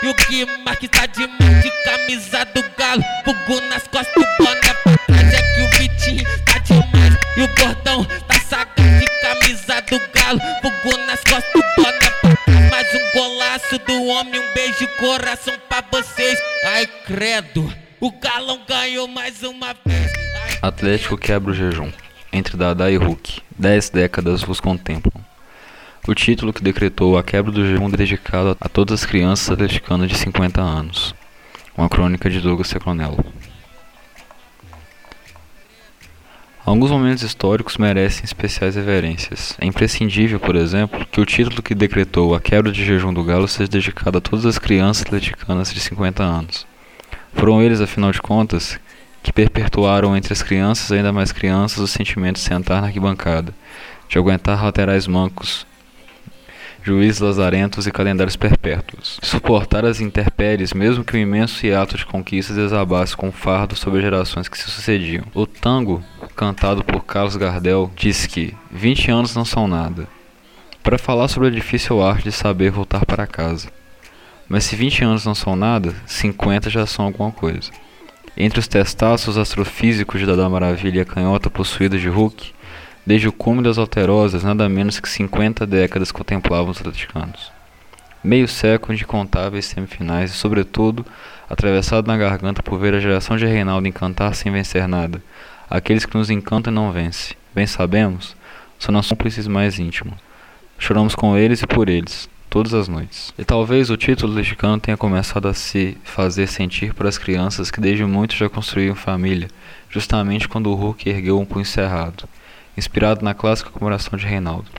[0.00, 3.02] E o Guimarães tá demais de camisa do galo.
[3.24, 5.34] Fogo nas costas, o boné pra trás.
[5.34, 7.14] É que o Vitinho tá demais.
[7.36, 10.40] E o gordão tá sagaz de camisa do galo.
[10.62, 12.70] Fogo nas costas, o boné pra trás.
[12.70, 16.38] Mais um golaço do homem, um beijo coração pra vocês.
[16.64, 17.72] Ai, credo.
[18.00, 20.12] O galão ganhou mais uma vez.
[20.44, 21.90] Ai, Atlético quebra o jejum.
[22.32, 23.42] Entre Dada e Hulk.
[23.58, 25.27] Dez décadas vos contemplam.
[26.08, 30.16] O título que decretou a quebra do jejum dedicado a todas as crianças atleticanas de
[30.16, 31.14] 50 anos.
[31.76, 33.22] Uma crônica de Douglas Secronello.
[36.64, 39.54] Alguns momentos históricos merecem especiais reverências.
[39.60, 43.46] É imprescindível, por exemplo, que o título que decretou a quebra de jejum do Galo
[43.46, 46.66] seja dedicado a todas as crianças atleticanas de 50 anos.
[47.34, 48.80] Foram eles, afinal de contas,
[49.22, 53.52] que perpetuaram entre as crianças, ainda mais crianças, o sentimento de sentar na arquibancada,
[54.08, 55.67] de aguentar laterais mancos,
[56.88, 62.56] juízes lazarentos e calendários perpétuos, suportar as intempéries, mesmo que o imenso hiato de conquistas
[62.56, 65.24] desabasse com fardo sobre as gerações que se sucediam.
[65.34, 66.02] O tango,
[66.34, 70.08] cantado por Carlos Gardel, diz que 20 anos não são nada,
[70.82, 73.68] para falar sobre a difícil arte de saber voltar para casa.
[74.48, 77.70] Mas se 20 anos não são nada, 50 já são alguma coisa.
[78.34, 82.54] Entre os testaços astrofísicos de Dada Maravilha e a canhota possuída de Hulk,
[83.08, 87.50] desde o cume das alterosas, nada menos que 50 décadas contemplavam os atleticanos.
[88.22, 91.06] Meio século de incontáveis semifinais e, sobretudo,
[91.48, 95.22] atravessado na garganta por ver a geração de Reinaldo encantar sem vencer nada.
[95.70, 98.36] Aqueles que nos encantam e não vencem, bem sabemos,
[98.78, 100.18] são nossos cúmplices mais íntimos.
[100.78, 103.32] Choramos com eles e por eles, todas as noites.
[103.38, 107.80] E talvez o título mexicano tenha começado a se fazer sentir para as crianças que
[107.80, 109.48] desde muito já construíam família,
[109.88, 112.28] justamente quando o Hulk ergueu um punho cerrado,
[112.78, 114.70] inspirado na clássica comemoração de Reinaldo.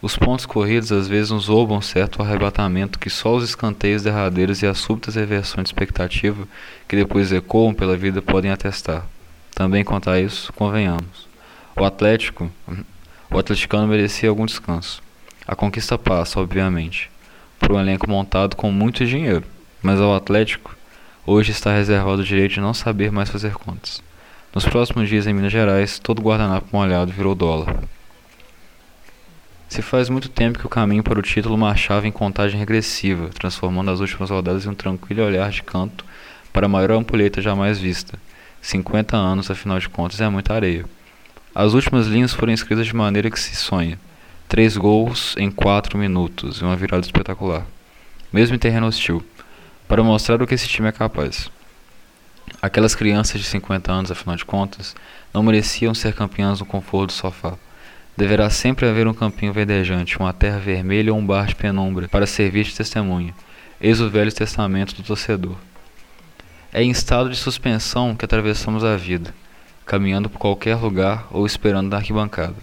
[0.00, 4.66] Os pontos corridos às vezes nos roubam certo arrebatamento que só os escanteios derradeiros e
[4.66, 6.48] as súbitas reversões de expectativa
[6.88, 9.04] que depois ecoam pela vida podem atestar.
[9.54, 11.28] Também quanto a isso, convenhamos.
[11.76, 12.50] O Atlético,
[13.30, 15.02] o atleticano merecia algum descanso.
[15.46, 17.10] A conquista passa, obviamente,
[17.58, 19.44] por um elenco montado com muito dinheiro,
[19.82, 20.74] mas ao Atlético
[21.26, 24.05] hoje está reservado o direito de não saber mais fazer contas.
[24.56, 27.78] Nos próximos dias em Minas Gerais, todo guardanapo molhado virou dólar.
[29.68, 33.90] Se faz muito tempo que o caminho para o título marchava em contagem regressiva, transformando
[33.90, 36.06] as últimas rodadas em um tranquilo olhar de canto
[36.54, 38.18] para a maior ampulheta jamais vista.
[38.62, 40.86] 50 anos, afinal de contas, é muita areia.
[41.54, 44.00] As últimas linhas foram escritas de maneira que se sonha.
[44.48, 47.66] Três gols em quatro minutos e uma virada espetacular.
[48.32, 49.22] Mesmo em terreno hostil.
[49.86, 51.54] Para mostrar o que esse time é capaz.
[52.62, 54.94] Aquelas crianças de 50 anos, afinal de contas,
[55.32, 57.54] não mereciam ser campeãs no conforto do sofá.
[58.16, 62.26] Deverá sempre haver um campinho verdejante, uma terra vermelha ou um bar de penumbra para
[62.26, 63.34] servir de testemunha.
[63.78, 65.56] Eis o velho testamento do torcedor.
[66.72, 69.34] É em estado de suspensão que atravessamos a vida,
[69.84, 72.56] caminhando por qualquer lugar ou esperando na arquibancada.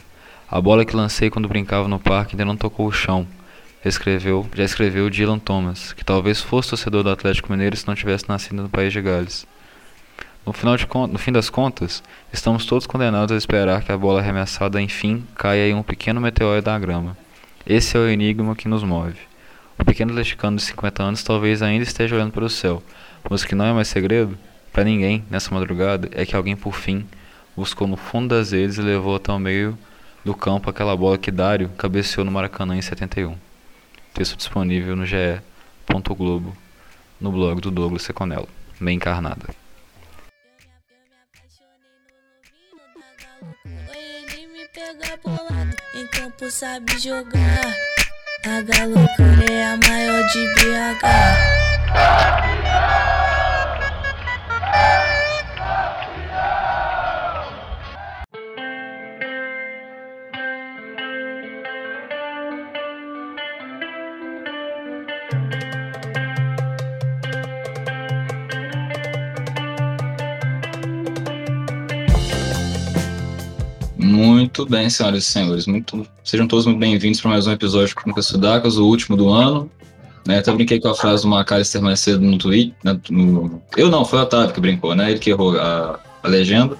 [0.50, 3.27] A bola que lancei quando brincava no parque ainda não tocou o chão.
[3.85, 8.27] Escreveu, já escreveu Dylan Thomas, que talvez fosse torcedor do Atlético Mineiro se não tivesse
[8.27, 9.45] nascido no país de Gales.
[10.46, 14.20] No, final de, no fim das contas, estamos todos condenados a esperar que a bola
[14.20, 17.18] arremessada enfim caia em um pequeno meteoro da grama.
[17.66, 19.18] Esse é o enigma que nos move.
[19.80, 22.84] O pequeno atleticano de 50 anos talvez ainda esteja olhando para o céu,
[23.30, 24.38] mas o que não é mais segredo,
[24.74, 27.06] para ninguém, nessa madrugada, é que alguém por fim
[27.56, 29.78] buscou no fundo das redes e levou até o meio
[30.25, 33.38] do campo aquela bola que Dário cabeceou no Maracanã em 71.
[34.14, 36.54] Texto disponível no ge.globo,
[37.20, 38.50] no blog do Douglas Seconello,
[38.80, 39.62] bem encarnada.
[45.03, 47.75] Pega bolado, em campo sabe jogar.
[48.46, 51.53] A galocura é a maior de BH.
[74.13, 75.65] Muito bem, senhoras e senhores.
[75.65, 79.27] Muito, sejam todos muito bem-vindos para mais um episódio de Crônicas Sudacas, o último do
[79.27, 79.71] ano.
[80.27, 82.75] Né, até brinquei com a frase do McAllister mais cedo no tweet.
[82.83, 83.60] Né, no...
[83.75, 85.10] Eu não, foi o Otávio que brincou, né?
[85.10, 86.77] Ele que errou a, a legenda.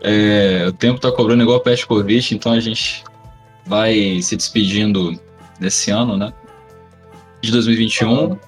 [0.00, 3.04] É, o tempo tá cobrando igual peste Covid, então a gente
[3.66, 5.20] vai se despedindo
[5.60, 6.32] desse ano, né?
[7.42, 8.38] De 2021.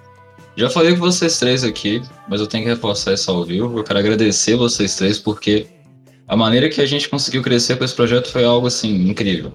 [0.56, 3.80] Já falei com vocês três aqui, mas eu tenho que reforçar isso ao vivo.
[3.80, 5.73] Eu quero agradecer vocês três porque
[6.26, 9.52] a maneira que a gente conseguiu crescer com esse projeto foi algo assim incrível.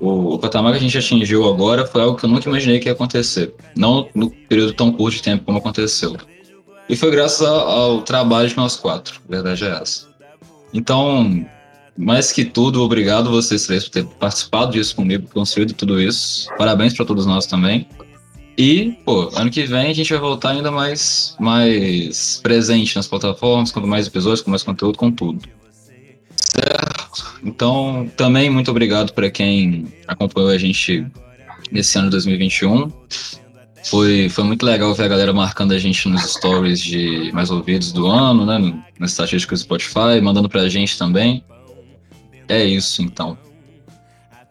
[0.00, 2.88] o, o patamar que a gente atingiu agora foi algo que eu nunca imaginei que
[2.88, 3.54] ia acontecer.
[3.76, 6.16] Não no período tão curto de tempo como aconteceu.
[6.88, 10.06] E foi graças ao, ao trabalho de nós quatro, a verdade é essa.
[10.72, 11.46] Então,
[11.96, 16.48] mais que tudo, obrigado vocês três por ter participado disso comigo, construído tudo isso.
[16.58, 17.88] Parabéns para todos nós também.
[18.58, 23.70] E, pô, ano que vem a gente vai voltar ainda mais, mais presente nas plataformas,
[23.70, 25.46] com mais episódios, com mais conteúdo, com tudo.
[26.36, 27.38] Certo?
[27.44, 31.06] Então, também muito obrigado para quem acompanhou a gente
[31.70, 32.90] nesse ano de 2021.
[33.84, 37.92] Foi, foi muito legal ver a galera marcando a gente nos stories de mais ouvidos
[37.92, 38.82] do ano, né?
[38.98, 41.44] Nas estatísticas do Spotify, mandando pra gente também.
[42.48, 43.36] É isso, então.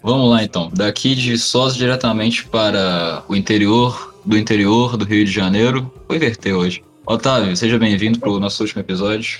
[0.05, 0.69] Vamos lá, então.
[0.71, 5.91] Daqui de Sós diretamente para o interior do interior do Rio de Janeiro.
[6.07, 6.83] Vou inverter hoje.
[7.07, 9.39] Otávio, seja bem-vindo para o nosso último episódio.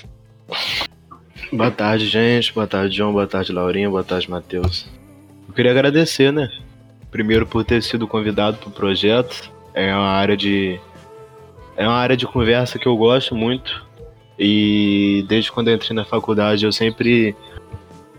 [1.52, 2.52] Boa tarde, gente.
[2.52, 3.12] Boa tarde, João.
[3.12, 3.88] Boa tarde, Laurinha.
[3.88, 4.88] Boa tarde, Matheus.
[5.46, 6.50] Eu queria agradecer, né?
[7.12, 9.48] Primeiro por ter sido convidado para o projeto.
[9.72, 10.80] É uma área de
[11.76, 13.86] é uma área de conversa que eu gosto muito.
[14.36, 17.36] E desde quando entrei na faculdade, eu sempre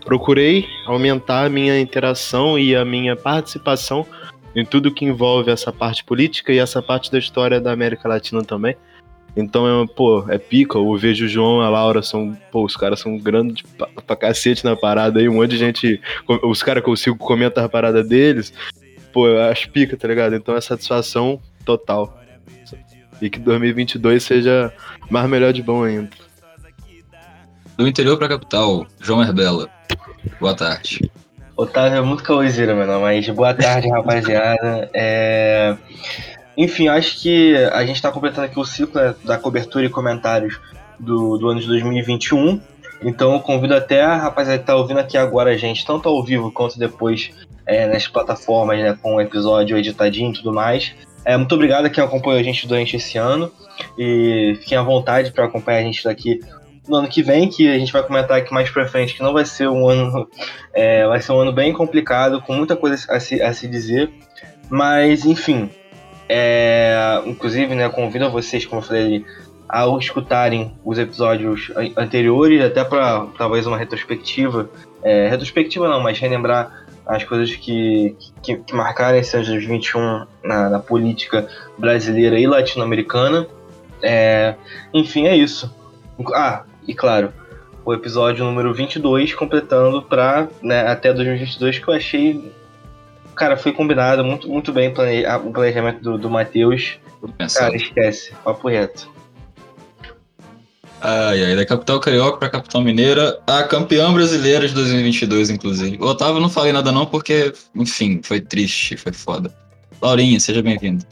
[0.08, 4.06] procurei aumentar a minha interação e a minha participação
[4.56, 8.42] em tudo que envolve essa parte política e essa parte da história da América Latina
[8.42, 8.74] também.
[9.36, 10.78] Então, é, pô, é pica.
[10.78, 14.64] Eu vejo o João a Laura, são, pô, os caras são grandes pra, pra cacete
[14.64, 15.28] na parada aí.
[15.28, 16.00] Um monte de gente,
[16.42, 18.50] os caras consigo comentar a parada deles.
[19.12, 20.34] Pô, eu acho pica, tá ligado?
[20.34, 22.18] Então é satisfação total.
[23.20, 24.72] E que 2022 seja
[25.10, 26.08] mais melhor de bom ainda.
[27.78, 29.68] Do interior pra capital, João Herbela.
[30.40, 31.08] Boa tarde.
[31.56, 34.90] Otávio é muito causeira, mano, mas boa tarde, rapaziada.
[34.92, 35.76] É...
[36.56, 40.58] Enfim, acho que a gente está completando aqui o ciclo né, da cobertura e comentários
[40.98, 42.60] do, do ano de 2021.
[43.00, 46.20] Então eu convido até a rapaziada que tá ouvindo aqui agora a gente, tanto ao
[46.24, 47.30] vivo quanto depois
[47.64, 50.92] é, nas plataformas, né, com o episódio editadinho e tudo mais.
[51.24, 53.52] É, muito obrigado a quem acompanhou a gente durante esse ano
[53.96, 56.40] e fiquem à vontade para acompanhar a gente daqui
[56.88, 59.32] no ano que vem, que a gente vai comentar aqui mais pra frente, que não
[59.32, 60.28] vai ser um ano.
[60.72, 64.10] É, vai ser um ano bem complicado, com muita coisa a se, a se dizer.
[64.68, 65.70] Mas, enfim.
[66.28, 69.24] É, inclusive, né, convido vocês, como eu falei,
[69.68, 74.70] a escutarem os episódios anteriores, até para talvez uma retrospectiva.
[75.02, 80.26] É, retrospectiva não, mas relembrar as coisas que, que, que marcaram esse ano de 2021
[80.44, 81.48] na, na política
[81.78, 83.46] brasileira e latino-americana.
[84.02, 84.54] É,
[84.92, 85.74] enfim, é isso.
[86.34, 87.34] Ah, e claro,
[87.84, 92.52] o episódio número 22, completando para né, até 2022, que eu achei.
[93.36, 95.24] Cara, foi combinado muito, muito bem plane...
[95.26, 96.98] o planejamento do, do Matheus.
[97.54, 99.08] Cara, esquece, papo reto.
[101.00, 105.98] Ai, ai, da capital carioca pra capital mineira, a campeã brasileira de 2022, inclusive.
[106.00, 109.54] O Otávio não falei nada não, porque, enfim, foi triste, foi foda.
[110.02, 111.06] Laurinha, seja bem-vinda.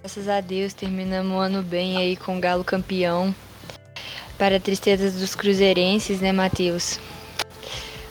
[0.00, 3.34] Graças a Deus, terminamos o ano bem aí com o Galo campeão
[4.42, 6.98] para tristezas dos cruzeirenses, né, Matheus?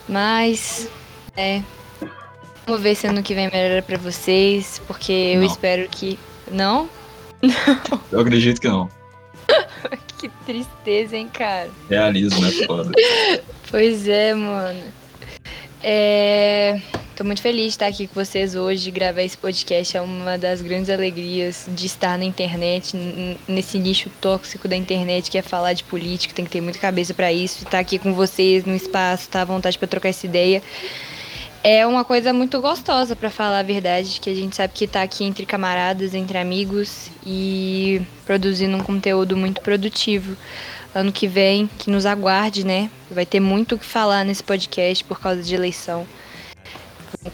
[0.07, 0.87] Mas,
[1.35, 1.61] é.
[2.65, 6.17] Vamos ver se ano que vem melhora para vocês, porque eu espero que.
[6.49, 6.89] Não?
[7.43, 8.01] Não.
[8.13, 8.89] Eu acredito que não.
[10.19, 11.69] que tristeza, hein, cara?
[11.89, 12.91] Realismo é foda.
[13.69, 14.83] pois é, mano.
[15.83, 16.79] É.
[17.21, 19.95] Tô muito feliz de estar aqui com vocês hoje, gravar esse podcast.
[19.95, 22.97] É uma das grandes alegrias de estar na internet,
[23.47, 27.13] nesse nicho tóxico da internet que é falar de política, tem que ter muita cabeça
[27.13, 27.63] para isso.
[27.63, 30.63] Estar aqui com vocês no espaço, estar tá à vontade para trocar essa ideia.
[31.63, 35.03] É uma coisa muito gostosa, para falar a verdade, que a gente sabe que tá
[35.03, 40.35] aqui entre camaradas, entre amigos e produzindo um conteúdo muito produtivo.
[40.91, 42.89] Ano que vem, que nos aguarde, né?
[43.11, 46.07] Vai ter muito o que falar nesse podcast por causa de eleição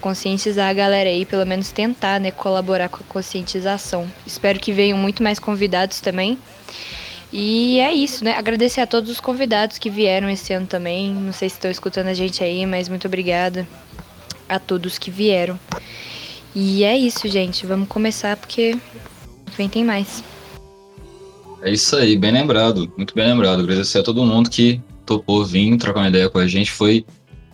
[0.01, 4.07] conscientizar a galera aí, pelo menos tentar, né, colaborar com a conscientização.
[4.25, 6.37] Espero que venham muito mais convidados também.
[7.31, 8.33] E é isso, né?
[8.37, 11.13] Agradecer a todos os convidados que vieram esse ano também.
[11.13, 13.67] Não sei se estão escutando a gente aí, mas muito obrigada
[14.47, 15.59] a todos que vieram.
[16.55, 17.65] E é isso, gente.
[17.65, 18.77] Vamos começar porque
[19.57, 20.23] vem tem mais.
[21.61, 23.61] É isso aí, bem lembrado, muito bem lembrado.
[23.61, 26.71] Agradecer a todo mundo que topou vir trocar uma ideia com a gente.
[26.71, 27.05] Foi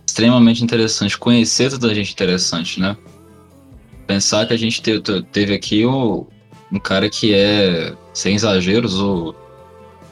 [0.06, 2.96] extremamente interessante, conhecer tanta gente interessante, né?
[4.06, 5.00] Pensar que a gente te,
[5.32, 6.26] teve aqui o,
[6.70, 9.34] um cara que é, sem exageros, o,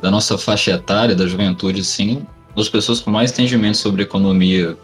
[0.00, 4.76] da nossa faixa etária, da juventude, sim, das pessoas com mais entendimento sobre economia,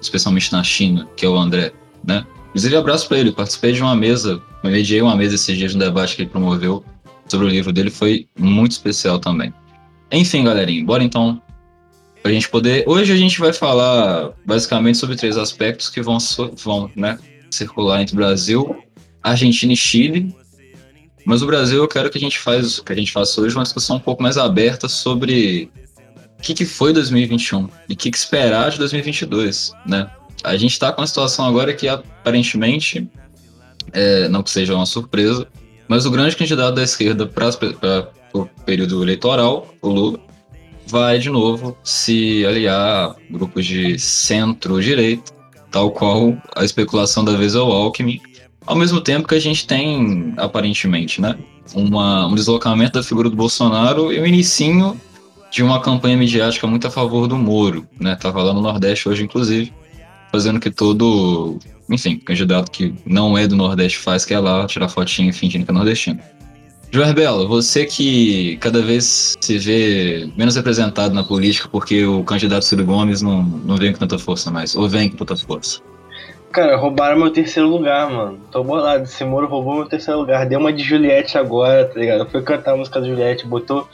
[0.00, 1.72] especialmente na China, que é o André,
[2.04, 2.26] né?
[2.48, 6.16] Inclusive, abraço para ele, participei de uma mesa, mediei uma mesa esses dias no debate
[6.16, 6.82] que ele promoveu
[7.28, 9.52] sobre o livro dele, foi muito especial também.
[10.10, 11.42] Enfim, galerinha, bora então
[12.26, 12.82] Pra gente poder.
[12.88, 16.18] Hoje a gente vai falar basicamente sobre três aspectos que vão,
[16.56, 17.20] vão né,
[17.52, 18.82] circular entre Brasil,
[19.22, 20.34] Argentina e Chile.
[21.24, 23.62] Mas o Brasil eu quero que a gente faz, que a gente faça hoje uma
[23.62, 25.70] discussão um pouco mais aberta sobre
[26.36, 30.10] o que, que foi 2021 e o que, que esperar de 2022, né?
[30.42, 33.08] A gente está com uma situação agora que aparentemente,
[33.92, 35.46] é, não que seja uma surpresa,
[35.86, 40.25] mas o grande candidato da esquerda para o período eleitoral, o Lula,
[40.86, 45.32] vai de novo se aliar a grupos de centro-direita,
[45.70, 48.20] tal qual a especulação da vez é o Alckmin,
[48.66, 51.36] ao mesmo tempo que a gente tem, aparentemente, né,
[51.74, 55.00] uma, um deslocamento da figura do Bolsonaro e o inicinho
[55.50, 59.72] de uma campanha midiática muito a favor do Moro, né, lá no Nordeste hoje, inclusive,
[60.30, 61.58] fazendo que todo,
[61.90, 65.70] enfim, candidato que não é do Nordeste faz, que é lá tirar fotinha fingindo que
[65.70, 66.20] é nordestino.
[66.90, 72.64] João Belo, você que cada vez se vê menos representado na política porque o candidato
[72.64, 75.80] Ciro Gomes não, não vem com tanta força mais, ou vem com tanta força?
[76.56, 78.38] Cara, roubaram meu terceiro lugar, mano.
[78.50, 79.04] Tô bolado.
[79.04, 80.46] Esse Moro roubou meu terceiro lugar.
[80.46, 82.26] Deu uma de Juliette agora, tá ligado?
[82.30, 83.86] Foi cantar a música da Juliette, botou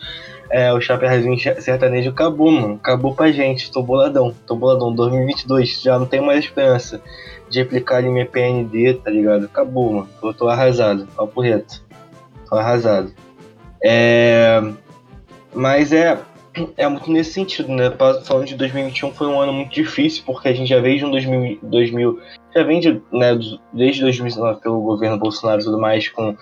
[0.49, 2.75] é, o Chaperzinho sertanejo, acabou, mano.
[2.75, 3.73] Acabou pra gente.
[3.73, 4.33] Tô boladão.
[4.47, 4.95] Tô boladão.
[4.95, 7.03] 2022, já não tenho mais esperança
[7.51, 9.47] de aplicar ali minha PND, tá ligado?
[9.47, 10.09] Acabou, mano.
[10.21, 11.09] Tô, tô arrasado.
[11.17, 11.83] Papo reto.
[12.59, 13.13] Arrasado.
[13.85, 14.63] É...
[15.55, 16.19] Mas é,
[16.77, 17.91] é muito nesse sentido, né?
[18.25, 21.11] Falando de 2021 foi um ano muito difícil, porque a gente já veio de um
[21.11, 22.21] 2000, 2000
[22.55, 23.39] já vem de, né,
[23.73, 26.37] desde 2019 pelo governo Bolsonaro e tudo mais, com,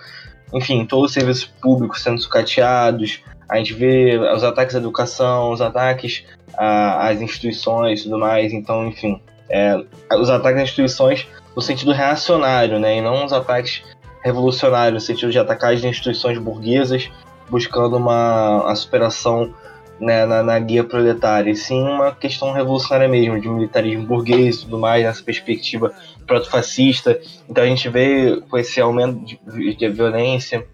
[0.53, 5.61] enfim, todos os serviços públicos sendo sucateados, a gente vê os ataques à educação, os
[5.61, 6.25] ataques
[6.57, 9.75] às instituições e tudo mais, então, enfim, é,
[10.17, 13.83] os ataques às instituições no sentido reacionário, né, e não os ataques
[14.23, 17.09] revolucionários, no sentido de atacar as instituições burguesas,
[17.49, 19.53] buscando uma a superação
[19.99, 24.61] né, na, na, guia proletária, e sim uma questão revolucionária mesmo, de militarismo burguês e
[24.61, 25.93] tudo mais, nessa perspectiva
[26.25, 27.19] proto-fascista.
[27.47, 30.65] Então a gente vê com esse aumento de, de violência.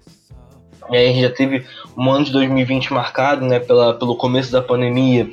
[0.90, 1.66] A gente já teve
[1.98, 5.28] um ano de 2020 marcado né, pela, pelo começo da pandemia.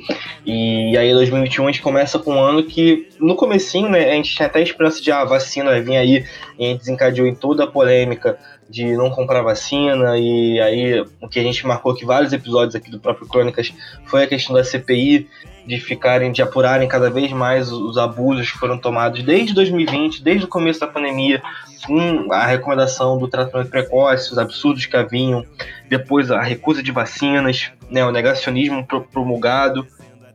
[0.45, 4.35] E aí 2021 a gente começa com um ano que, no comecinho, né, a gente
[4.35, 6.25] tinha até a esperança de ah, a vacina vai vir aí,
[6.59, 8.37] e a gente desencadeou em toda a polêmica
[8.69, 12.89] de não comprar vacina, e aí o que a gente marcou aqui vários episódios aqui
[12.89, 13.71] do próprio Crônicas
[14.05, 15.27] foi a questão da CPI,
[15.65, 20.45] de ficarem, de apurarem cada vez mais os abusos que foram tomados desde 2020, desde
[20.45, 21.41] o começo da pandemia,
[21.85, 25.45] com a recomendação do tratamento precoce, os absurdos que haviam,
[25.89, 29.87] depois a recusa de vacinas, né, o negacionismo promulgado,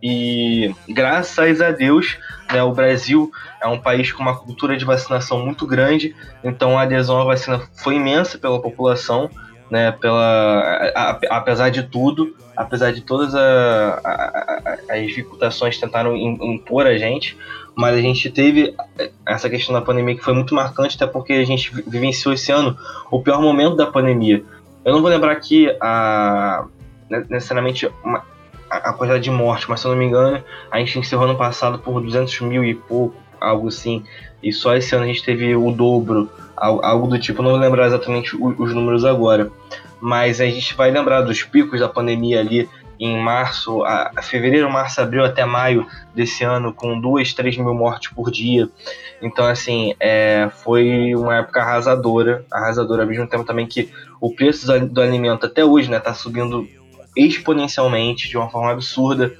[0.02, 2.18] e graças a Deus,
[2.50, 3.30] né, o Brasil
[3.60, 7.60] é um país com uma cultura de vacinação muito grande, então a adesão à vacina
[7.82, 9.30] foi imensa pela população,
[9.70, 16.86] né, pela, a, a, apesar de tudo, apesar de todas a, as dificultações tentaram impor
[16.86, 17.36] a gente,
[17.76, 18.74] mas a gente teve
[19.26, 22.76] essa questão da pandemia que foi muito marcante, até porque a gente vivenciou esse ano
[23.10, 24.42] o pior momento da pandemia.
[24.84, 26.64] Eu não vou lembrar aqui a,
[27.28, 28.24] necessariamente uma,
[28.70, 31.78] a quantidade de mortes, mas se eu não me engano, a gente encerrou ano passado
[31.78, 34.04] por 200 mil e pouco, algo assim.
[34.42, 37.40] E só esse ano a gente teve o dobro, algo do tipo.
[37.40, 39.50] Eu não vou lembrar exatamente os números agora.
[40.00, 45.00] Mas a gente vai lembrar dos picos da pandemia ali em março, a, fevereiro, março,
[45.00, 48.68] abril até maio desse ano, com duas, três mil mortes por dia.
[49.22, 54.66] Então, assim, é, foi uma época arrasadora, arrasadora, ao mesmo tempo também que o preço
[54.86, 56.68] do alimento até hoje, né, tá subindo
[57.16, 59.32] exponencialmente, de uma forma absurda.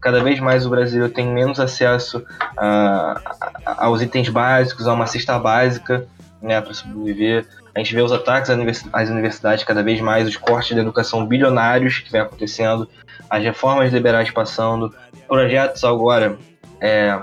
[0.00, 2.24] Cada vez mais o brasileiro tem menos acesso
[2.56, 3.20] a,
[3.64, 6.06] a, aos itens básicos, a uma cesta básica,
[6.42, 7.46] né, para sobreviver.
[7.74, 8.50] A gente vê os ataques
[8.92, 12.88] às universidades cada vez mais, os cortes da educação bilionários que vem acontecendo,
[13.28, 14.94] as reformas liberais passando,
[15.26, 16.36] projetos agora
[16.80, 17.18] é,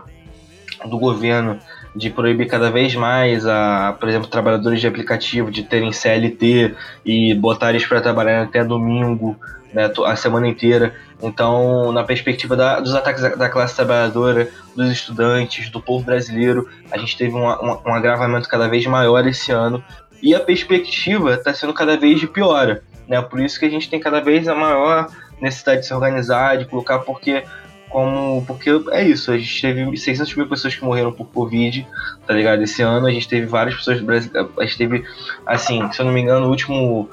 [0.85, 1.59] do governo
[1.95, 7.33] de proibir cada vez mais a, por exemplo, trabalhadores de aplicativo de terem CLT e
[7.35, 9.37] botar eles para trabalhar até domingo,
[9.73, 10.95] né, a semana inteira.
[11.21, 16.97] Então, na perspectiva da, dos ataques da, classe trabalhadora, dos estudantes, do povo brasileiro, a
[16.97, 19.83] gente teve um, um, um agravamento cada vez maior esse ano
[20.21, 22.83] e a perspectiva está sendo cada vez de piora.
[23.07, 23.21] Né?
[23.21, 25.07] Por isso que a gente tem cada vez a maior
[25.41, 27.43] necessidade de se organizar, de colocar, porque
[27.89, 31.85] como porque é isso, a gente teve 600 mil pessoas que morreram por Covid,
[32.25, 32.63] tá ligado?
[32.63, 34.01] Esse ano a gente teve várias pessoas
[34.57, 35.03] a gente teve,
[35.45, 37.09] assim, se eu não me engano, o último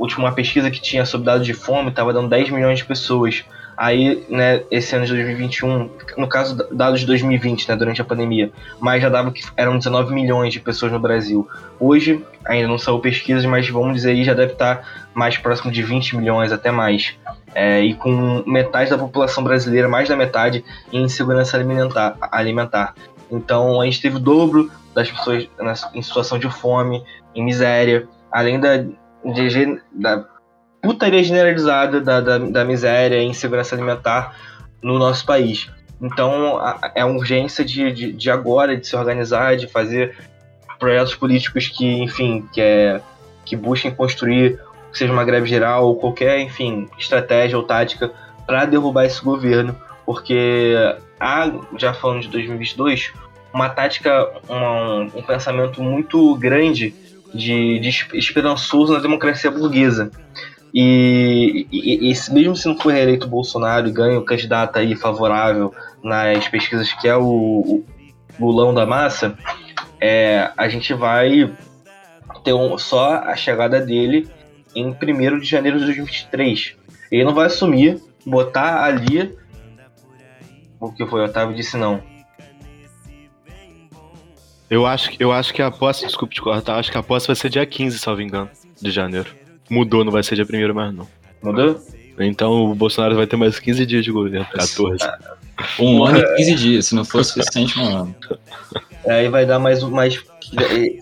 [0.00, 3.44] última pesquisa que tinha sobre dados de fome estava dando 10 milhões de pessoas.
[3.76, 5.88] Aí, né, esse ano de 2021,
[6.18, 10.12] no caso dados de 2020, né, durante a pandemia, mas já dava que eram 19
[10.12, 11.48] milhões de pessoas no Brasil.
[11.78, 15.82] Hoje, ainda não saiu pesquisas, mas vamos dizer aí, já deve estar mais próximo de
[15.82, 17.14] 20 milhões, até mais.
[17.54, 22.16] é, e com metade da população brasileira, mais da metade, em insegurança alimentar.
[22.20, 22.94] alimentar.
[23.30, 25.48] Então a gente teve o dobro das pessoas
[25.94, 27.02] em situação de fome,
[27.34, 28.84] em miséria, além da,
[29.24, 30.24] de, da
[30.82, 34.34] putaria generalizada da, da, da miséria e insegurança alimentar
[34.82, 35.70] no nosso país.
[36.00, 36.58] Então
[36.94, 40.16] é uma urgência de, de, de, agora, de se organizar, de fazer
[40.78, 43.00] projetos políticos que, enfim, que, é,
[43.44, 44.58] que busquem construir,
[44.92, 48.10] seja uma greve geral ou qualquer, enfim, estratégia ou tática
[48.46, 50.74] para derrubar esse governo, porque
[51.20, 53.12] há, já falando de 2022,
[53.52, 56.94] uma tática, um, um pensamento muito grande
[57.34, 60.10] de, de esperançoso na democracia burguesa.
[60.72, 65.74] E, e, e, mesmo se não for reeleito Bolsonaro e ganha o candidato aí favorável
[66.02, 67.82] nas pesquisas que é o,
[68.38, 69.36] o Lulão da massa,
[70.00, 71.52] é, a gente vai
[72.44, 74.28] ter um, só a chegada dele
[74.74, 76.76] em 1 de janeiro de 2023.
[77.10, 79.36] Ele não vai assumir, botar ali.
[80.78, 81.20] O que foi?
[81.20, 82.00] O Otávio disse não.
[84.70, 87.34] Eu acho, eu acho que a posse, desculpe te cortar, acho que a posse vai
[87.34, 88.48] ser dia 15, salvo engano,
[88.80, 89.28] de janeiro.
[89.68, 91.08] Mudou, não vai ser dia 1 mais não.
[91.42, 91.80] Mudou?
[92.20, 94.98] Então o Bolsonaro vai ter mais 15 dias de governo, 14.
[95.78, 98.14] Um ano e 15 dias, se não for suficiente, um ano.
[99.08, 100.22] Aí vai dar mais, mais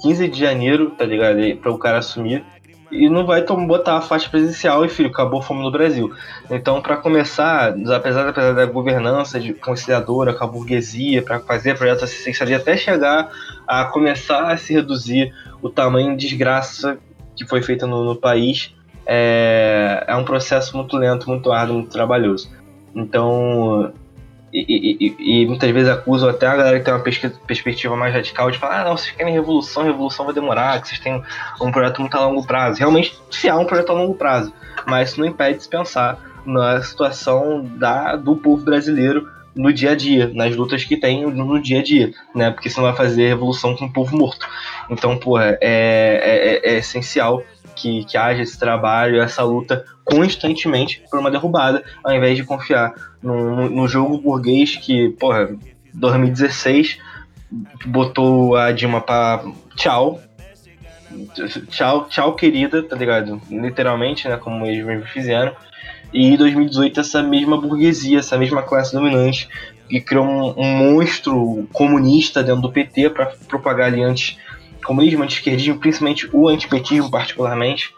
[0.02, 1.38] 15 de janeiro, tá ligado?
[1.60, 2.44] Pra o cara assumir.
[2.90, 6.10] E não vai botar a faixa presidencial e, filho, acabou a fome no Brasil.
[6.50, 12.04] Então, para começar, apesar, apesar da governança de conciliadora com a burguesia, para fazer projetos
[12.04, 13.30] assistenciais até chegar
[13.68, 16.98] a começar a se reduzir o tamanho de desgraça
[17.36, 18.74] que foi feita no, no país,
[19.06, 22.50] é, é um processo muito lento, muito árduo, muito trabalhoso.
[22.94, 23.92] Então,
[24.52, 28.50] e, e, e, muitas vezes acusam até a galera que tem uma perspectiva mais radical
[28.50, 31.22] de falar: ah, não, vocês querem revolução, revolução vai demorar, que vocês têm
[31.60, 32.78] um projeto muito a longo prazo.
[32.78, 34.52] Realmente, se há um projeto a longo prazo,
[34.86, 39.28] mas isso não impede de se pensar na situação da, do povo brasileiro
[39.58, 42.48] no dia a dia, nas lutas que tem no dia a dia, né?
[42.52, 44.48] Porque você não vai fazer revolução com o povo morto.
[44.88, 47.42] Então, porra, é, é, é, é essencial
[47.74, 52.94] que, que haja esse trabalho, essa luta constantemente por uma derrubada, ao invés de confiar
[53.20, 55.48] no, no, no jogo burguês que, porra,
[55.92, 57.00] 2016
[57.84, 59.42] botou a Dilma pra
[59.74, 60.20] tchau.
[61.68, 63.42] Tchau, tchau, querida, tá ligado?
[63.50, 64.36] Literalmente, né?
[64.36, 65.52] Como eles mesmo fizeram.
[66.12, 69.48] E em 2018, essa mesma burguesia, essa mesma classe dominante,
[69.88, 74.38] que criou um, um monstro comunista dentro do PT para propagar ali antes
[74.84, 77.94] comunismo, anti-esquerdismo, principalmente o antipetismo, particularmente.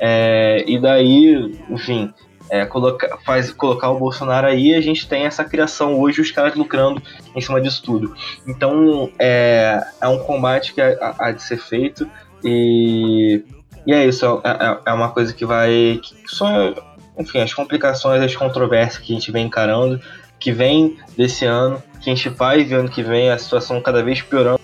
[0.00, 2.12] É, e daí, enfim,
[2.50, 6.56] é, coloca, faz, colocar o Bolsonaro aí, a gente tem essa criação hoje, os caras
[6.56, 7.00] lucrando
[7.34, 8.14] em cima disso tudo.
[8.46, 12.08] Então, é, é um combate que há, de ser feito
[12.42, 13.44] e,
[13.86, 16.00] e é isso, é, é, é uma coisa que vai.
[16.02, 16.74] Que só,
[17.18, 20.00] enfim, as complicações, as controvérsias que a gente vem encarando,
[20.38, 24.20] que vem desse ano, que a gente vai ano que vem, a situação cada vez
[24.20, 24.60] piorando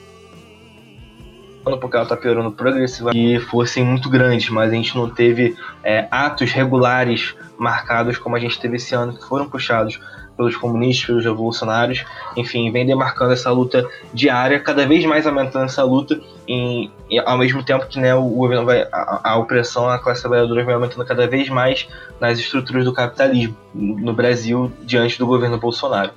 [1.80, 6.08] porque ela está piorando progressivamente, e fossem muito grandes, mas a gente não teve é,
[6.10, 10.00] atos regulares marcados como a gente teve esse ano, que foram puxados
[10.38, 12.04] pelos comunistas, pelos revolucionários,
[12.36, 16.90] enfim, vem demarcando essa luta diária, cada vez mais aumentando essa luta, em,
[17.26, 20.74] ao mesmo tempo que né, o governo vai, a, a opressão à classe trabalhadora vai
[20.74, 21.88] aumentando cada vez mais
[22.20, 26.12] nas estruturas do capitalismo no Brasil diante do governo Bolsonaro.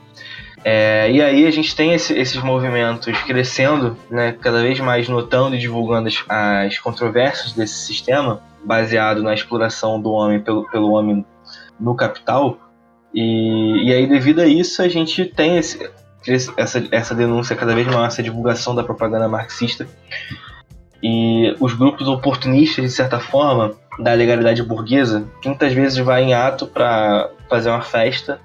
[0.63, 5.55] É, e aí a gente tem esse, esses movimentos crescendo, né, cada vez mais notando
[5.55, 11.25] e divulgando as, as, controvérsias desse sistema, baseado na exploração do homem pelo, pelo homem
[11.79, 12.59] no capital.
[13.13, 15.89] E, e aí, devido a isso, a gente tem esse,
[16.57, 19.87] essa, essa denúncia cada vez maior, essa divulgação da propaganda marxista.
[21.03, 26.33] E os grupos oportunistas, de certa forma, da legalidade burguesa, que muitas vezes vai em
[26.33, 28.39] ato para fazer uma festa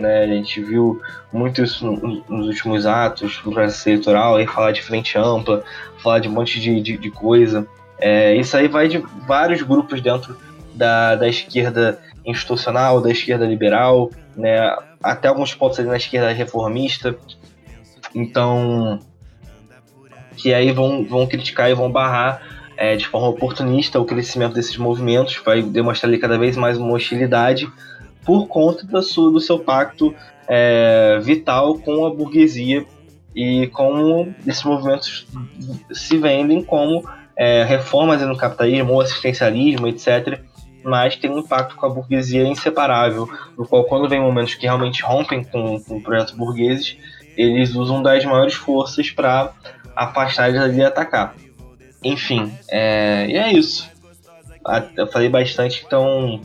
[0.00, 0.24] né?
[0.24, 1.00] A gente viu
[1.32, 1.84] muito isso
[2.28, 5.62] nos últimos atos do processo eleitoral, aí falar de frente ampla,
[5.98, 7.66] falar de um monte de, de, de coisa.
[7.98, 10.36] É, isso aí vai de vários grupos dentro
[10.74, 14.76] da, da esquerda institucional, da esquerda liberal, né?
[15.02, 17.16] até alguns pontos ali na esquerda reformista.
[18.14, 18.98] Então,
[20.36, 22.42] que aí vão, vão criticar e vão barrar
[22.76, 26.92] é, de forma oportunista o crescimento desses movimentos, vai demonstrar ali cada vez mais uma
[26.92, 27.70] hostilidade
[28.24, 30.14] por conta da sua, do seu pacto
[30.48, 32.84] é, vital com a burguesia
[33.34, 35.26] e como esses movimentos
[35.92, 40.40] se vendem como é, reformas no capitalismo ou assistencialismo, etc.,
[40.84, 45.02] mas tem um impacto com a burguesia inseparável, no qual quando vem momentos que realmente
[45.02, 46.96] rompem com, com projetos burgueses,
[47.36, 49.52] eles usam das maiores forças para
[49.94, 51.34] afastar eles ali e atacar.
[52.02, 53.88] Enfim, é, e é isso.
[54.96, 56.40] Eu falei bastante, então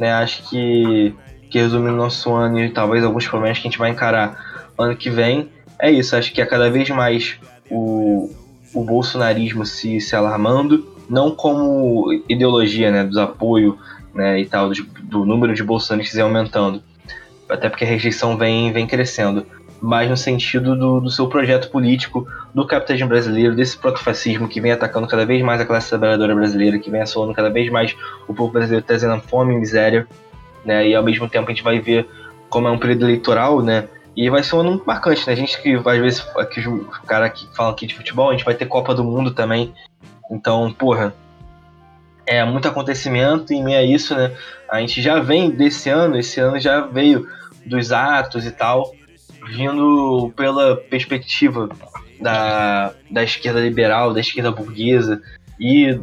[0.00, 0.12] né?
[0.12, 1.14] Acho que,
[1.50, 5.10] que resumindo nosso ano e talvez alguns problemas que a gente vai encarar ano que
[5.10, 6.16] vem, é isso.
[6.16, 7.38] Acho que é cada vez mais
[7.70, 8.30] o,
[8.72, 13.04] o bolsonarismo se, se alarmando, não como ideologia, né?
[13.04, 13.76] Dos apoio
[14.14, 16.82] né, e tal, do, do número de bolsonaristas aumentando.
[17.48, 19.44] Até porque a rejeição vem, vem crescendo
[19.80, 24.72] mas no sentido do, do seu projeto político, do capitalismo brasileiro, desse protofascismo que vem
[24.72, 27.96] atacando cada vez mais a classe trabalhadora brasileira, que vem assolando cada vez mais
[28.28, 30.06] o povo brasileiro, trazendo fome e miséria,
[30.64, 30.86] né?
[30.86, 32.06] E ao mesmo tempo a gente vai ver
[32.50, 33.88] como é um período eleitoral, né?
[34.14, 35.32] E vai ser um ano marcante, né?
[35.32, 38.44] A gente que às vezes, aqui, os caras que falam aqui de futebol, a gente
[38.44, 39.72] vai ter Copa do Mundo também.
[40.30, 41.14] Então, porra,
[42.26, 44.32] é muito acontecimento e meio a isso, né?
[44.68, 47.26] A gente já vem desse ano, esse ano já veio
[47.66, 48.92] dos atos e tal,
[49.48, 51.68] vindo pela perspectiva
[52.20, 55.20] da, da esquerda liberal, da esquerda burguesa
[55.58, 55.98] e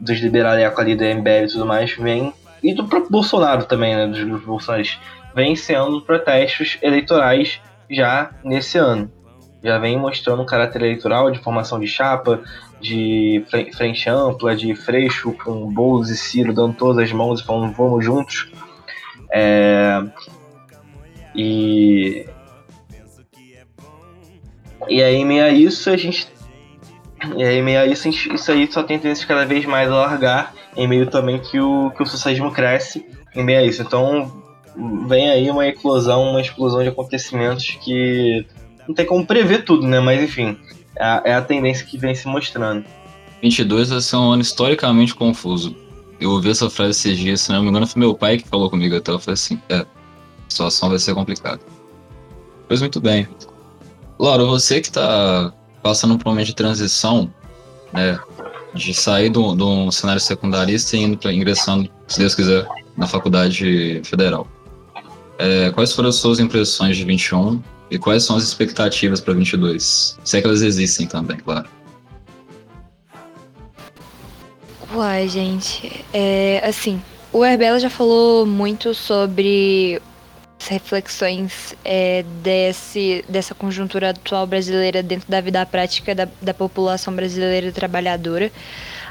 [0.00, 4.06] dos liberais ali do MBL e tudo mais, vem, e do próprio Bolsonaro também, né,
[4.06, 4.98] dos, dos bolsonaristas,
[5.34, 9.10] vem sendo protestos eleitorais já nesse ano.
[9.62, 12.42] Já vem mostrando um caráter eleitoral de formação de chapa,
[12.80, 13.44] de
[13.76, 18.04] frente ampla, de freixo com Boulos e Ciro dando todas as mãos e falando vamos
[18.04, 18.50] juntos.
[19.32, 20.02] É,
[21.34, 22.26] e
[24.88, 26.28] e aí, meio a isso, a gente.
[27.36, 30.54] E aí, meio a isso, isso aí só tem tendência cada vez mais a largar,
[30.76, 33.82] em meio também que o, que o socialismo cresce, em meio a isso.
[33.82, 34.30] Então,
[35.08, 38.46] vem aí uma eclosão, uma explosão de acontecimentos que
[38.86, 39.98] não tem como prever tudo, né?
[39.98, 40.56] Mas enfim,
[40.96, 42.84] é a, é a tendência que vem se mostrando.
[43.42, 45.76] 22 vai ser um ano historicamente confuso.
[46.18, 48.70] Eu ouvi essa frase esses dias, se não me engano, foi meu pai que falou
[48.70, 49.12] comigo até.
[49.12, 49.86] Eu falei assim: é, a
[50.48, 51.60] situação vai ser complicada.
[52.66, 53.28] Pois muito bem.
[54.18, 57.32] Laura, você que está passando por um momento de transição,
[57.92, 58.18] né,
[58.74, 64.00] de sair do, do cenário secundarista e indo pra, ingressando, se Deus quiser, na faculdade
[64.04, 64.48] federal.
[65.38, 70.18] É, quais foram as suas impressões de 21 e quais são as expectativas para 22?
[70.24, 71.68] Se é que elas existem também, claro.
[74.94, 80.00] Uai, gente, é, assim, o Herbela já falou muito sobre
[80.58, 87.70] reflexões é, desse, dessa conjuntura atual brasileira dentro da vida prática da, da população brasileira
[87.70, 88.50] trabalhadora.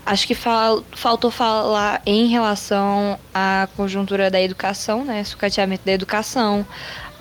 [0.06, 6.66] Acho que fal, faltou falar em relação à conjuntura da educação, né, sucateamento da educação,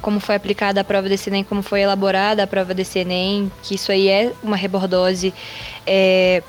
[0.04, 3.76] como foi aplicada a prova desse Enem, como foi elaborada a prova desse Enem, que
[3.76, 5.32] isso aí é uma rebordose
[5.86, 6.42] é,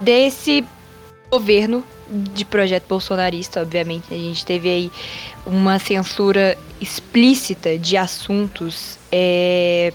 [0.00, 0.64] desse
[1.30, 4.12] governo de projeto bolsonarista, obviamente.
[4.12, 4.92] A gente teve aí
[5.46, 9.92] uma censura explícita de assuntos é,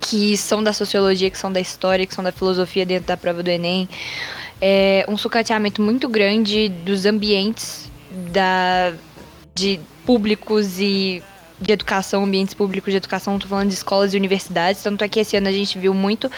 [0.00, 3.42] que são da sociologia, que são da história, que são da filosofia dentro da prova
[3.42, 3.86] do Enem.
[4.58, 7.92] É, um sucateamento muito grande dos ambientes
[8.32, 8.94] da,
[9.54, 11.22] de públicos e
[11.60, 15.20] de educação, ambientes públicos de educação, estou falando de escolas e universidades, tanto é que
[15.20, 16.30] esse ano a gente viu muito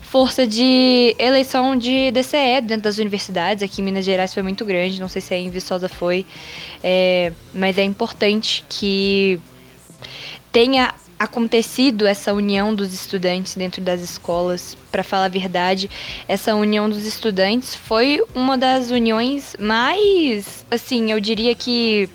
[0.00, 3.62] força de eleição de DCE dentro das universidades.
[3.62, 6.24] Aqui em Minas Gerais foi muito grande, não sei se aí em Viçosa foi,
[6.82, 9.40] é, mas é importante que
[10.50, 14.76] tenha acontecido essa união dos estudantes dentro das escolas.
[14.90, 15.90] Para falar a verdade,
[16.28, 22.08] essa união dos estudantes foi uma das uniões mais, assim, eu diria que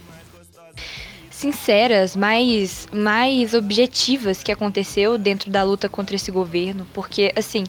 [1.41, 6.86] sinceras, mais, mais objetivas que aconteceu dentro da luta contra esse governo.
[6.93, 7.63] Porque, assim,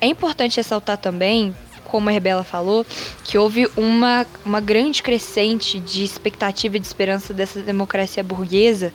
[0.00, 1.54] é importante ressaltar também,
[1.84, 2.84] como a Rebela falou,
[3.22, 8.92] que houve uma, uma grande crescente de expectativa e de esperança dessa democracia burguesa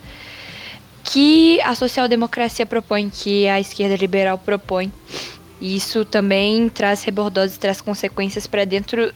[1.04, 4.92] que a social-democracia propõe, que a esquerda liberal propõe.
[5.60, 9.14] E isso também traz rebordoses, traz consequências para dentro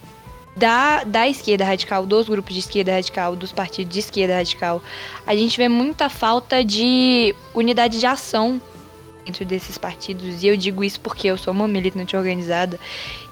[0.57, 4.83] da, da esquerda radical, dos grupos de esquerda radical, dos partidos de esquerda radical,
[5.27, 8.61] a gente vê muita falta de unidade de ação
[9.25, 10.43] dentro desses partidos.
[10.43, 12.79] E eu digo isso porque eu sou uma militante organizada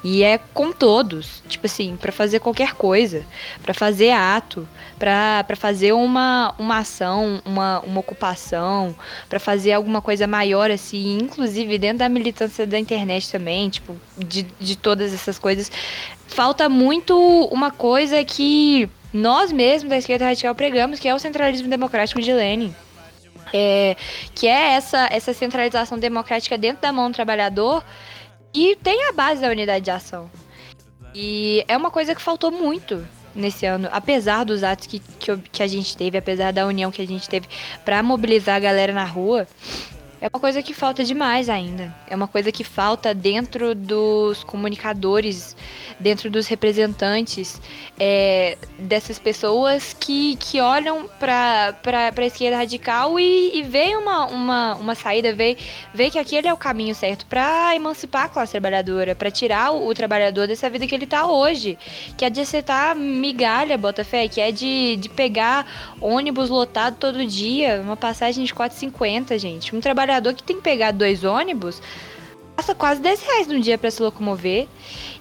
[0.03, 3.24] e é com todos, tipo assim, para fazer qualquer coisa,
[3.62, 8.94] para fazer ato, para fazer uma, uma ação, uma, uma ocupação,
[9.29, 14.42] para fazer alguma coisa maior assim, inclusive dentro da militância da internet também, tipo, de,
[14.61, 15.70] de todas essas coisas.
[16.29, 17.16] Falta muito
[17.51, 22.33] uma coisa que nós mesmos da esquerda radical pregamos, que é o centralismo democrático de
[22.33, 22.74] Lenin.
[23.53, 23.97] É,
[24.35, 27.85] que é essa, essa centralização democrática dentro da mão do trabalhador
[28.55, 30.31] e tem a base da unidade de ação.
[31.15, 35.63] E é uma coisa que faltou muito nesse ano, apesar dos atos que, que, que
[35.63, 37.47] a gente teve, apesar da união que a gente teve
[37.85, 39.47] para mobilizar a galera na rua,
[40.21, 41.95] É uma coisa que falta demais ainda.
[42.09, 45.57] É uma coisa que falta dentro dos comunicadores,
[46.01, 47.61] dentro dos representantes
[48.01, 51.75] é, dessas pessoas que, que olham para
[52.17, 56.57] a esquerda radical e, e veem uma, uma, uma saída, vê que aquele é o
[56.57, 60.95] caminho certo para emancipar a classe trabalhadora, para tirar o, o, trabalhador dessa vida que
[60.95, 61.79] ele está hoje,
[62.17, 65.67] que é de aceitar migalha, Botafé, que é de, de pegar
[66.01, 69.75] ônibus lotado todo dia, uma passagem de 4,50, gente.
[69.75, 71.81] Um trabalho trabalhador que tem que pegar dois ônibus
[72.57, 74.66] gasta quase 10 reais no dia para se locomover.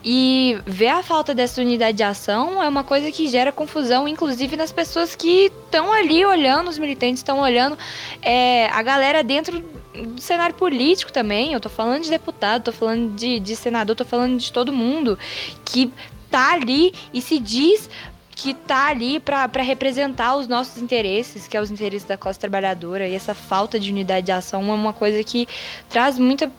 [0.04, 4.56] E ver a falta dessa unidade de ação é uma coisa que gera confusão, inclusive
[4.56, 7.78] nas pessoas que estão ali olhando, os militantes estão olhando
[8.24, 9.60] é, a galera dentro
[9.94, 11.54] do cenário político também.
[11.54, 15.18] Eu tô falando de deputado, tô falando de, de senador, tô falando de todo mundo
[15.64, 15.92] que
[16.30, 17.90] tá ali e se diz
[18.38, 23.08] que tá ali para representar os nossos interesses, que é os interesses da classe trabalhadora,
[23.08, 25.48] e essa falta de unidade de ação é uma coisa que
[25.90, 26.52] traz muita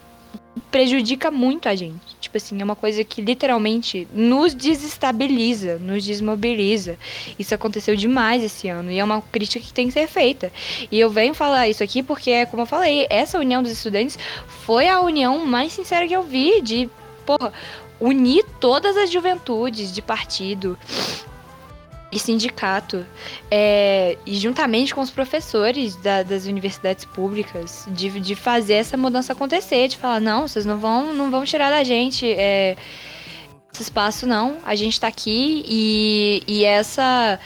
[0.72, 2.16] prejudica muito a gente.
[2.20, 6.98] Tipo assim, é uma coisa que literalmente nos desestabiliza, nos desmobiliza.
[7.38, 10.52] Isso aconteceu demais esse ano e é uma crítica que tem que ser feita.
[10.90, 14.18] E eu venho falar isso aqui porque, como eu falei, essa união dos estudantes
[14.66, 16.90] foi a união mais sincera que eu vi de,
[17.24, 17.52] porra,
[18.00, 20.76] unir todas as juventudes de partido
[22.10, 23.04] e sindicato,
[23.50, 29.32] é, e juntamente com os professores da, das universidades públicas, de, de fazer essa mudança
[29.32, 32.76] acontecer, de falar, não, vocês não vão, não vão tirar da gente é,
[33.72, 37.38] esse espaço, não, a gente está aqui e, e essa,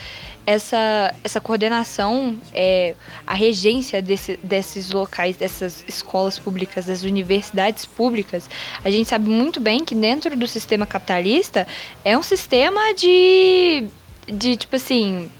[0.46, 2.94] essa, essa coordenação, é,
[3.26, 8.48] a regência desse, desses locais, dessas escolas públicas, das universidades públicas,
[8.84, 11.66] a gente sabe muito bem que dentro do sistema capitalista
[12.04, 13.88] é um sistema de
[14.26, 15.30] de tipo assim,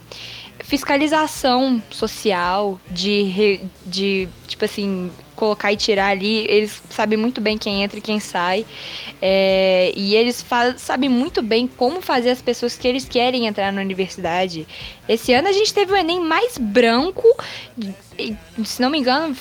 [0.61, 7.83] fiscalização social, de, de tipo assim, colocar e tirar ali, eles sabem muito bem quem
[7.83, 8.65] entra e quem sai.
[9.21, 10.45] É, e eles
[10.79, 14.67] sabem muito bem como fazer as pessoas que eles querem entrar na universidade.
[15.09, 17.27] Esse ano a gente teve o Enem mais branco,
[18.65, 19.37] se não me engano,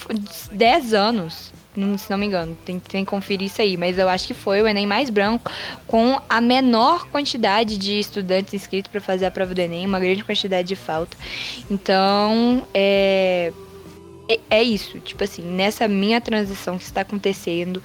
[0.52, 1.52] 10 anos
[1.98, 4.62] se não me engano, tem, tem que conferir isso aí, mas eu acho que foi
[4.62, 5.52] o Enem mais branco,
[5.88, 10.24] com a menor quantidade de estudantes inscritos para fazer a prova do Enem, uma grande
[10.24, 11.16] quantidade de falta.
[11.70, 13.54] Então, é,
[14.34, 17.82] é, é isso, tipo assim, nessa minha transição que está acontecendo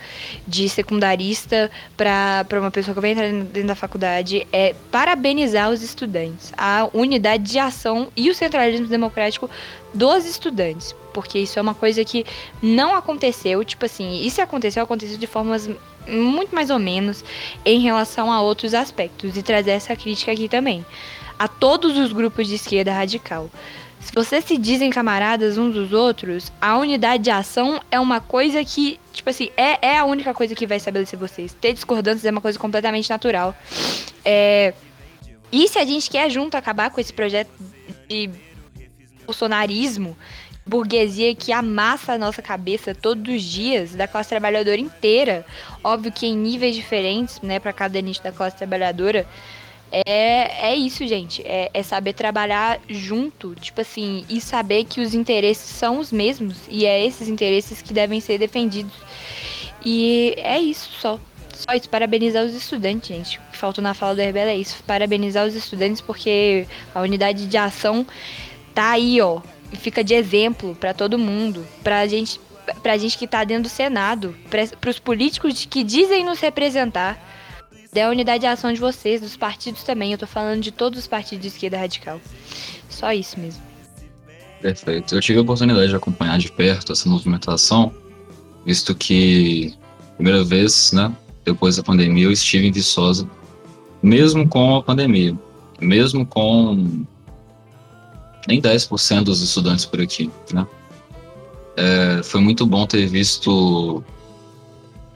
[0.46, 6.52] de secundarista para uma pessoa que vai entrar dentro da faculdade, é parabenizar os estudantes,
[6.56, 9.50] a unidade de ação e o centralismo democrático
[9.92, 12.26] dos estudantes porque isso é uma coisa que
[12.60, 15.66] não aconteceu, tipo assim, e se aconteceu, aconteceu de formas
[16.06, 17.24] muito mais ou menos
[17.64, 20.84] em relação a outros aspectos, e trazer essa crítica aqui também.
[21.38, 23.50] A todos os grupos de esquerda radical.
[24.06, 28.64] Se vocês se dizem camaradas uns dos outros, a unidade de ação é uma coisa
[28.64, 31.52] que, tipo assim, é, é a única coisa que vai estabelecer vocês.
[31.60, 33.52] Ter discordâncias é uma coisa completamente natural.
[34.24, 34.72] É...
[35.50, 37.50] E se a gente quer junto acabar com esse projeto
[38.08, 38.30] de
[39.26, 40.16] bolsonarismo,
[40.64, 45.44] burguesia que amassa a nossa cabeça todos os dias, da classe trabalhadora inteira.
[45.82, 49.26] Óbvio que em níveis diferentes, né, para cada nicho da classe trabalhadora.
[49.90, 51.42] É, é isso, gente.
[51.44, 56.56] É, é saber trabalhar junto, tipo assim, e saber que os interesses são os mesmos.
[56.68, 58.94] E é esses interesses que devem ser defendidos.
[59.84, 61.18] E é isso só.
[61.54, 63.38] Só isso, parabenizar os estudantes, gente.
[63.38, 64.82] O que faltou na fala do Herbela é isso.
[64.84, 68.06] Parabenizar os estudantes porque a unidade de ação
[68.74, 69.40] tá aí, ó
[69.72, 72.40] e fica de exemplo para todo mundo, pra gente,
[72.82, 77.34] pra gente que tá dentro do Senado, para os políticos que dizem nos representar.
[77.96, 80.12] Da unidade de ação de vocês, dos partidos também.
[80.12, 82.20] Eu tô falando de todos os partidos de esquerda radical.
[82.90, 83.62] Só isso mesmo.
[84.60, 85.14] Perfeito.
[85.14, 87.90] Eu tive a oportunidade de acompanhar de perto essa movimentação,
[88.66, 89.74] visto que,
[90.16, 91.10] primeira vez, né,
[91.42, 93.26] depois da pandemia, eu estive em Viçosa,
[94.02, 95.34] mesmo com a pandemia,
[95.80, 97.02] mesmo com
[98.46, 100.66] nem 10% dos estudantes por aqui, né?
[101.78, 104.04] É, foi muito bom ter visto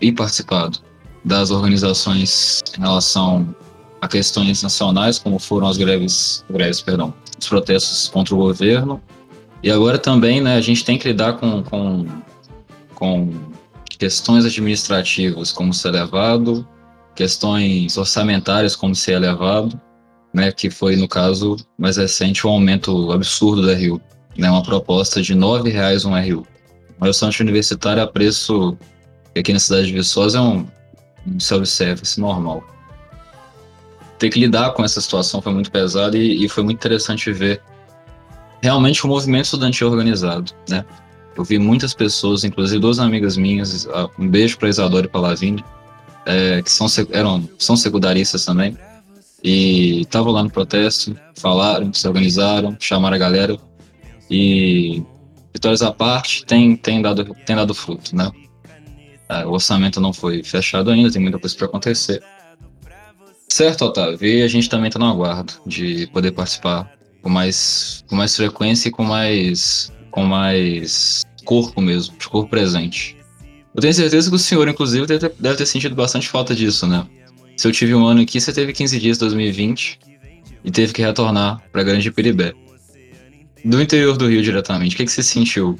[0.00, 0.80] e participado
[1.24, 3.54] das organizações em relação
[4.00, 9.00] a questões nacionais, como foram as greves, greves, perdão, os protestos contra o governo.
[9.62, 12.06] E agora também, né, a gente tem que lidar com, com,
[12.94, 13.30] com
[13.98, 16.66] questões administrativas, como ser levado,
[17.14, 19.78] questões orçamentárias, como ser elevado
[20.32, 24.00] né, que foi, no caso mais recente, um aumento absurdo da RU.
[24.36, 26.46] Né, uma proposta de R$ 9,00 um RU.
[26.96, 28.78] Uma restaurante universitário a preço
[29.36, 30.66] aqui na cidade de Viçosa é um,
[31.26, 32.64] um self-service normal.
[34.18, 37.62] Ter que lidar com essa situação foi muito pesado e, e foi muito interessante ver
[38.62, 40.84] realmente o movimento estudantil organizado, né?
[41.36, 45.64] Eu vi muitas pessoas, inclusive duas amigas minhas, um beijo para Isadora e para Lavigne,
[46.26, 48.76] é, que são, eram, são secundaristas também,
[49.42, 53.56] e estavam lá no protesto, falaram, se organizaram, chamaram a galera,
[54.30, 55.02] e
[55.52, 58.30] vitórias à parte, tem, tem, dado, tem dado fruto, né?
[59.30, 62.20] É, o orçamento não foi fechado ainda, tem muita coisa para acontecer.
[63.48, 66.90] Certo, Otávio, e a gente também está no aguardo de poder participar
[67.22, 73.16] com mais, com mais frequência e com mais, com mais corpo mesmo, de corpo presente.
[73.72, 76.84] Eu tenho certeza que o senhor, inclusive, deve ter, deve ter sentido bastante falta disso,
[76.88, 77.06] né?
[77.56, 80.00] Se eu tive um ano aqui, você teve 15 dias em 2020
[80.64, 82.52] e teve que retornar para Grande Piribé.
[83.64, 85.78] Do interior do Rio diretamente, o que, que você sentiu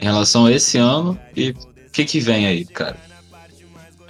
[0.00, 1.54] em relação a esse ano e
[1.90, 2.96] o que, que vem aí, cara?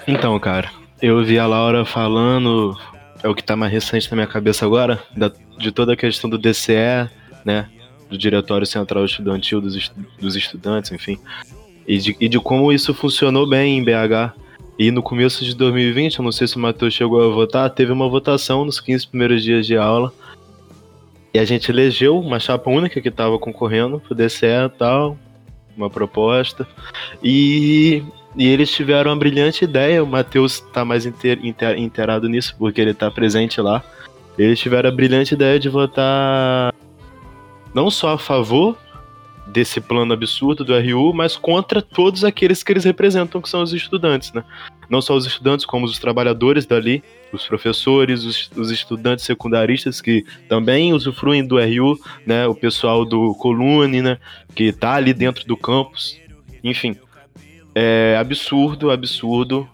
[0.06, 2.78] Então, cara, eu vi a Laura falando,
[3.22, 6.28] é o que tá mais recente na minha cabeça agora, da, de toda a questão
[6.28, 7.08] do DCE,
[7.42, 7.70] né?
[8.10, 11.18] Do Diretório Central Estudantil dos, estu dos Estudantes, enfim.
[11.88, 14.34] E de, e de como isso funcionou bem em BH.
[14.78, 17.92] E no começo de 2020, eu não sei se o Matheus chegou a votar, teve
[17.92, 20.12] uma votação nos 15 primeiros dias de aula.
[21.32, 25.16] E a gente elegeu uma chapa única que estava concorrendo pro DCE e tal,
[25.80, 26.66] uma proposta.
[27.22, 28.02] E,
[28.36, 32.80] e eles tiveram uma brilhante ideia, o Matheus está mais inter, inter, inteirado nisso, porque
[32.80, 33.82] ele está presente lá.
[34.38, 36.74] Eles tiveram a brilhante ideia de votar
[37.74, 38.76] não só a favor
[39.46, 43.72] desse plano absurdo do RU, mas contra todos aqueles que eles representam, que são os
[43.72, 44.44] estudantes, né?
[44.88, 50.24] Não só os estudantes, como os trabalhadores dali, os professores, os, os estudantes secundaristas que
[50.48, 52.46] também usufruem do RU, né?
[52.46, 54.18] O pessoal do Colune, né?
[54.54, 56.18] Que tá ali dentro do campus.
[56.62, 56.96] Enfim,
[57.74, 59.68] é absurdo, absurdo.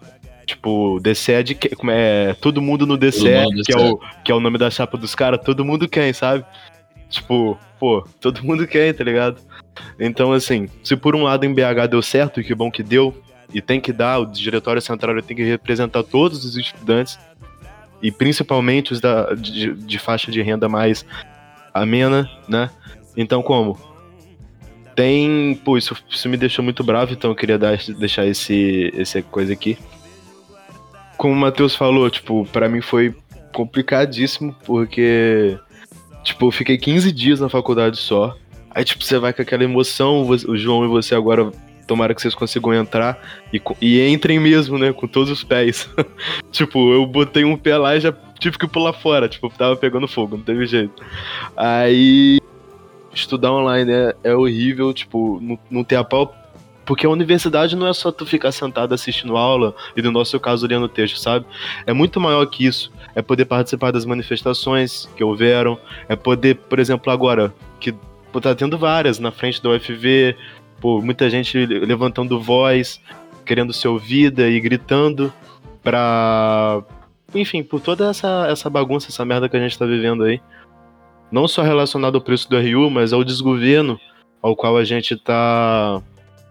[0.46, 4.38] Tipo, DCE de como é todo mundo no DCE, que é, o, que é o
[4.38, 6.44] nome da chapa dos caras, todo mundo quem, sabe?
[7.10, 9.40] Tipo, pô, todo mundo quer, tá ligado?
[9.98, 13.14] Então, assim, se por um lado em BH deu certo, e que bom que deu,
[13.52, 17.18] e tem que dar, o diretório central tem que representar todos os estudantes,
[18.02, 21.04] e principalmente os da, de, de faixa de renda mais
[21.72, 22.70] amena, né?
[23.16, 23.78] Então, como?
[24.94, 25.54] Tem.
[25.64, 29.52] Pô, isso, isso me deixou muito bravo, então eu queria dar, deixar esse, essa coisa
[29.52, 29.78] aqui.
[31.16, 33.14] Como o Matheus falou, tipo, para mim foi
[33.52, 35.58] complicadíssimo, porque
[36.26, 38.36] Tipo, eu fiquei 15 dias na faculdade só.
[38.76, 41.50] Aí, tipo, você vai com aquela emoção, o João e você agora,
[41.86, 43.18] tomara que vocês consigam entrar
[43.50, 45.88] e, e entrem mesmo, né, com todos os pés.
[46.52, 50.06] tipo, eu botei um pé lá e já tive que pular fora, tipo, tava pegando
[50.06, 51.02] fogo, não teve jeito.
[51.56, 52.38] Aí,
[53.14, 56.34] estudar online é, é horrível, tipo, não, não ter a pau
[56.84, 60.66] porque a universidade não é só tu ficar sentado assistindo aula e, no nosso caso,
[60.68, 61.44] lendo texto, sabe?
[61.84, 62.92] É muito maior que isso.
[63.12, 65.80] É poder participar das manifestações que houveram.
[66.08, 67.92] É poder, por exemplo, agora, que
[68.36, 70.36] pô, tá tendo várias na frente da UFV,
[70.78, 73.00] pô, muita gente levantando voz,
[73.46, 75.32] querendo ser ouvida e gritando
[75.82, 76.82] pra.
[77.34, 80.38] Enfim, por toda essa, essa bagunça, essa merda que a gente tá vivendo aí.
[81.32, 83.98] Não só relacionado ao preço do RU, mas ao desgoverno
[84.42, 86.02] ao qual a gente tá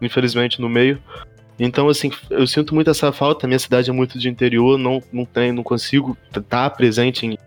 [0.02, 1.00] infelizmente, no meio.
[1.60, 3.48] Então, assim, eu sinto muito essa falta.
[3.48, 7.38] Minha cidade é muito de interior, não, não tem, não consigo estar tá presente em,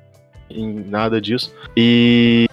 [0.49, 1.53] em nada disso.
[1.77, 2.49] E,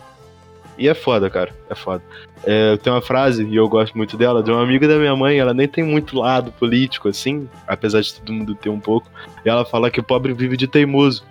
[0.78, 1.52] e é foda, cara.
[1.70, 2.04] É foda.
[2.44, 5.40] É, tem uma frase, e eu gosto muito dela, de uma amiga da minha mãe,
[5.40, 9.10] ela nem tem muito lado político, assim, apesar de todo mundo ter um pouco.
[9.46, 11.24] E ela fala que o pobre vive de teimoso.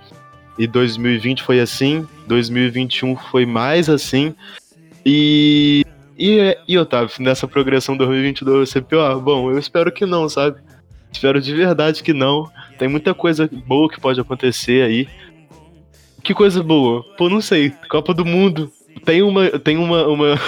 [0.58, 4.34] E 2020 foi assim, 2021 foi mais assim.
[5.04, 5.84] E
[6.16, 9.18] e, e Otávio, nessa progressão 2022 vai ser pior?
[9.18, 10.60] Bom, eu espero que não, sabe?
[11.12, 12.50] Espero de verdade que não.
[12.78, 15.08] Tem muita coisa boa que pode acontecer aí.
[16.22, 17.04] Que coisa boa?
[17.16, 17.72] Pô, não sei.
[17.88, 18.72] Copa do Mundo.
[19.04, 20.40] Tem uma, tem uma, uma,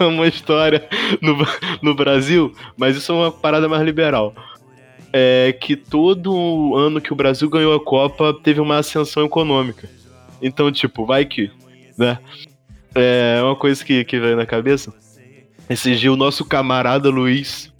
[0.00, 0.86] uma história
[1.20, 1.36] no,
[1.82, 4.34] no Brasil, mas isso é uma parada mais liberal.
[5.12, 9.88] É que todo ano que o Brasil ganhou a Copa teve uma ascensão econômica.
[10.42, 11.50] Então, tipo, vai que,
[11.96, 12.18] né?
[12.94, 14.92] É uma coisa que, que veio na cabeça.
[15.68, 17.72] Esse dia o nosso camarada Luiz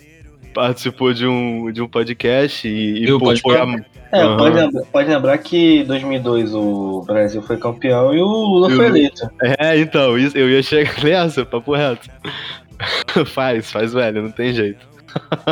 [0.54, 3.66] participou de um, de um podcast e, e pô, foi a...
[4.14, 4.36] É, uhum.
[4.36, 8.86] pode, lembrar, pode lembrar que em 2002 o Brasil foi campeão e o Lula foi
[8.86, 9.28] eleito.
[9.58, 12.08] É, então, isso, eu ia chegar nessa, papo reto.
[13.26, 14.86] faz, faz velho, não tem jeito.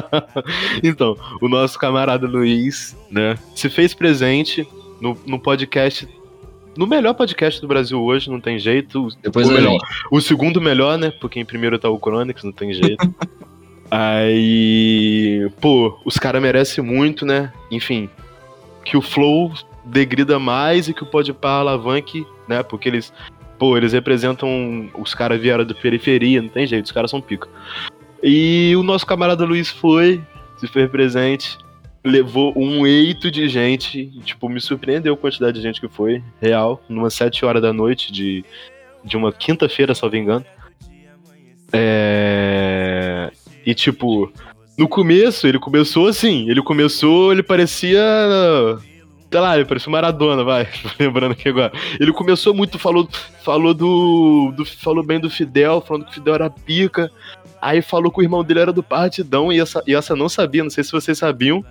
[0.83, 4.67] então, o nosso camarada Luiz, né, se fez presente
[5.00, 6.08] no, no podcast
[6.77, 9.08] no melhor podcast do Brasil hoje, não tem jeito.
[9.23, 9.77] Depois o, melhor,
[10.10, 11.13] o segundo melhor, né?
[11.21, 13.15] Porque em primeiro tá o Chronix, não tem jeito.
[13.90, 17.52] Aí, pô, os caras merecem muito, né?
[17.71, 18.08] Enfim,
[18.85, 19.52] que o Flow
[19.85, 22.62] degrida mais e que o Podpah alavanque, né?
[22.62, 23.12] Porque eles,
[23.58, 24.90] pô, eles representam.
[24.94, 27.48] Os caras vieram da periferia, não tem jeito, os caras são pica.
[28.22, 30.22] E o nosso camarada Luiz foi,
[30.56, 31.58] se fez presente,
[32.04, 34.06] levou um eito de gente.
[34.24, 38.12] Tipo, me surpreendeu a quantidade de gente que foi, real, numas sete horas da noite
[38.12, 38.44] de,
[39.04, 40.44] de uma quinta-feira, me engano.
[41.72, 43.33] É...
[43.64, 44.33] E tipo,
[44.77, 48.00] no começo, ele começou assim, ele começou, ele parecia.
[49.31, 50.68] Sei lá, ele parecia Maradona, vai.
[50.98, 51.73] Lembrando aqui agora.
[51.98, 53.08] Ele começou muito, falou,
[53.42, 54.64] falou do, do.
[54.64, 57.10] Falou bem do Fidel, falando que o Fidel era pica.
[57.60, 60.64] Aí falou que o irmão dele era do Partidão e essa, e essa não sabia,
[60.64, 61.64] não sei se vocês sabiam.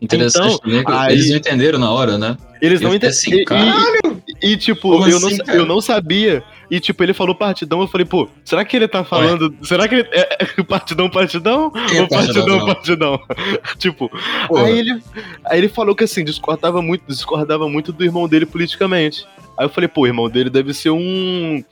[0.00, 2.36] Interessante Então, também, eles não entenderam na hora, né?
[2.60, 3.10] Eles não entenderam.
[3.10, 4.22] assim, caralho!
[4.42, 5.58] E, e, tipo, Como eu, assim, não, cara?
[5.58, 6.44] eu não sabia.
[6.70, 9.54] E, tipo, ele falou partidão, eu falei, pô, será que ele tá falando.
[9.62, 10.08] Será que ele.
[10.10, 11.70] É, é partidão, partidão?
[11.70, 13.20] Quem é ou partidão, partidão, partidão?
[13.78, 14.10] tipo,
[14.48, 14.64] Porra.
[14.64, 15.02] aí ele,
[15.44, 19.26] aí ele falou que assim, discordava muito, discordava muito do irmão dele politicamente.
[19.56, 21.64] Aí eu falei, pô, o irmão dele deve ser um.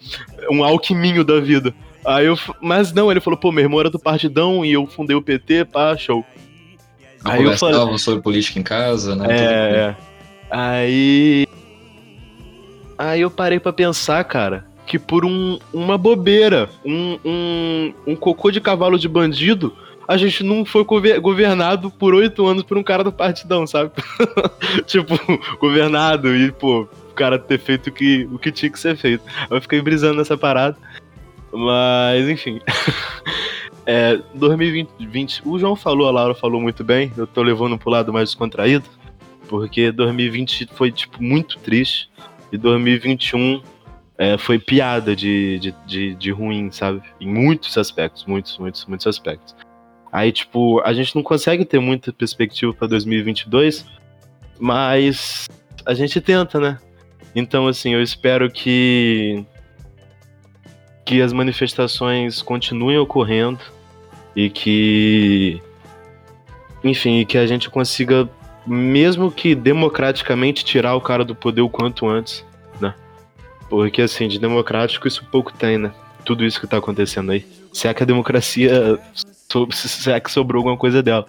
[0.51, 1.75] um alquiminho da vida.
[2.05, 2.39] Aí eu.
[2.61, 5.65] Mas não, ele falou, pô, meu irmão era do partidão e eu fundei o PT,
[5.67, 6.25] pá, show.
[7.25, 7.99] Aí eu falei.
[7.99, 9.27] Sobre política em casa, né?
[9.29, 9.43] É,
[9.77, 9.97] é.
[10.51, 11.47] Aí.
[12.97, 18.51] Aí eu parei pra pensar, cara, que por um, uma bobeira, um, um, um cocô
[18.51, 19.75] de cavalo de bandido,
[20.07, 23.91] a gente não foi gover- governado por oito anos por um cara do partidão, sabe?
[24.87, 25.15] tipo,
[25.59, 29.25] governado e, pô, o cara ter feito o que, o que tinha que ser feito.
[29.51, 30.77] Eu fiquei brisando nessa parada.
[31.53, 32.61] Mas, enfim.
[33.87, 38.15] É, 2020, o João falou, a Laura falou muito bem, eu tô levando pro lado
[38.15, 38.87] mais descontraído,
[39.47, 42.09] porque 2020 foi, tipo, muito triste,
[42.51, 43.61] e 2021
[44.17, 47.03] é, foi piada de, de, de, de ruim, sabe?
[47.21, 49.55] Em muitos aspectos, muitos, muitos, muitos aspectos.
[50.13, 53.85] Aí, tipo, a gente não consegue ter muita perspectiva pra 2022,
[54.61, 55.49] mas
[55.85, 56.79] a gente tenta, né?
[57.35, 59.45] Então, assim, eu espero que
[61.05, 63.61] que as manifestações continuem ocorrendo
[64.35, 65.61] e que
[66.83, 68.29] enfim, que a gente consiga
[68.67, 72.45] mesmo que democraticamente tirar o cara do poder o quanto antes?
[73.69, 75.93] Porque assim, de democrático isso pouco tem, né?
[76.25, 77.45] Tudo isso que tá acontecendo aí.
[77.73, 78.99] Se é que a democracia
[79.73, 81.27] se é que sobrou alguma coisa dela,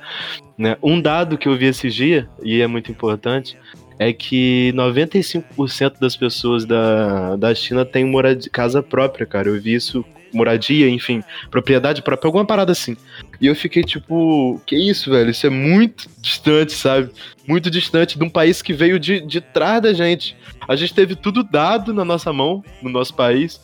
[0.57, 0.77] né?
[0.81, 3.57] Um dado que eu vi esse dia e é muito importante
[3.97, 8.11] é que 95% das pessoas da, da China têm
[8.51, 9.49] casa própria, cara.
[9.49, 10.03] Eu vi isso,
[10.35, 12.95] moradia, enfim, propriedade própria, alguma parada assim.
[13.39, 15.29] E eu fiquei tipo, que isso, velho?
[15.29, 17.09] Isso é muito distante, sabe?
[17.47, 20.35] Muito distante de um país que veio de, de trás da gente.
[20.67, 23.59] A gente teve tudo dado na nossa mão, no nosso país,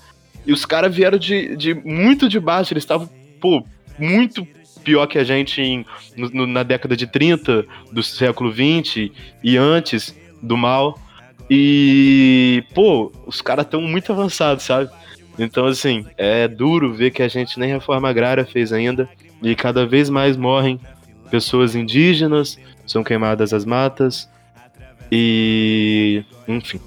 [0.46, 2.74] e os caras vieram de, de muito de baixo.
[2.74, 3.08] Eles estavam,
[3.40, 3.64] pô,
[4.00, 4.48] muito
[4.84, 5.86] pior que a gente em,
[6.18, 9.12] no- na década de 30 do século 20
[9.44, 10.98] e antes do mal.
[11.54, 14.90] E, pô, os caras estão muito avançados, sabe?
[15.42, 19.10] Então, assim, é duro ver que a gente nem reforma agrária fez ainda.
[19.42, 20.80] E cada vez mais morrem
[21.32, 24.30] pessoas indígenas, são queimadas as matas.
[25.12, 26.24] E.
[26.48, 26.80] Enfim.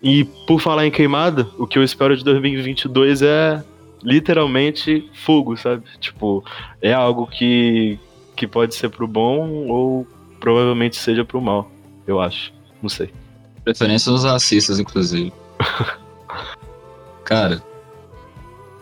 [0.00, 3.64] E por falar em queimada, o que eu espero de 2022 é
[4.00, 5.82] literalmente fogo, sabe?
[5.98, 6.44] Tipo,
[6.80, 7.98] é algo que,
[8.36, 10.06] que pode ser pro bom ou
[10.38, 11.70] provavelmente seja pro mal,
[12.06, 12.52] eu acho.
[12.80, 13.10] Não sei.
[13.64, 15.32] Preferência dos racistas, inclusive.
[17.24, 17.62] Cara,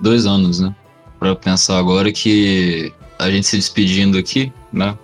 [0.00, 0.74] dois anos, né?
[1.18, 4.96] Pra pensar agora que a gente se despedindo aqui, né?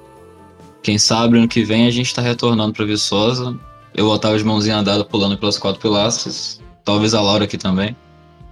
[0.82, 3.58] Quem sabe ano que vem a gente tá retornando pra Viçosa.
[3.94, 6.60] Eu estar de mãozinha dada pulando pelas quatro pilastras.
[6.84, 7.96] Talvez a Laura aqui também.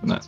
[0.02, 0.18] Né?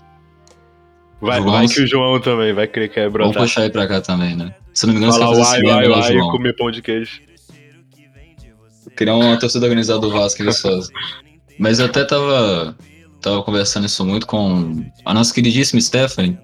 [1.21, 1.53] Vai, Vamos.
[1.53, 4.37] vai que o João também vai querer que é Vamos puxar ele pra cá também,
[4.37, 4.55] né?
[4.73, 6.31] Se não me engano, você Falar quer fazer uai, uai, uai, João?
[6.31, 7.21] comer pão de queijo.
[8.95, 10.91] Criar uma torcida organizada do Vasco em Viçosa.
[11.59, 12.77] Mas eu até tava,
[13.27, 16.39] tava conversando isso muito com a nossa queridíssima Stephanie,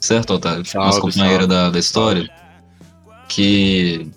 [0.00, 0.64] certo, Otávio?
[0.64, 1.46] Salve, nossa companheira salve.
[1.54, 2.28] da, da história.
[3.28, 4.10] Que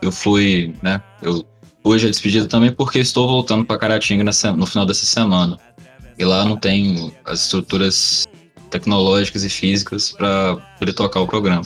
[0.00, 1.02] eu fui, né?
[1.20, 1.44] Eu,
[1.82, 5.58] hoje é despedida também porque estou voltando para Caratinga nessa- no final dessa semana.
[6.18, 8.26] E lá não tem as estruturas
[8.70, 11.62] tecnológicas e físicas para poder tocar o programa.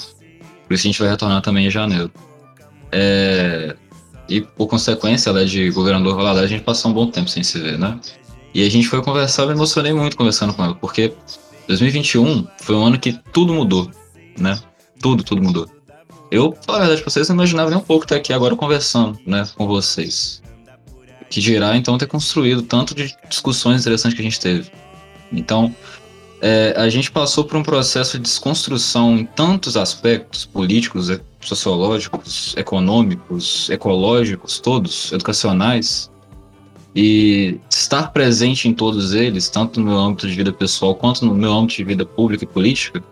[0.67, 2.11] Por isso a gente vai retornar também em janeiro.
[2.91, 3.77] É,
[4.29, 7.43] e por consequência, ela é de governador Valadares, a gente passou um bom tempo sem
[7.43, 7.99] se ver, né?
[8.53, 11.13] E a gente foi conversar, eu me emocionei muito conversando com ela, porque
[11.69, 13.91] 2021 foi um ano que tudo mudou,
[14.39, 14.59] né?
[15.01, 15.69] Tudo, tudo mudou.
[16.31, 19.67] Eu, pra verdade vocês, não imaginava nem um pouco estar aqui agora conversando, né, com
[19.67, 20.41] vocês.
[21.29, 24.71] Que dirá, então, ter construído tanto de discussões interessantes que a gente teve.
[25.33, 25.75] Então,
[26.41, 33.69] é, a gente passou por um processo de desconstrução em tantos aspectos políticos, sociológicos, econômicos,
[33.71, 36.11] ecológicos, todos, educacionais,
[36.95, 41.35] e estar presente em todos eles, tanto no meu âmbito de vida pessoal quanto no
[41.35, 43.03] meu âmbito de vida pública e política,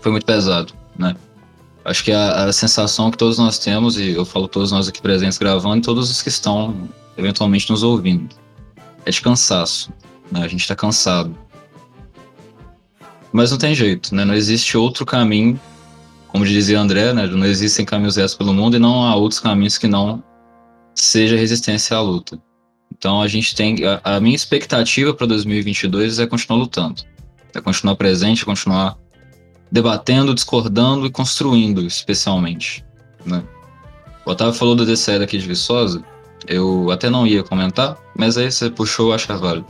[0.00, 1.16] foi muito pesado, né?
[1.84, 5.00] Acho que a, a sensação que todos nós temos, e eu falo todos nós aqui
[5.00, 8.28] presentes gravando, e todos os que estão eventualmente nos ouvindo,
[9.04, 9.90] é de cansaço.
[10.30, 10.42] Né?
[10.42, 11.34] A gente está cansado.
[13.32, 14.24] Mas não tem jeito, né?
[14.24, 15.58] Não existe outro caminho,
[16.28, 17.26] como dizia André, né?
[17.26, 20.22] Não existem caminhos retos pelo mundo e não há outros caminhos que não
[20.94, 22.38] seja resistência à luta.
[22.98, 27.02] Então a gente tem a, a minha expectativa para 2022 é continuar lutando,
[27.54, 28.98] é continuar presente, continuar
[29.70, 32.84] debatendo, discordando e construindo, especialmente,
[33.24, 33.42] né?
[34.26, 36.04] O Otávio falou do DCE daqui de Viçosa,
[36.46, 39.66] eu até não ia comentar, mas aí você puxou, acho que é válido.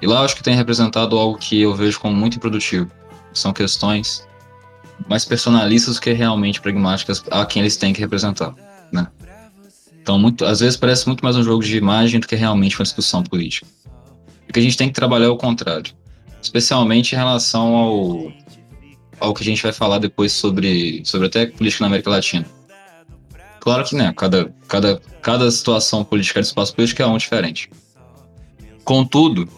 [0.00, 2.90] E lá eu acho que tem representado algo que eu vejo como muito improdutivo.
[3.32, 4.26] São questões
[5.08, 8.54] mais personalistas do que realmente pragmáticas a quem eles têm que representar,
[8.92, 9.08] né?
[10.02, 12.82] Então, muito, às vezes parece muito mais um jogo de imagem do que realmente uma
[12.82, 13.66] discussão política.
[14.48, 15.94] O que a gente tem que trabalhar é o contrário,
[16.42, 18.32] especialmente em relação ao,
[19.20, 22.44] ao que a gente vai falar depois sobre, sobre até política na América Latina.
[23.60, 27.70] Claro que, né, cada, cada, cada situação política de espaço político é um diferente.
[28.84, 29.48] Contudo,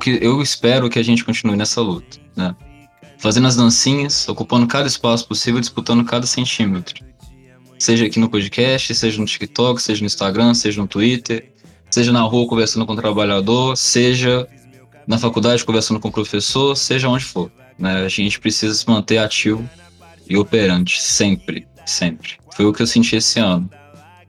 [0.00, 2.54] que eu espero que a gente continue nessa luta, né?
[3.18, 7.04] Fazendo as dancinhas, ocupando cada espaço possível, disputando cada centímetro.
[7.82, 11.52] Seja aqui no podcast, seja no TikTok, seja no Instagram, seja no Twitter,
[11.90, 14.46] seja na rua conversando com o trabalhador, seja
[15.04, 17.50] na faculdade conversando com o professor, seja onde for.
[17.76, 18.04] Né?
[18.04, 19.68] A gente precisa se manter ativo
[20.30, 22.34] e operante, sempre, sempre.
[22.54, 23.68] Foi o que eu senti esse ano.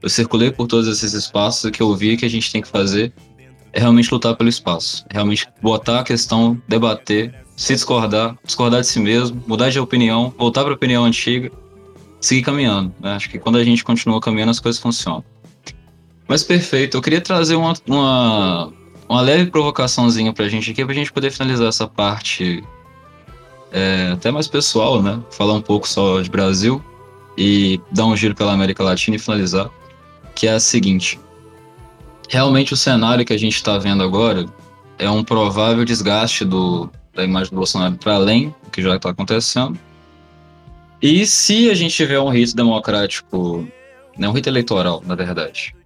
[0.02, 2.66] Eu circulei por todos esses espaços e que eu vi que a gente tem que
[2.66, 3.12] fazer
[3.72, 5.06] é realmente lutar pelo espaço.
[5.08, 10.34] É realmente botar a questão, debater, se discordar, discordar de si mesmo, mudar de opinião,
[10.36, 11.52] voltar para a opinião antiga,
[12.24, 12.94] seguir caminhando.
[13.00, 13.12] Né?
[13.12, 15.24] Acho que quando a gente continua caminhando, as coisas funcionam.
[16.26, 18.72] Mas perfeito, eu queria trazer uma, uma,
[19.08, 22.64] uma leve provocaçãozinha para a gente aqui, para a gente poder finalizar essa parte
[23.70, 25.20] é, até mais pessoal, né?
[25.30, 26.82] Falar um pouco só de Brasil
[27.36, 29.68] e dar um giro pela América Latina e finalizar,
[30.34, 31.18] que é a seguinte
[32.28, 34.46] realmente o cenário que a gente está vendo agora
[34.98, 39.10] é um provável desgaste do, da imagem do Bolsonaro para além do que já está
[39.10, 39.78] acontecendo.
[41.04, 43.68] E se a gente tiver um rito democrático,
[44.16, 45.76] né, um rito eleitoral, na verdade,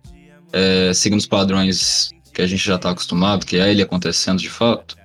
[0.52, 4.48] é, seguindo os padrões que a gente já está acostumado, que é ele acontecendo de
[4.48, 4.96] fato,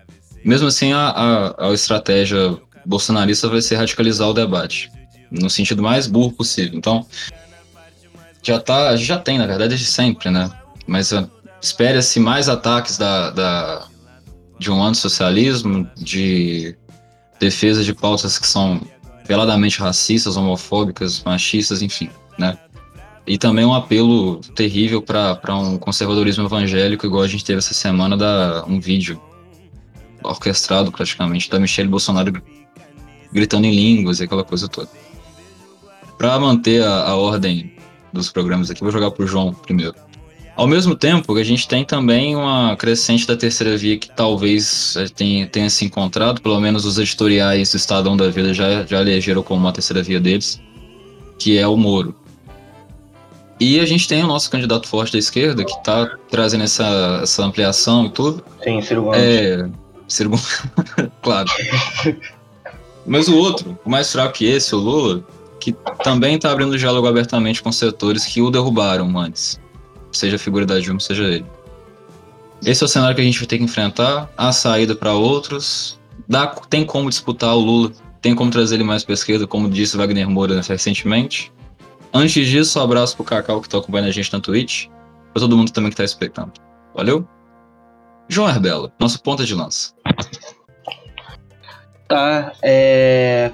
[0.45, 2.55] mesmo assim a, a, a estratégia
[2.85, 4.91] bolsonarista vai ser radicalizar o debate,
[5.31, 6.77] no sentido mais burro possível.
[6.77, 7.03] Então,
[8.43, 10.47] já tá, já tem, na verdade, desde sempre, né?
[10.85, 11.27] mas uh,
[11.59, 13.87] espera-se mais ataques da, da,
[14.59, 16.77] de um antissocialismo, de
[17.39, 18.79] defesa de pautas que são
[19.25, 22.57] veladamente racistas, homofóbicas, machistas, enfim, né?
[23.25, 28.17] E também um apelo terrível para um conservadorismo evangélico, igual a gente teve essa semana,
[28.17, 29.21] da, um vídeo
[30.21, 32.33] orquestrado praticamente da Michelle Bolsonaro
[33.31, 34.89] gritando em línguas e aquela coisa toda.
[36.17, 37.73] Para manter a, a ordem
[38.11, 39.95] dos programas aqui, vou jogar pro João primeiro.
[40.55, 45.47] Ao mesmo tempo, a gente tem também uma crescente da terceira via que talvez tenha,
[45.47, 49.61] tenha se encontrado, pelo menos os editoriais do Estadão da Vida já, já elegeram como
[49.61, 50.61] uma terceira via deles,
[51.39, 52.15] que é o Moro.
[53.59, 57.43] E a gente tem o nosso candidato forte da esquerda, que está trazendo essa, essa
[57.43, 58.43] ampliação e tudo.
[58.63, 59.19] Sim, Ciro Gomes.
[59.19, 59.69] É,
[60.07, 60.63] Ciro Gomes,
[61.23, 61.49] claro.
[63.07, 65.23] Mas o outro, o mais fraco que esse, o Lula,
[65.59, 69.62] que também está abrindo diálogo abertamente com setores que o derrubaram antes
[70.17, 71.45] seja a figura da Dilma, seja ele.
[72.65, 75.99] Esse é o cenário que a gente vai ter que enfrentar, a saída para outros.
[76.27, 77.91] Dá, tem como disputar o Lula,
[78.21, 81.51] tem como trazer ele mais para esquerda, como disse Wagner Moura recentemente.
[82.13, 84.87] Antes disso, um abraço pro Cacau que tá acompanhando a gente na Twitch,
[85.33, 86.53] pra todo mundo também que tá expectando.
[86.95, 87.27] Valeu?
[88.29, 89.93] João Herbela, nosso ponta de lança.
[92.07, 93.51] Tá, é.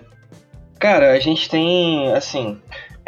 [0.79, 2.59] Cara, a gente tem, assim,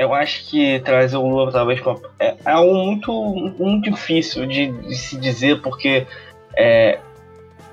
[0.02, 1.80] eu acho que trazer o Lula talvez
[2.20, 3.12] é, é algo muito,
[3.60, 6.08] muito difícil de, de se dizer, porque
[6.58, 6.98] é,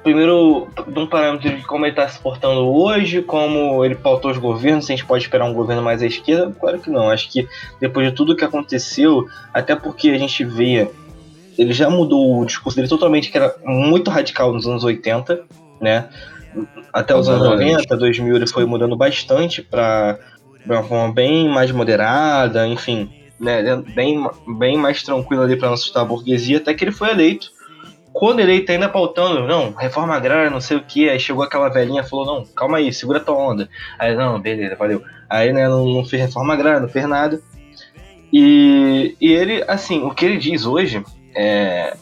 [0.03, 4.37] primeiro, de um parâmetro de como ele está se portando hoje, como ele pautou os
[4.37, 7.11] governos, se a gente pode esperar um governo mais à esquerda, claro que não.
[7.11, 7.49] Acho que
[7.81, 10.87] depois de tudo que aconteceu, até porque a gente vê,
[11.57, 15.45] ele já mudou o discurso dele totalmente, que era muito radical nos anos 80,
[15.81, 16.09] né?
[16.93, 20.19] Até os anos 90, 2000 ele foi mudando bastante para
[20.65, 23.63] de uma forma bem mais moderada, enfim, né,
[23.95, 24.29] bem,
[24.59, 27.51] bem mais tranquila ali para não assustar a burguesia, até que ele foi eleito.
[28.13, 32.03] Quando eleito, ainda pautando, não, reforma agrária, não sei o que, aí chegou aquela velhinha
[32.03, 33.69] falou, não, calma aí, segura tua onda.
[33.99, 35.03] Aí, não, beleza, valeu.
[35.31, 37.41] Aí, né, não, não fez reforma agrária, não fez nada.
[38.33, 41.03] E, e ele, assim, o que ele diz hoje
[41.35, 41.97] é.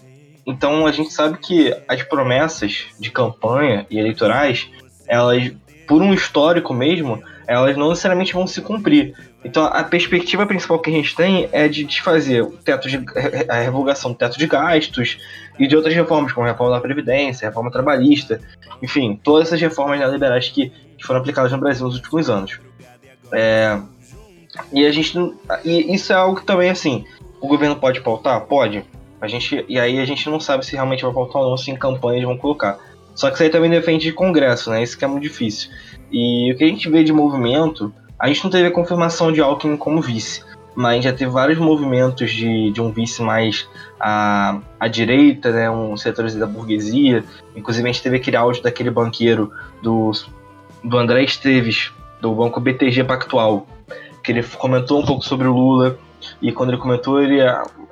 [0.47, 4.71] Então a gente sabe que as promessas de campanha e eleitorais,
[5.07, 5.53] elas,
[5.89, 9.15] por um histórico mesmo, elas não necessariamente vão se cumprir.
[9.45, 13.05] Então a perspectiva principal que a gente tem é de desfazer o teto de,
[13.49, 15.19] a revogação do teto de gastos
[15.59, 18.41] e de outras reformas, como a reforma da Previdência, a reforma trabalhista,
[18.83, 22.59] enfim, todas essas reformas neoliberais que, que foram aplicadas no Brasil nos últimos anos.
[23.33, 23.79] É,
[24.73, 25.17] e a gente.
[25.65, 27.05] E isso é algo que também, assim,
[27.41, 28.41] o governo pode pautar?
[28.43, 28.85] Pode.
[29.21, 31.71] A gente, e aí a gente não sabe se realmente vai pautar ou não, se
[31.71, 32.79] em campanhas vão colocar.
[33.15, 34.83] Só que isso aí também depende de Congresso, né?
[34.83, 35.71] Isso que é muito difícil.
[36.11, 39.41] E o que a gente vê de movimento, a gente não teve a confirmação de
[39.41, 40.43] Alckmin como vice,
[40.75, 45.71] mas já teve vários movimentos de, de um vice mais à, à direita, né?
[45.71, 47.25] Um setor da burguesia.
[47.55, 49.51] Inclusive a gente teve aquele áudio daquele banqueiro
[49.83, 50.13] do,
[50.85, 53.67] do André Esteves, do banco BTG Pactual,
[54.23, 55.99] que ele comentou um pouco sobre o Lula.
[56.43, 57.39] E quando ele comentou, ele,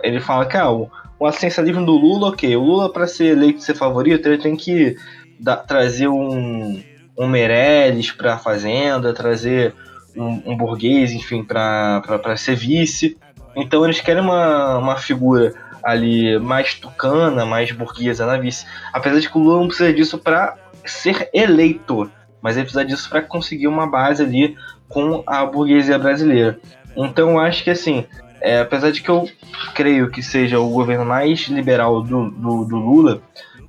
[0.03, 3.63] ele fala que ah, o, o assistencialismo do Lula, ok, o Lula para ser eleito
[3.63, 4.97] ser favorito, ele tem que
[5.41, 6.83] da, trazer um,
[7.17, 9.75] um Meirelles para a Fazenda, trazer
[10.17, 13.17] um, um burguês, enfim, para ser vice.
[13.57, 18.67] Então eles querem uma, uma figura ali mais tucana, mais burguesa na vice.
[18.93, 22.11] Apesar de que o Lula não precisa disso para ser eleito,
[22.41, 24.57] mas ele precisa disso para conseguir uma base ali
[24.89, 26.59] com a burguesia brasileira.
[26.97, 28.07] Então acho que assim,
[28.41, 29.29] é, apesar de que eu
[29.75, 33.23] creio que seja o governo mais liberal do, do, do Lula,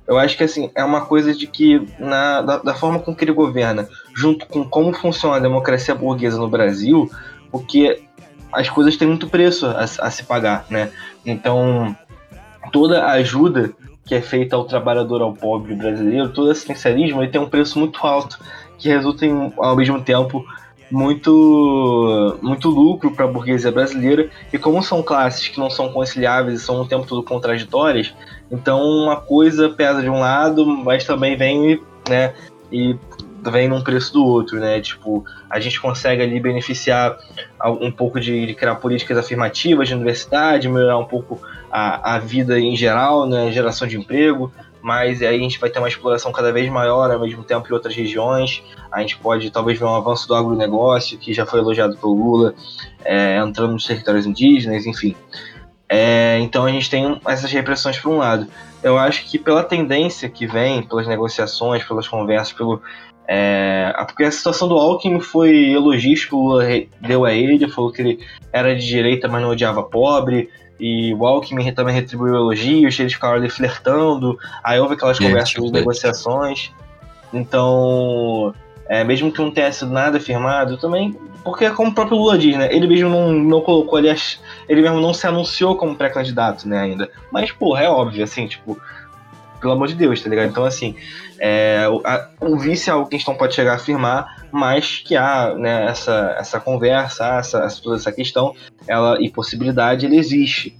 [0.06, 3.24] eu acho que assim, é uma coisa de que, na, da, da, forma com que
[3.24, 7.10] ele governa, junto com como funciona a democracia burguesa no Brasil,
[7.50, 8.02] porque
[8.52, 10.90] as coisas têm muito preço a, a se pagar, né?
[11.24, 11.96] Então,
[12.70, 13.72] toda a ajuda
[14.04, 18.06] que é feita ao trabalhador, ao pobre brasileiro, todo assistencialismo, ele tem um preço muito
[18.06, 18.38] alto,
[18.78, 20.44] que resulta em, ao mesmo tempo,
[20.88, 26.60] muito muito lucro para a burguesia brasileira e como são classes que não são conciliáveis
[26.60, 28.14] e são o tempo todo contraditórias
[28.50, 32.34] então uma coisa pesa de um lado mas também vem né
[32.70, 32.96] e
[33.42, 37.16] vem num preço do outro né tipo a gente consegue ali beneficiar
[37.80, 41.40] um pouco de, de criar políticas afirmativas de universidade melhorar um pouco
[41.70, 44.52] a, a vida em geral né geração de emprego
[44.86, 47.72] mas aí a gente vai ter uma exploração cada vez maior ao mesmo tempo em
[47.72, 48.62] outras regiões.
[48.92, 52.54] A gente pode talvez ver um avanço do agronegócio, que já foi elogiado pelo Lula,
[53.04, 55.16] é, entrando nos territórios indígenas, enfim.
[55.88, 58.46] É, então a gente tem essas repressões por um lado.
[58.82, 62.80] Eu acho que pela tendência que vem, pelas negociações, pelas conversas, pelo.
[63.28, 65.96] É, porque a situação do Alckmin foi o Lula
[67.00, 68.20] deu a ele, falou que ele
[68.52, 73.36] era de direita, mas não odiava pobre, e o Alckmin também retribuiu elogios, eles ficaram
[73.36, 76.70] ali flertando, aí houve aquelas conversas de negociações.
[77.32, 78.54] Então,
[78.88, 82.36] é, mesmo que não tenha sido nada firmado, também, porque é como o próprio Lula
[82.36, 82.68] diz, né?
[82.74, 84.12] Ele mesmo não, não colocou, ali,
[84.68, 87.08] ele mesmo não se anunciou como pré-candidato, né, ainda.
[87.30, 88.76] Mas, porra, é óbvio, assim, tipo,
[89.60, 90.48] pelo amor de Deus, tá ligado?
[90.48, 90.96] Então, assim,
[91.38, 94.48] é, o, a, o vice é algo que a gente não pode chegar a afirmar,
[94.50, 98.52] mas que há né, essa, essa conversa, essa, essa, toda essa questão,
[98.88, 100.76] ela e possibilidade, ele existe.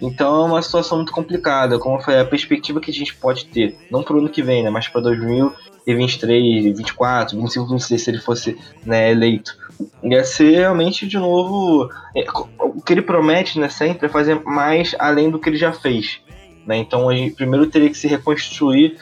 [0.00, 3.78] Então é uma situação muito complicada, como foi a perspectiva que a gente pode ter,
[3.88, 8.18] não para o ano que vem, né, mas para 2023, 24, 25, 26, se ele
[8.18, 9.61] fosse né, eleito.
[10.02, 12.24] Ia ser realmente, de novo, é,
[12.58, 16.20] o que ele promete né, sempre é fazer mais além do que ele já fez.
[16.66, 16.76] Né?
[16.76, 18.96] Então gente primeiro teria que se reconstruir,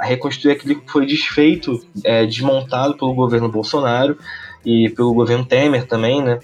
[0.00, 4.18] reconstruir aquilo que foi desfeito, é, desmontado pelo governo Bolsonaro
[4.64, 6.38] e pelo governo Temer também, né?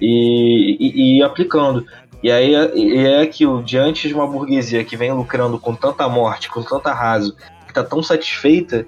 [0.00, 1.84] E, e, e aplicando.
[2.22, 6.48] E aí e é aquilo, diante de uma burguesia que vem lucrando com tanta morte,
[6.48, 8.86] com tanto arraso, que está tão satisfeita,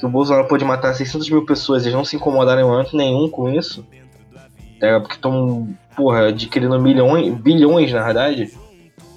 [0.00, 2.96] que o Bolsonaro pode matar 600 mil pessoas e eles não se incomodarem em momento
[2.96, 3.86] nenhum com isso,
[4.80, 8.50] é, porque estão, porra, adquirindo milhões, bilhões na verdade.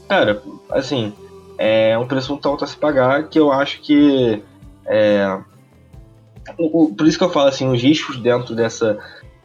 [0.10, 1.14] Cara, assim,
[1.58, 4.44] é um preço muito alto a se pagar que eu acho que
[4.86, 5.40] é,
[6.58, 9.00] o, o, por isso que eu falo assim os riscos dentro dessa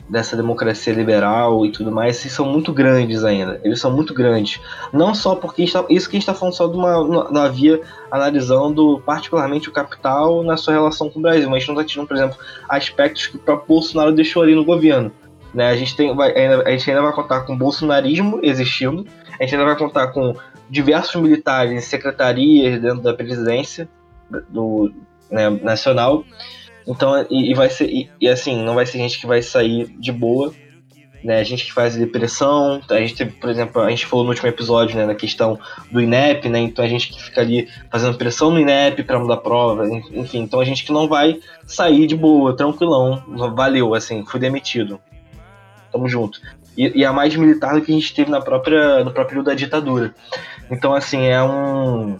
[0.09, 4.61] dessa democracia liberal e tudo mais são muito grandes ainda eles são muito grandes
[4.93, 7.81] não só porque está, isso que a gente está falando só de uma, uma via
[8.11, 11.87] analisando particularmente o capital na sua relação com o Brasil mas a gente não está
[11.87, 12.39] tirando por exemplo
[12.69, 15.13] aspectos que o próprio Bolsonaro deixou ali no governo
[15.53, 19.07] né a gente tem vai, ainda, a gente ainda vai contar com bolsonarismo existindo
[19.39, 20.35] a gente ainda vai contar com
[20.69, 23.89] diversos militares em secretarias dentro da presidência
[24.49, 24.93] do
[25.31, 26.25] né, nacional.
[26.89, 29.95] Então, e, e vai ser, e, e, assim, não vai ser gente que vai sair
[29.99, 30.55] de boa,
[31.22, 31.39] né?
[31.39, 34.49] A gente que faz depressão, a gente teve, por exemplo, a gente falou no último
[34.49, 35.59] episódio, né, da questão
[35.93, 36.61] do INEP, né?
[36.61, 40.39] Então a gente que fica ali fazendo pressão no INEP para mudar a prova, enfim,
[40.39, 43.22] então a gente que não vai sair de boa, tranquilão,
[43.55, 44.99] valeu, assim, fui demitido.
[45.93, 46.41] Tamo junto.
[46.76, 49.47] E, e a mais militar do que a gente teve na própria, no próprio período
[49.47, 50.14] da ditadura.
[50.70, 52.18] Então, assim, é um,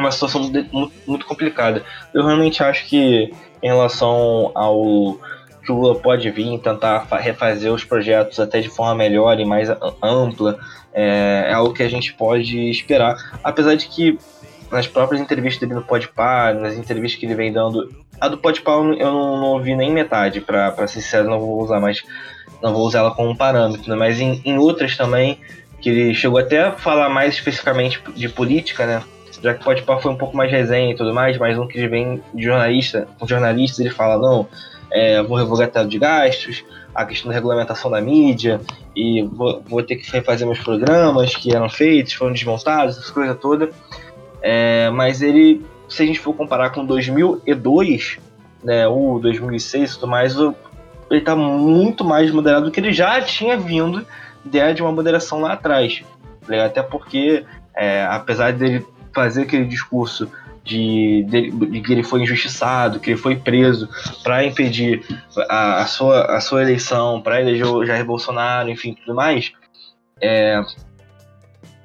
[0.00, 1.84] uma situação muito, muito complicada.
[2.12, 3.32] Eu realmente acho que,
[3.62, 5.18] em relação ao
[5.64, 9.68] que o Lula pode vir tentar refazer os projetos até de forma melhor e mais
[10.02, 10.58] ampla.
[10.92, 13.16] É, é algo que a gente pode esperar.
[13.42, 14.18] Apesar de que
[14.70, 17.88] nas próprias entrevistas dele no Podpah, nas entrevistas que ele vem dando.
[18.20, 21.80] A do Podpah eu não, não ouvi nem metade, pra ser sincero, não vou usar
[21.80, 22.02] mais.
[22.62, 23.96] Não vou usar ela como parâmetro, né?
[23.96, 25.38] mas em, em outras também,
[25.80, 29.02] que ele chegou até a falar mais especificamente de política, né?
[29.44, 31.86] Já que o Podpah foi um pouco mais resenha e tudo mais, mas um que
[31.86, 34.48] vem de jornalista, com jornalistas, ele fala, não,
[34.90, 36.64] é, vou revogar teto de gastos,
[36.94, 38.58] a questão da regulamentação da mídia,
[38.96, 43.34] e vou, vou ter que refazer meus programas que eram feitos, foram desmontados, essa coisa
[43.34, 43.68] toda.
[44.40, 48.16] É, mas ele, se a gente for comparar com 2002,
[48.62, 50.54] né, ou 2006 e tudo mais, ele
[51.10, 54.06] está muito mais moderado do que ele já tinha vindo
[54.42, 56.02] de uma moderação lá atrás.
[56.48, 56.64] Né?
[56.64, 57.44] Até porque,
[57.76, 60.30] é, apesar dele fazer aquele discurso
[60.64, 63.88] de, de, de, que ele foi injustiçado, que ele foi preso
[64.22, 65.04] para impedir
[65.48, 69.52] a, a, sua, a sua eleição, para eleger o Jair Bolsonaro, enfim, tudo mais,
[70.20, 70.60] é,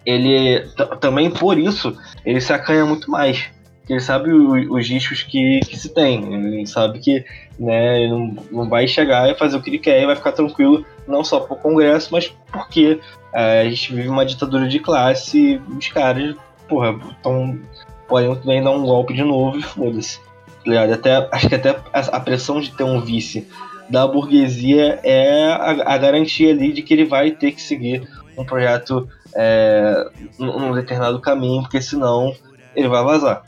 [0.05, 0.65] ele
[1.01, 3.49] também por isso ele se acanha muito mais.
[3.89, 6.31] Ele sabe o, os riscos que, que, se tem.
[6.31, 7.25] Ele sabe que
[7.59, 10.85] né, não, não vai chegar e fazer o que ele quer e vai ficar tranquilo,
[11.07, 12.99] não só pro Congresso, mas porque
[13.33, 16.35] é, a gente vive uma ditadura de classe e os caras,
[16.69, 17.59] porra, tão,
[18.07, 20.19] podem bem dar um golpe de novo e foda-se.
[20.65, 23.47] Tá até, acho que até a pressão de ter um vice
[23.89, 28.07] da burguesia é a, a garantia ali de que ele vai ter que seguir
[28.37, 32.35] um projeto é, num determinado caminho, porque senão
[32.75, 33.43] ele vai vazar.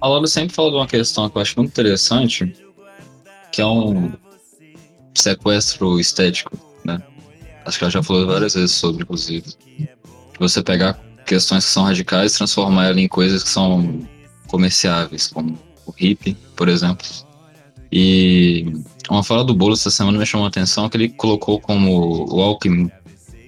[0.00, 2.52] A Laura sempre fala de uma questão que eu acho muito interessante,
[3.52, 4.12] que é um
[5.14, 7.00] sequestro estético, né?
[7.64, 9.54] Acho que ela já falou várias vezes sobre, inclusive.
[10.40, 10.98] Você pegar
[11.32, 14.00] questões que são radicais transformar ela em coisas que são
[14.48, 17.06] comerciáveis, como o hip, por exemplo.
[17.90, 18.70] E
[19.08, 22.42] uma fala do Bolo essa semana me chamou a atenção que ele colocou como o
[22.42, 22.90] Alckmin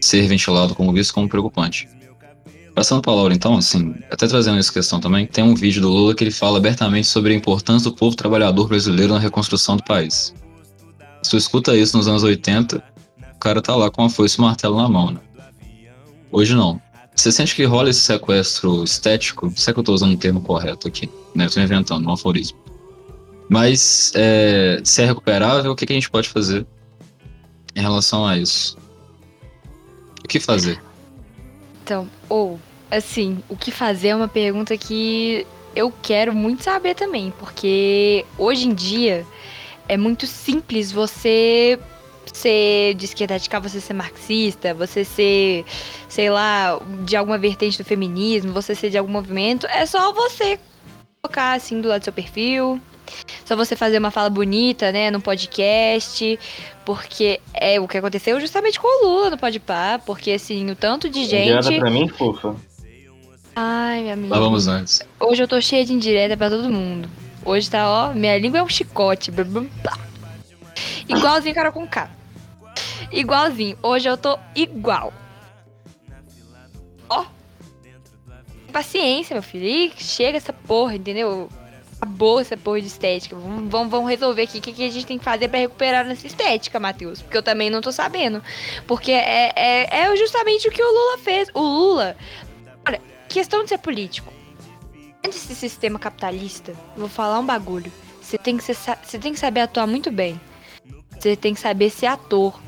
[0.01, 1.87] ser ventilado como visto como preocupante.
[2.75, 6.15] Passando para Laura, então, assim, até trazendo essa questão também, tem um vídeo do Lula
[6.15, 10.35] que ele fala abertamente sobre a importância do povo trabalhador brasileiro na reconstrução do país.
[11.23, 12.83] Se tu escuta isso nos anos 80,
[13.35, 15.21] o cara tá lá com a foice e o martelo na mão, né?
[16.33, 16.81] Hoje não.
[17.15, 19.53] Você sente que rola esse sequestro estético?
[19.57, 21.49] Se é que eu tô usando o termo correto aqui, né?
[21.49, 22.59] Tô inventando um aforismo.
[23.49, 26.67] Mas, é, se é recuperável, o que, que a gente pode fazer
[27.75, 28.77] em relação a isso?
[30.25, 30.81] O que fazer?
[31.83, 32.59] Então, ou,
[32.91, 35.47] assim, o que fazer é uma pergunta que
[35.77, 39.27] eu quero muito saber também, porque hoje em dia
[39.89, 41.79] é muito simples você
[42.35, 45.65] ser de esquerda radical, você ser marxista, você ser,
[46.09, 50.59] sei lá, de alguma vertente do feminismo, você ser de algum movimento, é só você
[51.23, 52.81] colocar assim do lado do seu perfil,
[53.45, 56.39] só você fazer uma fala bonita, né, no podcast,
[56.85, 61.09] porque é o que aconteceu justamente com o Lula no Podpah, porque assim, o tanto
[61.09, 61.57] de gente...
[61.57, 62.57] Indireta pra mim, fofa.
[63.55, 64.35] Ai, minha amiga.
[64.35, 65.01] Lá vamos antes.
[65.21, 67.09] Hoje eu tô cheia de indireta pra todo mundo.
[67.45, 69.31] Hoje tá, ó, minha língua é um chicote.
[71.09, 72.11] Igualzinho cara com K.
[73.15, 73.79] Igualzinho.
[73.83, 75.13] Hoje eu tô igual.
[77.09, 77.25] Ó.
[78.73, 79.65] Paciência, meu filho.
[79.65, 81.49] Ih, chega essa porra, entendeu?
[82.01, 83.35] acabou essa porra de estética.
[83.35, 86.27] Vamos, vamos, resolver aqui o que, que, a gente tem que fazer para recuperar nessa
[86.27, 87.23] estética, Matheus.
[87.23, 88.43] Porque eu também não tô sabendo.
[88.87, 91.49] Porque é, é, é justamente o que o Lula fez.
[91.55, 92.17] O Lula.
[92.87, 94.33] Olha, questão de ser político.
[95.23, 97.91] Dentro desse sistema capitalista, vou falar um bagulho.
[98.21, 100.39] Você tem que, você tem que saber atuar muito bem.
[101.19, 102.61] Você tem que saber ser ator.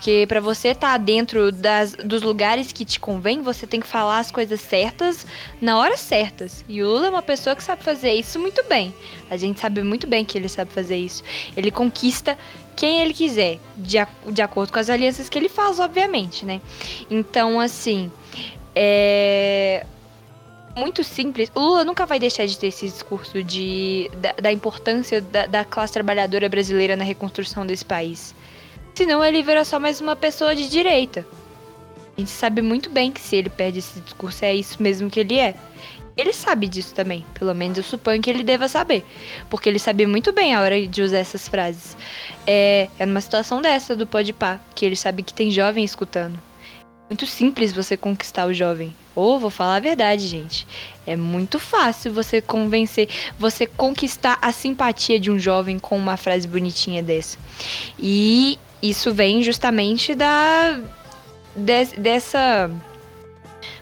[0.00, 3.86] Porque para você estar tá dentro das, dos lugares que te convém, você tem que
[3.86, 5.26] falar as coisas certas
[5.60, 6.64] na hora certas.
[6.66, 8.94] E o Lula é uma pessoa que sabe fazer isso muito bem.
[9.28, 11.22] A gente sabe muito bem que ele sabe fazer isso.
[11.54, 12.38] Ele conquista
[12.74, 13.98] quem ele quiser, de,
[14.32, 16.62] de acordo com as alianças que ele faz, obviamente, né?
[17.10, 18.10] Então, assim,
[18.74, 19.84] é
[20.74, 21.52] muito simples.
[21.54, 25.62] O Lula nunca vai deixar de ter esse discurso de, da, da importância da, da,
[25.62, 28.34] classe trabalhadora brasileira na reconstrução desse país.
[28.94, 31.26] Senão ele vira só mais uma pessoa de direita.
[32.16, 35.20] A gente sabe muito bem que se ele perde esse discurso é isso mesmo que
[35.20, 35.54] ele é.
[36.16, 39.06] Ele sabe disso também, pelo menos eu suponho que ele deva saber,
[39.48, 41.96] porque ele sabe muito bem a hora de usar essas frases.
[42.46, 46.38] É, é numa situação dessa do pode pá, que ele sabe que tem jovem escutando.
[47.08, 48.94] Muito simples você conquistar o jovem.
[49.16, 50.66] Ou vou falar a verdade, gente.
[51.06, 56.46] É muito fácil você convencer, você conquistar a simpatia de um jovem com uma frase
[56.46, 57.38] bonitinha dessa.
[57.98, 60.80] E isso vem justamente da
[61.54, 62.70] de, dessa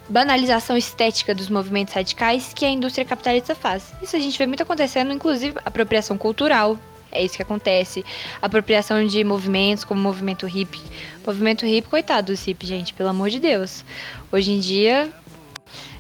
[0.09, 3.93] banalização estética dos movimentos radicais que a indústria capitalista faz.
[4.03, 6.79] Isso a gente vê muito acontecendo, inclusive apropriação cultural.
[7.11, 8.05] É isso que acontece.
[8.41, 10.79] Apropriação de movimentos como o movimento hip.
[11.27, 13.85] Movimento hip, coitado do hip, gente, pelo amor de Deus.
[14.31, 15.11] Hoje em dia,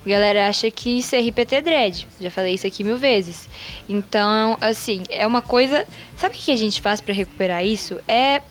[0.04, 2.06] a galera acha que ser hip é ter dread.
[2.20, 3.48] Já falei isso aqui mil vezes.
[3.88, 5.86] Então, assim, é uma coisa.
[6.16, 7.98] Sabe o que a gente faz para recuperar isso?
[8.06, 8.42] É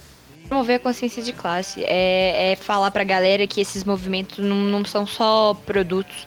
[0.47, 4.85] promover a consciência de classe, é, é falar pra galera que esses movimentos não, não
[4.85, 6.25] são só produtos,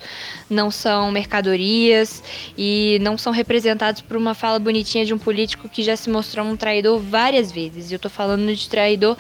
[0.49, 2.23] não são mercadorias
[2.57, 6.45] e não são representados por uma fala bonitinha de um político que já se mostrou
[6.45, 7.91] um traidor várias vezes.
[7.91, 9.17] Eu tô falando de traidor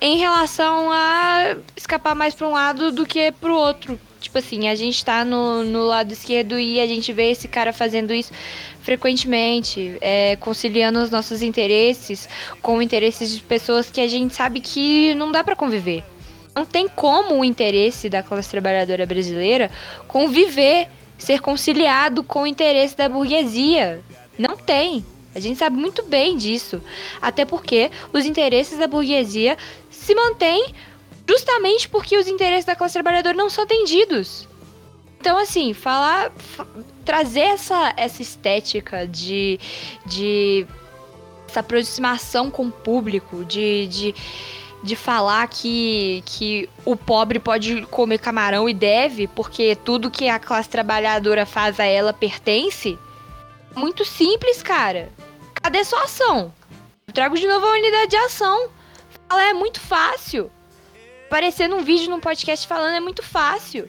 [0.00, 4.00] em relação a escapar mais para um lado do que para o outro.
[4.20, 7.72] Tipo assim, a gente tá no, no lado esquerdo e a gente vê esse cara
[7.72, 8.32] fazendo isso
[8.82, 12.28] frequentemente, é, conciliando os nossos interesses
[12.62, 16.02] com interesses de pessoas que a gente sabe que não dá para conviver.
[16.54, 19.70] Não tem como o interesse da classe trabalhadora brasileira
[20.08, 24.02] conviver, ser conciliado com o interesse da burguesia.
[24.38, 25.04] Não tem.
[25.34, 26.82] A gente sabe muito bem disso.
[27.22, 29.56] Até porque os interesses da burguesia
[29.90, 30.74] se mantêm
[31.28, 34.48] justamente porque os interesses da classe trabalhadora não são atendidos.
[35.20, 36.32] Então, assim, falar.
[37.10, 39.58] Trazer essa, essa estética de.
[40.06, 40.64] de.
[41.48, 43.88] essa aproximação com o público, de.
[43.88, 44.14] de
[44.82, 50.38] de falar que, que o pobre pode comer camarão e deve, porque tudo que a
[50.38, 52.98] classe trabalhadora faz a ela pertence.
[53.76, 55.12] Muito simples, cara.
[55.62, 56.50] Cadê sua ação?
[57.06, 58.70] Eu trago de novo a unidade de ação.
[59.30, 60.50] É muito fácil.
[61.26, 63.86] Aparecer num vídeo, num podcast falando é muito fácil.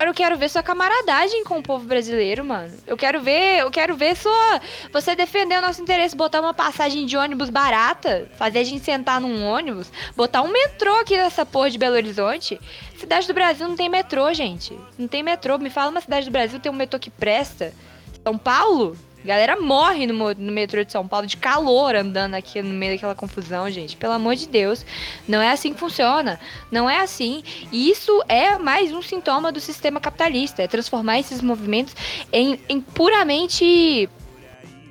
[0.00, 2.72] Eu quero ver sua camaradagem com o povo brasileiro, mano.
[2.86, 4.60] Eu quero ver, eu quero ver sua.
[4.92, 9.20] Você defender o nosso interesse, botar uma passagem de ônibus barata, fazer a gente sentar
[9.20, 12.60] num ônibus, botar um metrô aqui nessa porra de Belo Horizonte.
[12.96, 14.78] Cidade do Brasil não tem metrô, gente.
[14.96, 15.58] Não tem metrô.
[15.58, 17.74] Me fala uma cidade do Brasil tem um metrô que presta.
[18.22, 18.96] São Paulo?
[19.24, 23.14] Galera morre no, no metrô de São Paulo de calor andando aqui no meio daquela
[23.14, 23.96] confusão, gente.
[23.96, 24.86] Pelo amor de Deus.
[25.26, 26.38] Não é assim que funciona.
[26.70, 27.42] Não é assim.
[27.72, 30.62] E isso é mais um sintoma do sistema capitalista.
[30.62, 31.94] É transformar esses movimentos
[32.32, 34.08] em, em puramente.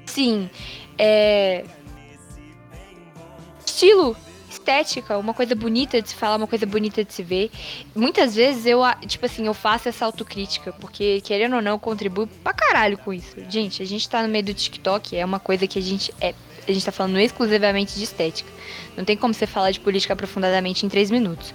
[0.05, 0.49] Sim.
[0.97, 1.63] É.
[3.65, 4.15] Estilo
[4.67, 7.49] estética, uma coisa bonita de se falar, uma coisa bonita de se ver.
[7.95, 12.27] Muitas vezes eu, tipo assim, eu faço essa autocrítica, porque querendo ou não, eu contribuo
[12.43, 13.35] pra caralho com isso.
[13.49, 16.33] Gente, a gente tá no meio do TikTok, é uma coisa que a gente é
[16.67, 18.49] a gente tá falando exclusivamente de estética.
[18.97, 21.53] Não tem como você falar de política aprofundadamente em três minutos.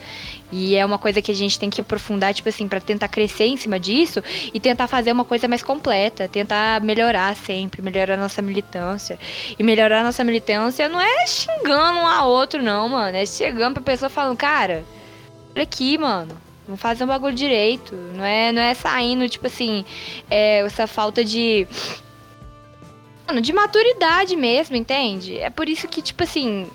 [0.53, 3.47] E é uma coisa que a gente tem que aprofundar, tipo assim, para tentar crescer
[3.47, 4.23] em cima disso
[4.53, 9.19] e tentar fazer uma coisa mais completa, tentar melhorar sempre, melhorar nossa militância.
[9.59, 13.17] E melhorar nossa militância não é xingando um a outro, não, mano.
[13.17, 14.85] É chegando pra pessoa falando, cara,
[15.57, 16.37] olha aqui, mano.
[16.67, 17.95] Vamos fazer um bagulho direito.
[18.15, 19.87] Não é, não é saindo, tipo assim,
[20.31, 21.67] é, essa falta de
[23.27, 25.39] Mano, de maturidade mesmo, entende?
[25.39, 26.69] É por isso que, tipo assim,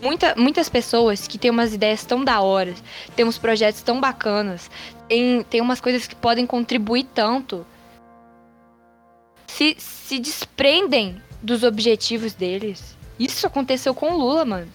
[0.00, 2.74] muita, muitas pessoas que têm umas ideias tão da hora,
[3.14, 4.70] têm uns projetos tão bacanas,
[5.08, 7.66] tem, tem umas coisas que podem contribuir tanto,
[9.46, 12.96] se, se desprendem dos objetivos deles.
[13.18, 14.68] Isso aconteceu com o Lula, mano.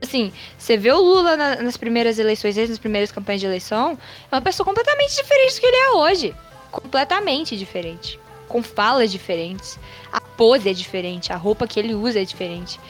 [0.00, 3.98] Assim, você vê o Lula na, nas primeiras eleições, nas primeiras campanhas de eleição,
[4.30, 6.34] é uma pessoa completamente diferente do que ele é hoje.
[6.70, 9.78] Completamente diferente com falas diferentes.
[10.10, 12.80] A pose é diferente, a roupa que ele usa é diferente.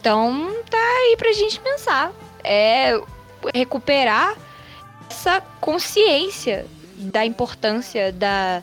[0.00, 2.12] Então tá aí pra gente pensar.
[2.42, 3.00] É
[3.54, 4.36] recuperar
[5.10, 8.62] essa consciência da importância da,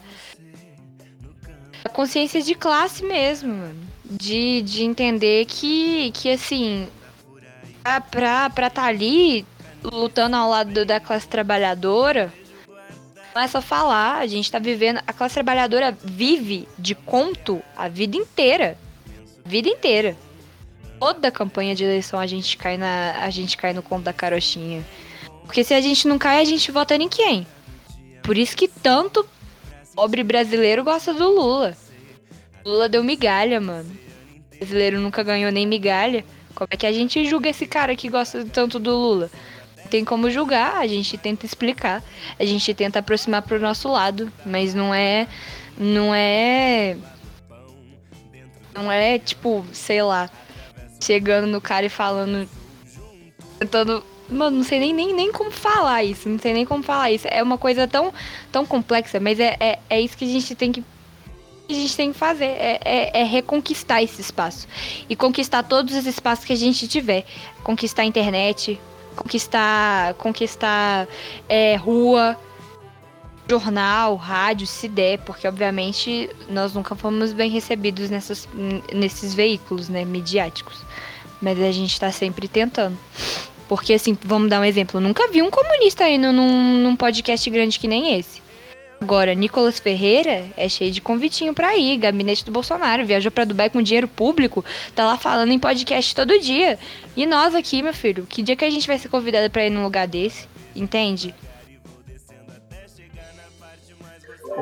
[1.96, 3.74] consciência de classe mesmo,
[4.04, 6.90] de, de entender que, que assim,
[8.12, 9.46] pra estar tá ali
[9.82, 12.34] lutando ao lado da classe trabalhadora,
[13.34, 15.00] não é só falar, a gente tá vivendo.
[15.08, 18.78] A classe trabalhadora vive de conto a vida inteira.
[19.46, 20.18] Vida inteira.
[21.00, 23.16] Toda campanha de eleição a gente cai na.
[23.22, 24.84] A gente cai no conto da carochinha.
[25.44, 27.46] Porque se a gente não cai, a gente vota em quem?
[28.24, 29.28] Por isso que tanto
[29.94, 31.78] pobre brasileiro gosta do Lula.
[32.66, 33.90] Lula deu migalha, mano.
[34.54, 36.26] O brasileiro nunca ganhou nem migalha.
[36.56, 39.30] Como é que a gente julga esse cara que gosta tanto do Lula?
[39.90, 42.04] tem como julgar, a gente tenta explicar,
[42.40, 45.28] a gente tenta aproximar pro nosso lado, mas não é
[45.78, 46.98] não é
[48.74, 50.30] não é tipo, sei lá,
[51.06, 52.48] chegando no cara e falando
[53.60, 56.28] tentando Mano, não sei nem, nem, nem como falar isso.
[56.28, 57.28] Não sei nem como falar isso.
[57.30, 58.12] É uma coisa tão,
[58.52, 60.84] tão complexa, mas é, é, é isso que a gente tem que.
[61.70, 62.46] A gente tem que fazer.
[62.46, 64.68] É, é, é reconquistar esse espaço.
[65.08, 67.26] E conquistar todos os espaços que a gente tiver.
[67.64, 68.80] Conquistar a internet,
[69.16, 71.08] conquistar, conquistar
[71.48, 72.36] é, rua,
[73.48, 78.48] jornal, rádio, se der, porque obviamente nós nunca fomos bem recebidos nessas,
[78.94, 80.85] nesses veículos, né, midiáticos.
[81.42, 82.98] Mas a gente tá sempre tentando.
[83.68, 84.98] Porque, assim, vamos dar um exemplo.
[84.98, 88.44] Eu nunca vi um comunista indo num, num podcast grande que nem esse.
[89.02, 91.98] Agora, Nicolas Ferreira é cheio de convitinho pra ir.
[91.98, 93.06] Gabinete do Bolsonaro.
[93.06, 94.64] Viajou pra Dubai com dinheiro público.
[94.96, 96.80] Tá lá falando em podcast todo dia.
[97.16, 99.70] E nós aqui, meu filho, que dia que a gente vai ser convidada pra ir
[99.70, 100.48] num lugar desse?
[100.76, 101.34] Entende?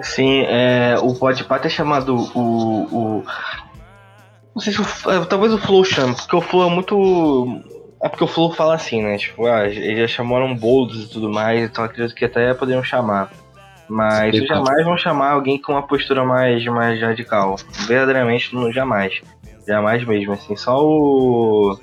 [0.01, 3.23] Sim, é, o Podpah é chamado o, o.
[4.55, 7.61] Não sei se o, é, talvez o Flow chame, porque o Flow é muito.
[8.01, 9.17] É porque o Flow fala assim, né?
[9.17, 13.31] Tipo, ah, eles já chamaram bolos e tudo mais, então acredito que até poderiam chamar.
[13.87, 17.55] Mas Sim, jamais vão chamar alguém com uma postura mais, mais radical.
[17.87, 19.21] Verdadeiramente, não, jamais.
[19.67, 20.55] Jamais mesmo, assim.
[20.55, 21.77] Só o.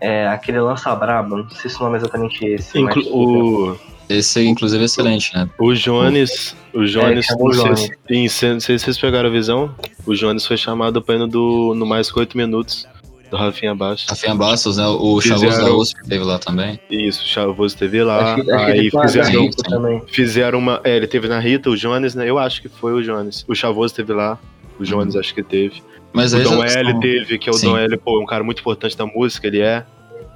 [0.00, 2.78] É, aquele lança braba, não sei se o nome é exatamente esse.
[2.82, 3.78] mas- Inclu- o,
[4.08, 5.48] Esse inclusive, é excelente, né?
[5.58, 6.54] o Jones.
[6.72, 7.24] O Jones.
[7.26, 8.32] chamou o não, sei, Jones.
[8.32, 9.74] cen- não sei se vocês pegaram a visão.
[10.06, 12.86] O Jones foi chamado pra ir no, do, no mais que 8 minutos.
[13.30, 14.08] Do Rafinha Bastos.
[14.10, 14.86] Rafinha Bastos, né?
[14.86, 16.78] O Chavoso da USP teve lá também.
[16.90, 18.34] Isso, Chavoso TV lá.
[18.34, 20.02] Acho que- acho aí fizeram, também.
[20.08, 20.80] fizeram uma.
[20.84, 22.28] É, ele teve na Rita, o Jones, né?
[22.28, 23.44] Eu acho que foi o Jones.
[23.48, 24.38] O Chavoso teve lá.
[24.78, 25.82] O Jones acho que teve.
[26.12, 27.68] Mas o aí Dom L são- teve, que é o Sim.
[27.70, 29.84] Dom L, pô, é um cara muito importante da música, ele é.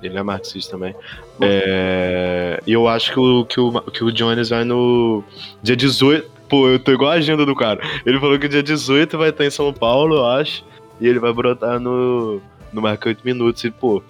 [0.03, 0.95] Ele é marxista também.
[1.41, 5.23] É, E eu acho que o, que, o, que o Jones vai no
[5.63, 6.31] dia 18.
[6.49, 7.81] Pô, eu tô igual a agenda do cara.
[8.07, 10.65] Ele falou que dia 18 vai estar em São Paulo, eu acho.
[11.01, 12.41] E ele vai brotar no,
[12.73, 13.63] no Marca 8 Minutos.
[13.65, 14.03] E, pô.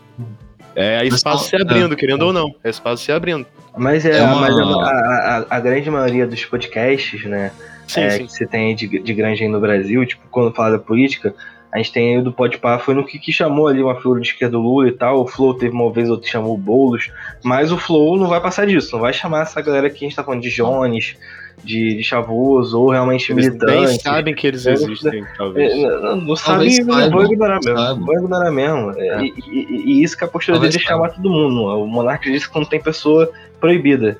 [0.76, 2.54] É Mas espaço tá- se abrindo, querendo ou não.
[2.62, 3.44] É espaço se abrindo.
[3.76, 7.50] Mas é, É uma- mas a, a- a- a grande maioria dos podcasts, né?
[7.88, 8.26] Sim, é, sim.
[8.26, 11.34] que você tem de, de grande aí no Brasil, tipo, quando fala da política,
[11.72, 14.20] a gente tem aí o do Podpah, foi no que, que chamou ali uma figura
[14.20, 17.10] de esquerda do Lula e tal, o Flow teve uma vez, outro chamou o Boulos,
[17.44, 20.16] mas o Flow não vai passar disso, não vai chamar essa galera que a gente
[20.16, 21.16] tá falando de Jones,
[21.62, 24.02] de, de Chavoso, ou realmente Eles nem militante.
[24.02, 25.72] sabem que eles É, existem, talvez.
[25.72, 27.78] É, Não, não sabe, Talvez vou saibam, ignorar mesmo.
[27.78, 28.06] saibam.
[28.06, 28.92] Vou ignorar mesmo.
[28.96, 31.64] É, E, e- e isso que a postura Talvez dele é chamar todo mundo.
[31.64, 34.16] O Monark disse que não tem pessoa proibida.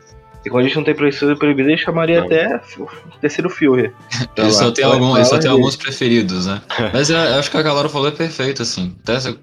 [0.49, 2.27] E quando a gente não tem pessoa proibida, ele chamaria Não.
[2.27, 2.89] até o
[3.21, 3.93] terceiro Führer.
[4.35, 6.63] Tá Ele só tem, algum, só alguns preferidos, né?
[6.91, 8.97] Mas eu, eu acho que a galera falou é perfeito, assim.
[9.03, 9.39] Até se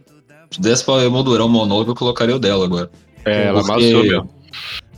[0.49, 2.89] se desse pra emoldurar o monólogo, eu colocaria o dela agora.
[3.23, 4.29] É, ela Porque- amassou.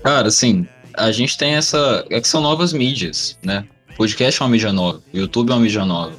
[0.01, 2.05] Cara, assim, a gente tem essa.
[2.09, 3.65] É que são novas mídias, né?
[3.97, 6.13] Podcast é uma mídia nova, YouTube é uma mídia nova.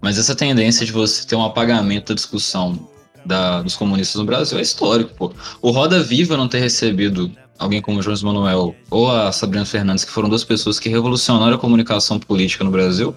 [0.00, 2.88] Mas essa tendência de você ter um apagamento da discussão
[3.24, 5.32] da- dos comunistas no Brasil é histórico, pô.
[5.62, 10.04] O Roda Viva não ter recebido alguém como o Jones Manuel ou a Sabrina Fernandes,
[10.04, 13.16] que foram duas pessoas que revolucionaram a comunicação política no Brasil,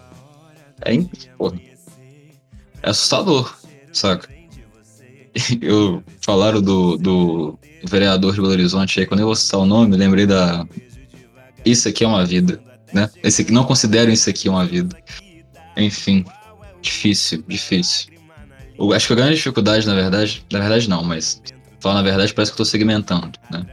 [0.81, 0.97] é,
[1.37, 1.53] pô,
[2.83, 3.53] é assustador,
[3.91, 4.29] saca?
[5.61, 9.95] Eu falaram do, do vereador de Belo Horizonte aí, quando eu vou citar o nome,
[9.95, 10.65] lembrei da.
[11.63, 12.59] Isso aqui é uma vida,
[12.91, 13.09] né?
[13.23, 14.97] Esse não consideram isso aqui uma vida.
[15.75, 16.25] Enfim,
[16.81, 18.07] difícil, difícil.
[18.77, 21.41] Eu acho que a grande dificuldade, na verdade, na verdade não, mas
[21.79, 23.65] falar na verdade parece que eu tô segmentando, né?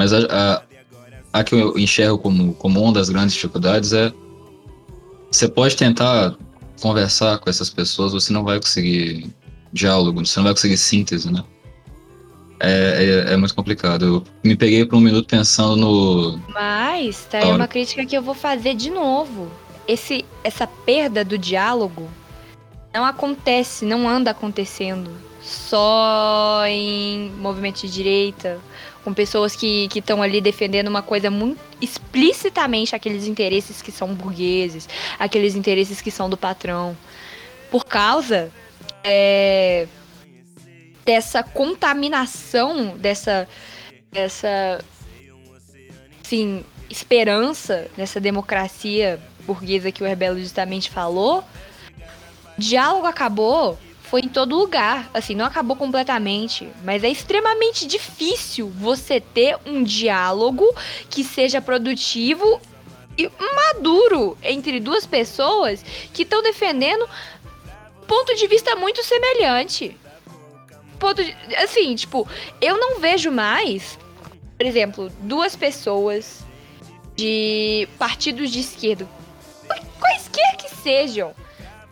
[0.00, 0.62] Mas a, a,
[1.40, 4.10] a que eu enxergo como, como uma das grandes dificuldades é
[5.30, 6.34] você pode tentar
[6.80, 9.30] conversar com essas pessoas, você não vai conseguir
[9.70, 11.44] diálogo, você não vai conseguir síntese, né?
[12.60, 14.06] É, é, é muito complicado.
[14.06, 16.40] Eu me peguei por um minuto pensando no.
[16.48, 19.50] Mas tá aí uma crítica que eu vou fazer de novo.
[19.86, 22.08] Esse, essa perda do diálogo
[22.94, 25.10] não acontece, não anda acontecendo
[25.42, 28.58] só em movimento de direita,
[29.04, 34.88] com pessoas que estão ali defendendo uma coisa muito explicitamente aqueles interesses que são burgueses,
[35.18, 36.96] aqueles interesses que são do patrão.
[37.70, 38.52] Por causa
[39.02, 39.86] é,
[41.04, 43.48] dessa contaminação, dessa,
[44.12, 44.84] dessa
[46.24, 51.42] assim, esperança nessa democracia burguesa que o Rebelo justamente falou,
[52.58, 53.78] o diálogo acabou,
[54.10, 55.08] foi em todo lugar.
[55.14, 60.66] Assim, não acabou completamente, mas é extremamente difícil você ter um diálogo
[61.08, 62.60] que seja produtivo
[63.16, 67.08] e maduro entre duas pessoas que estão defendendo
[68.06, 69.96] ponto de vista muito semelhante.
[70.98, 72.28] Ponto de, assim, tipo,
[72.60, 73.96] eu não vejo mais,
[74.58, 76.44] por exemplo, duas pessoas
[77.14, 79.08] de partidos de esquerda,
[80.00, 81.32] quaisquer que sejam,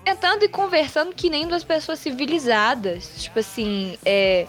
[0.08, 3.12] tentando e conversando que nem duas pessoas civilizadas.
[3.18, 4.46] Tipo assim, é.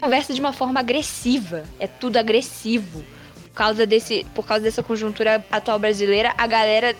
[0.00, 1.64] Conversa de uma forma agressiva.
[1.78, 3.04] É tudo agressivo.
[3.44, 6.94] Por causa, desse, por causa dessa conjuntura atual brasileira, a galera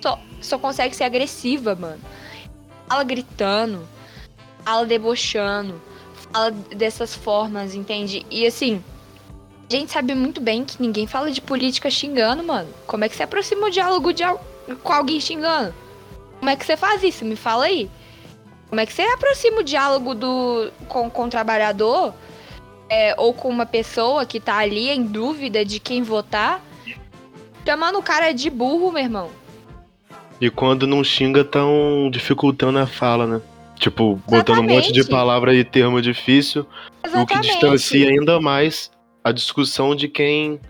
[0.00, 2.00] só, só consegue ser agressiva, mano.
[2.88, 3.86] Fala gritando,
[4.64, 5.82] fala debochando,
[6.32, 8.24] fala dessas formas, entende?
[8.30, 8.82] E assim,
[9.68, 12.72] A gente sabe muito bem que ninguém fala de política xingando, mano.
[12.86, 14.22] Como é que você aproxima o diálogo de
[14.82, 15.74] com alguém xingando?
[16.46, 17.24] Como é que você faz isso?
[17.24, 17.90] Me fala aí.
[18.68, 22.14] Como é que você aproxima o diálogo do, com, com o trabalhador
[22.88, 26.64] é, ou com uma pessoa que tá ali em dúvida de quem votar?
[27.66, 29.28] Chamando o cara de burro, meu irmão.
[30.40, 33.40] E quando não xinga, tão dificultando a fala, né?
[33.74, 35.08] Tipo, botando um monte de Exatamente.
[35.08, 36.64] palavra e termo difícil, o
[37.02, 37.48] que Exatamente.
[37.48, 38.88] distancia ainda mais
[39.24, 40.60] a discussão de quem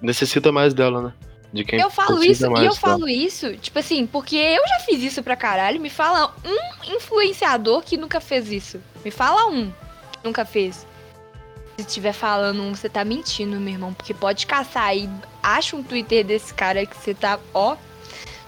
[0.00, 1.12] necessita mais dela, né?
[1.52, 5.02] De quem Eu falo isso, e eu falo isso, tipo assim, porque eu já fiz
[5.02, 5.80] isso pra caralho.
[5.80, 8.80] Me fala um influenciador que nunca fez isso.
[9.04, 9.70] Me fala um
[10.12, 10.86] que nunca fez.
[11.76, 13.92] Se estiver falando um, você tá mentindo, meu irmão.
[13.92, 15.08] Porque pode caçar aí,
[15.42, 17.76] acha um Twitter desse cara que você tá, ó.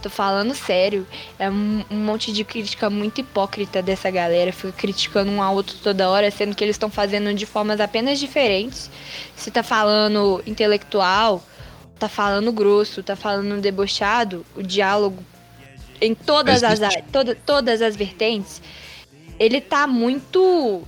[0.01, 1.07] Tô falando sério.
[1.39, 4.53] É um, um monte de crítica muito hipócrita dessa galera.
[4.53, 8.19] Fica criticando um ao outro toda hora, sendo que eles estão fazendo de formas apenas
[8.19, 8.91] diferentes.
[9.37, 11.43] Se tá falando intelectual,
[11.99, 15.23] tá falando grosso, tá falando debochado, o diálogo
[16.01, 17.05] em todas as Existe.
[17.11, 18.61] toda, todas as vertentes,
[19.39, 20.83] ele tá muito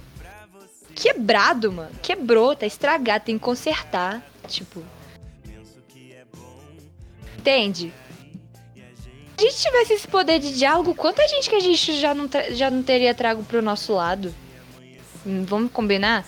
[0.95, 1.91] quebrado, mano.
[2.03, 4.83] Quebrou, tá estragado, tem que consertar, tipo.
[7.39, 7.93] Entende?
[9.39, 12.29] Se a gente tivesse esse poder de diálogo, quanta gente que a gente já não,
[12.51, 14.35] já não teria trago pro nosso lado?
[15.27, 16.27] Hum, Vamos combinar?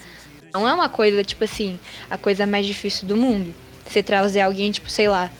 [0.52, 1.78] Não é uma coisa, tipo assim,
[2.10, 3.54] a coisa mais difícil do mundo.
[3.88, 5.30] Você trazer alguém, tipo, sei lá,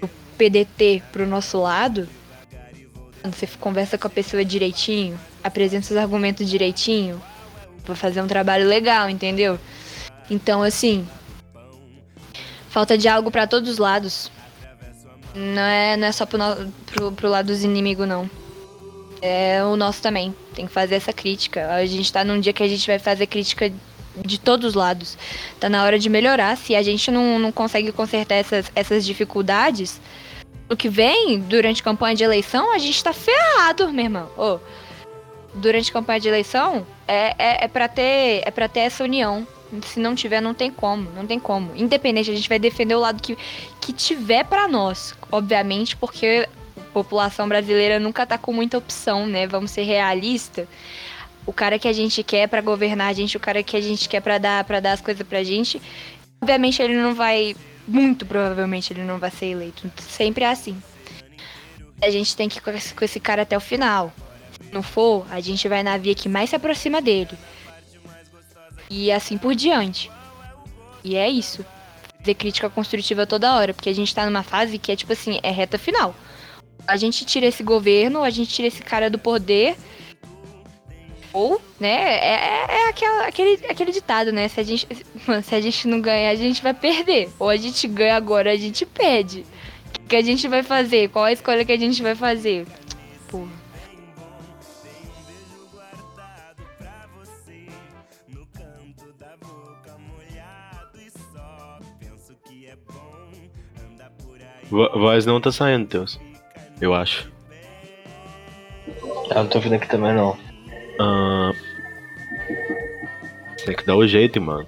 [0.00, 0.08] o
[0.38, 2.08] PDT pro nosso lado,
[3.20, 7.20] quando você conversa com a pessoa direitinho, apresenta seus argumentos direitinho,
[7.84, 9.58] pra fazer um trabalho legal, entendeu?
[10.30, 11.06] Então, assim,
[12.68, 14.30] falta diálogo pra todos os lados.
[15.34, 18.30] Não é, não é só pro, no- pro, pro lado dos inimigos, não.
[19.20, 20.34] É o nosso também.
[20.54, 21.72] Tem que fazer essa crítica.
[21.72, 23.72] A gente tá num dia que a gente vai fazer crítica
[24.16, 25.16] de todos os lados.
[25.58, 26.56] Tá na hora de melhorar.
[26.56, 30.00] Se a gente não, não consegue consertar essas, essas dificuldades,
[30.68, 34.28] o que vem durante campanha de eleição, a gente tá ferrado, meu irmão.
[34.36, 34.58] Ô,
[35.54, 39.46] durante campanha de eleição, é, é, é para ter é para ter essa união.
[39.86, 41.74] Se não tiver, não tem como, não tem como.
[41.74, 43.38] Independente, a gente vai defender o lado que,
[43.80, 46.46] que tiver pra nós, obviamente, porque
[46.76, 49.46] a população brasileira nunca tá com muita opção, né?
[49.46, 50.68] Vamos ser realistas.
[51.44, 54.08] O cara que a gente quer pra governar a gente, o cara que a gente
[54.08, 55.82] quer pra dar para dar as coisas pra gente,
[56.40, 59.90] obviamente ele não vai, muito provavelmente ele não vai ser eleito.
[60.00, 60.80] Sempre é assim.
[62.00, 64.12] A gente tem que ir com esse, com esse cara até o final.
[64.52, 67.36] Se não for, a gente vai na via que mais se aproxima dele.
[68.90, 70.10] E assim por diante.
[71.04, 71.64] E é isso.
[72.18, 75.40] Fazer crítica construtiva toda hora, porque a gente tá numa fase que é tipo assim,
[75.42, 76.14] é reta final.
[76.86, 79.76] A gente tira esse governo, a gente tira esse cara do poder.
[81.32, 84.48] Ou, né, é, é aquela, aquele, aquele ditado, né?
[84.48, 84.86] Se a, gente,
[85.26, 87.30] mano, se a gente não ganhar, a gente vai perder.
[87.38, 89.46] Ou a gente ganha agora, a gente perde.
[89.88, 91.08] O que, que a gente vai fazer?
[91.08, 92.66] Qual a escolha que a gente vai fazer?
[93.28, 93.48] Porra.
[104.70, 106.18] Vo- voz não tá saindo, Teus.
[106.80, 107.30] Eu acho.
[109.30, 110.36] Ah, não tô ouvindo aqui também não.
[111.04, 111.52] Ah,
[113.64, 114.66] tem que dar um jeito, mano.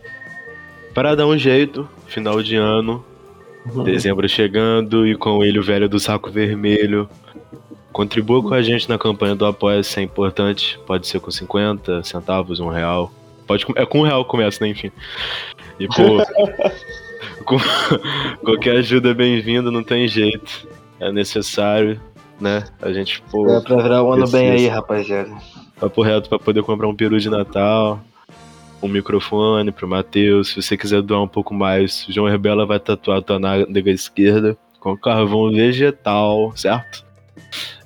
[0.92, 3.04] Para dar um jeito, final de ano,
[3.84, 7.08] dezembro chegando e com ele o velho do saco vermelho.
[7.92, 10.78] Contribua com a gente na campanha do Apoia-se, é importante.
[10.86, 13.12] Pode ser com 50 centavos, um real.
[13.46, 14.70] Pode, é com um real que começa, né?
[14.70, 14.90] Enfim.
[15.78, 16.18] E, pô,
[17.44, 17.58] com-
[18.44, 20.66] qualquer ajuda é bem-vinda, não tem jeito.
[20.98, 22.00] É necessário,
[22.40, 22.64] né?
[22.80, 25.30] A gente, pô, É pra virar o ano bem aí, rapaziada.
[25.78, 28.00] papo reto pra poder comprar um peru de Natal,
[28.82, 30.48] um microfone pro Matheus.
[30.50, 33.90] Se você quiser doar um pouco mais, o João Rebela vai tatuar a tua nádega
[33.90, 37.04] esquerda com carvão vegetal, certo?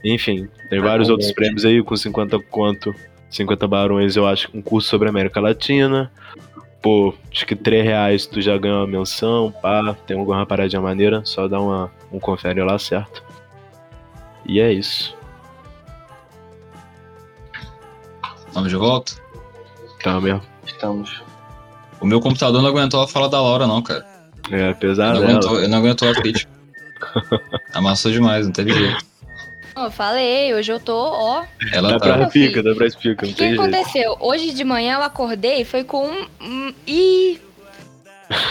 [0.05, 2.95] Enfim, tem vários outros prêmios aí com 50 conto,
[3.31, 6.11] 50 barões, eu acho, um curso sobre a América Latina.
[6.81, 11.23] Pô, acho que 3 reais tu já ganha uma menção, pá, tem alguma paradinha maneira,
[11.25, 13.23] só dá uma, um confere lá, certo?
[14.49, 15.17] E é isso.
[18.47, 19.13] Estamos de volta?
[20.03, 20.43] Tá mesmo.
[20.67, 21.23] Estamos.
[22.01, 24.07] O meu computador não aguentou a fala da Laura, não, cara.
[24.51, 25.33] É, Ele apesar não, dela.
[25.33, 26.51] aguentou, ele não aguentou a crítica.
[27.75, 29.05] Amassou demais, não teve jeito.
[29.77, 31.45] Ó, eu falei, hoje eu tô, ó.
[31.73, 32.17] Ela Dá tá.
[32.17, 33.61] pra pica, dá pra explicar, O não que jeito.
[33.63, 34.17] aconteceu?
[34.21, 36.27] Hoje de manhã eu acordei e foi com um.
[36.41, 37.41] um Ih!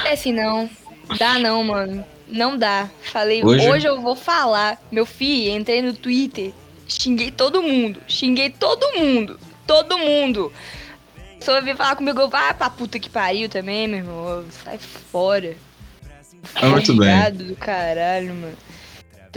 [0.05, 0.69] É assim não.
[1.17, 2.03] Dá não, mano.
[2.27, 2.89] Não dá.
[3.01, 3.67] Falei, Hoje?
[3.67, 4.81] hoje, eu vou falar.
[4.91, 6.51] Meu filho, entrei no Twitter,
[6.87, 8.01] xinguei todo mundo.
[8.07, 9.39] Xinguei todo mundo.
[9.65, 10.51] Todo mundo.
[11.39, 14.45] pessoa vir falar comigo, eu vai pra puta que pariu também, meu irmão.
[14.63, 15.55] Sai fora.
[16.55, 17.31] Ah, muito bem.
[17.33, 18.57] Do caralho, mano.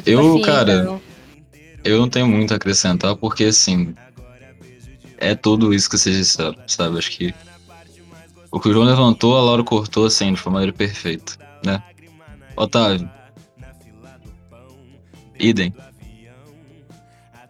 [0.07, 1.03] Eu, paciência, cara, não.
[1.83, 3.95] Eu não tenho muito a acrescentar, porque assim.
[5.19, 6.99] É tudo isso que vocês disseram, sabe?
[6.99, 7.35] Acho que.
[8.51, 11.35] O que o João levantou, a Laura cortou assim, de uma maneira perfeita,
[11.65, 11.83] né?
[12.61, 13.09] Otávio.
[15.39, 15.74] Idem.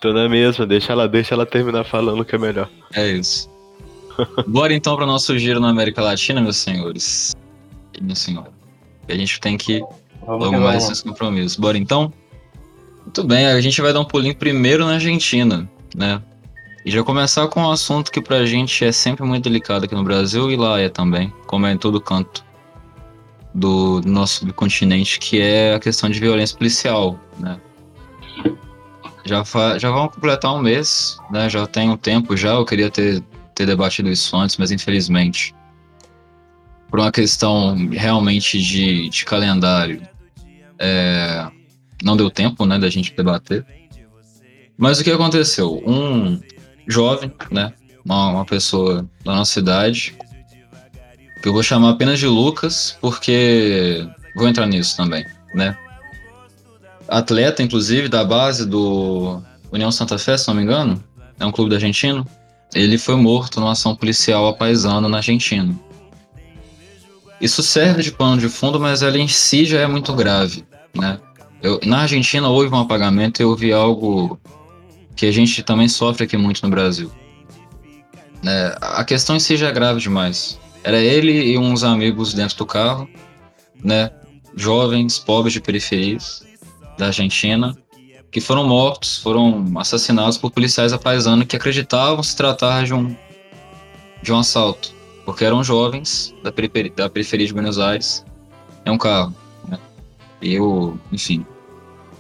[0.01, 2.70] Tô na mesma, deixa ela, deixa ela terminar falando que é melhor.
[2.95, 3.51] É isso.
[4.47, 7.35] Bora então para nosso giro na América Latina, meus senhores.
[7.93, 8.53] E minha senhora.
[9.09, 9.81] A gente tem que
[10.24, 11.57] Vamos logo mais esses compromissos.
[11.57, 12.12] Bora então?
[13.03, 16.23] Muito bem, a gente vai dar um pulinho primeiro na Argentina, né?
[16.87, 20.05] E já começar com um assunto que pra gente é sempre muito delicado aqui no
[20.05, 22.49] Brasil e lá é também, como é em todo canto
[23.55, 27.61] do nosso subcontinente, que é a questão de violência policial, né?
[29.25, 29.45] Já,
[29.79, 31.49] já vão completar um mês, né?
[31.49, 33.23] Já tem um tempo já, eu queria ter,
[33.55, 35.55] ter debatido isso antes, mas infelizmente,
[36.89, 40.03] por uma questão realmente de, de calendário,
[40.79, 41.47] é,
[42.03, 43.65] não deu tempo, né, da gente debater.
[44.77, 45.83] Mas o que aconteceu?
[45.87, 46.41] Um
[46.89, 47.73] jovem, né,
[48.05, 50.30] uma, uma pessoa da nossa idade, que
[51.45, 55.77] eu vou chamar apenas de Lucas, porque vou entrar nisso também, né?
[57.09, 59.43] Atleta, inclusive, da base do
[59.73, 61.03] União Santa Fé, se não me engano,
[61.39, 62.25] é um clube da Argentina.
[62.75, 65.75] Ele foi morto numa ação policial apaisana na Argentina.
[67.41, 70.65] Isso serve de pano de fundo, mas ela em si já é muito grave,
[70.95, 71.19] né?
[71.62, 74.39] Eu, na Argentina houve um apagamento e vi algo
[75.17, 77.11] que a gente também sofre aqui muito no Brasil.
[78.43, 80.59] Né, a questão em si já é grave demais.
[80.82, 83.09] Era ele e uns amigos dentro do carro,
[83.82, 84.11] né?
[84.57, 86.44] Jovens, pobres de periferias
[86.98, 87.77] da Argentina,
[88.31, 93.15] que foram mortos, foram assassinados por policiais apaisanos que acreditavam se tratar de um,
[94.23, 94.93] de um assalto,
[95.24, 98.24] porque eram jovens da periferia, da periferia de Buenos Aires.
[98.85, 99.35] É um carro.
[99.69, 99.78] Né?
[100.40, 101.44] E o, enfim,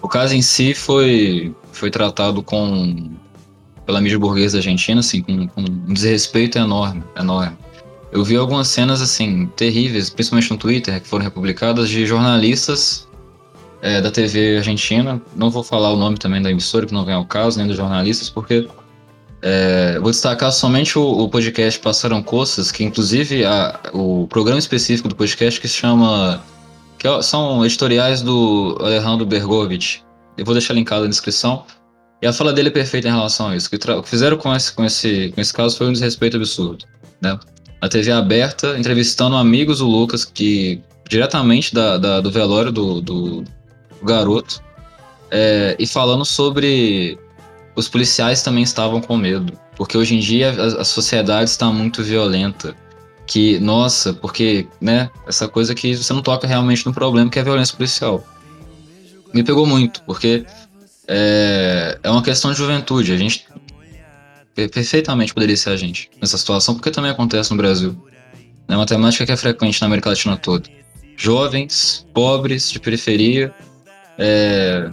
[0.02, 3.10] o caso em si foi, foi tratado com
[3.86, 7.56] pela mídia burguesa argentina, assim, com, com um desrespeito enorme, enorme.
[8.12, 13.08] Eu vi algumas cenas, assim, terríveis, principalmente no Twitter, que foram republicadas, de jornalistas
[13.80, 15.22] é, da TV argentina.
[15.36, 17.76] Não vou falar o nome também da emissora, que não vem ao caso, nem dos
[17.76, 18.68] jornalistas, porque
[19.42, 25.08] é, vou destacar somente o, o podcast Passaram Coças, que inclusive a, o programa específico
[25.08, 26.42] do podcast que se chama.
[26.98, 30.02] que é- são editoriais do Alejandro Bergovich.
[30.36, 31.64] Eu vou deixar linkado na descrição.
[32.22, 33.68] E a fala dele é perfeita em relação a isso.
[33.68, 36.84] O que, que fizeram com esse, com, esse, com esse caso foi um desrespeito absurdo.
[37.22, 37.38] Né?
[37.80, 43.44] A TV aberta, entrevistando amigos do Lucas, que diretamente da, da- do velório do, do
[44.02, 44.62] garoto,
[45.30, 47.18] é, e falando sobre
[47.74, 52.02] os policiais também estavam com medo, porque hoje em dia a, a sociedade está muito
[52.02, 52.74] violenta.
[53.26, 57.42] Que, nossa, porque, né, essa coisa que você não toca realmente no problema que é
[57.42, 58.24] a violência policial.
[59.32, 60.44] Me pegou muito, porque
[61.06, 63.12] é, é uma questão de juventude.
[63.12, 63.46] A gente
[64.68, 67.96] perfeitamente poderia ser a gente nessa situação, porque também acontece no Brasil.
[68.68, 70.68] É uma temática que é frequente na América Latina toda.
[71.16, 73.52] Jovens, pobres, de periferia,
[74.16, 74.90] é,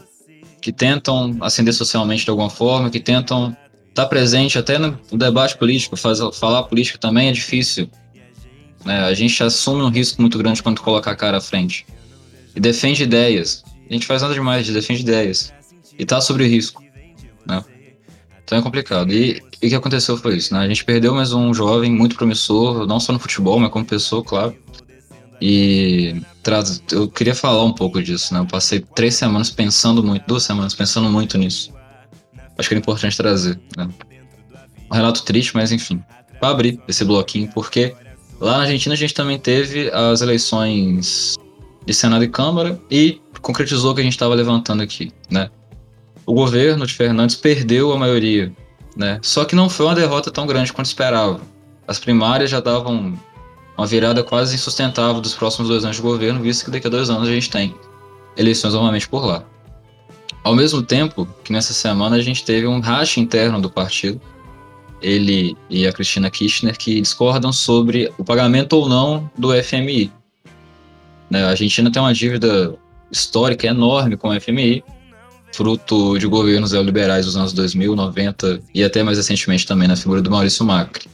[0.62, 3.56] que tentam ascender socialmente de alguma forma, que tentam
[3.90, 7.90] estar presente até no debate político, fazer, falar política também é difícil.
[8.86, 9.00] né?
[9.02, 11.86] A gente assume um risco muito grande quando coloca a cara à frente.
[12.56, 13.64] E defende ideias.
[13.90, 15.54] A gente faz nada demais, a gente defende ideias.
[15.98, 16.84] E tá sobre risco.
[17.46, 17.64] Né?
[18.48, 19.12] Então é complicado.
[19.12, 20.62] E, o que aconteceu foi isso, né?
[20.62, 24.24] A gente perdeu mais um jovem muito promissor, não só no futebol, mas como pessoa,
[24.24, 24.56] claro.
[25.42, 26.16] E
[26.94, 28.40] eu queria falar um pouco disso, né?
[28.40, 31.74] Eu passei três semanas pensando muito, duas semanas pensando muito nisso.
[32.58, 33.90] Acho que era importante trazer, né?
[34.90, 36.02] Um relato triste, mas enfim.
[36.40, 37.94] Para abrir esse bloquinho, porque
[38.40, 41.36] lá na Argentina a gente também teve as eleições
[41.86, 45.50] de Senado e Câmara e concretizou o que a gente estava levantando aqui, né?
[46.28, 48.52] O governo de Fernandes perdeu a maioria,
[48.98, 49.18] né?
[49.24, 51.40] Só que não foi uma derrota tão grande quanto esperava.
[51.88, 53.18] As primárias já davam
[53.78, 57.10] uma virada quase insustentável dos próximos dois anos de governo, visto que daqui a dois
[57.10, 57.74] anos a gente tem
[58.36, 59.46] eleições novamente por lá.
[60.44, 64.20] Ao mesmo tempo que nessa semana a gente teve um racha interno do partido,
[65.02, 70.12] ele e a Cristina Kirchner, que discordam sobre o pagamento ou não do FMI.
[71.30, 72.76] Né, A Argentina tem uma dívida
[73.10, 74.84] histórica enorme com o FMI,
[75.58, 80.22] fruto de governos neoliberais dos anos 2000, 90 e até mais recentemente também na figura
[80.22, 81.10] do Maurício Macri.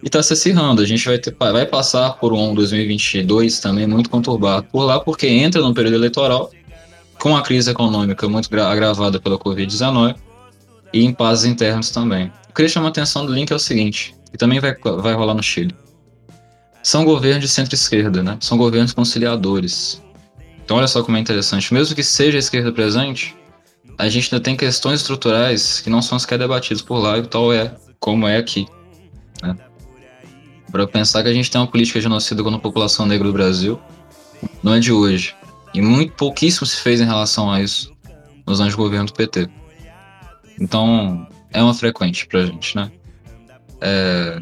[0.00, 4.08] E está se acirrando, a gente vai, ter, vai passar por um 2022 também muito
[4.08, 6.48] conturbado por lá, porque entra num período eleitoral
[7.18, 10.14] com a crise econômica muito gra- agravada pela Covid-19
[10.92, 12.30] e impasses internos também.
[12.48, 15.34] Eu queria chamar a atenção do link é o seguinte, e também vai, vai rolar
[15.34, 15.74] no Chile,
[16.84, 18.36] são governos de centro-esquerda, né?
[18.40, 20.03] São governos conciliadores.
[20.64, 21.72] Então olha só como é interessante.
[21.72, 23.36] Mesmo que seja a esquerda presente,
[23.98, 27.52] a gente ainda tem questões estruturais que não são sequer debatidas por lá e tal
[27.52, 28.66] é como é aqui.
[29.42, 29.56] Né?
[30.72, 33.80] Para pensar que a gente tem uma política genocida contra a população negra do Brasil,
[34.62, 35.34] não é de hoje.
[35.72, 37.92] E muito pouquíssimo se fez em relação a isso
[38.46, 39.48] nos anos de governo do PT.
[40.60, 42.90] Então, é uma frequente pra gente, né?
[43.80, 44.40] É...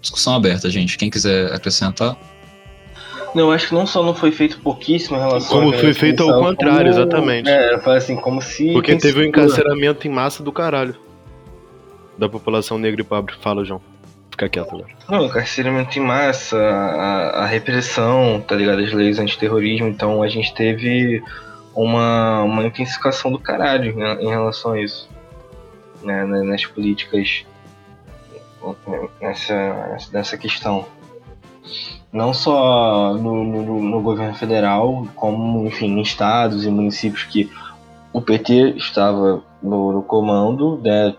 [0.00, 0.96] Discussão aberta, gente.
[0.96, 2.16] Quem quiser acrescentar.
[3.34, 6.22] Não, eu acho que não só não foi feito pouquíssimo em relação Como foi feito
[6.22, 7.48] ao como- contrário, exatamente.
[7.48, 8.72] É, assim, como se.
[8.72, 10.96] Porque teve um encarceramento em massa do caralho.
[12.18, 13.34] Da população negra e pobre.
[13.40, 13.80] Fala, João.
[14.30, 14.88] Fica quieto agora.
[15.08, 18.80] Não, encarceramento em massa, a, a repressão, tá ligado?
[18.80, 21.22] As leis antiterrorismo, então a gente teve
[21.74, 25.08] uma, uma intensificação do caralho em, em relação a isso.
[26.02, 27.44] Né, né, nas políticas
[29.20, 30.86] nessa, nessa questão.
[32.12, 37.48] Não só no, no, no governo federal, como, enfim, em estados e municípios que
[38.12, 41.14] o PT estava no, no comando, né,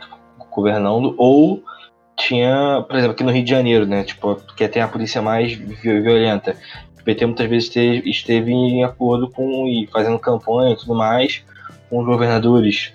[0.49, 1.63] governando, ou
[2.17, 4.03] tinha, por exemplo, aqui no Rio de Janeiro, né?
[4.03, 6.55] Tipo, que tem a polícia mais vi- violenta.
[6.99, 11.41] O PT muitas vezes esteve, esteve em acordo com e fazendo campanha e tudo mais
[11.89, 12.93] com os governadores,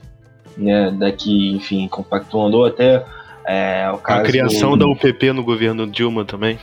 [0.56, 0.90] né?
[0.90, 3.02] Daqui, enfim, compactuando ou até
[3.47, 6.59] é, o caso A criação do- da UPP no governo Dilma também.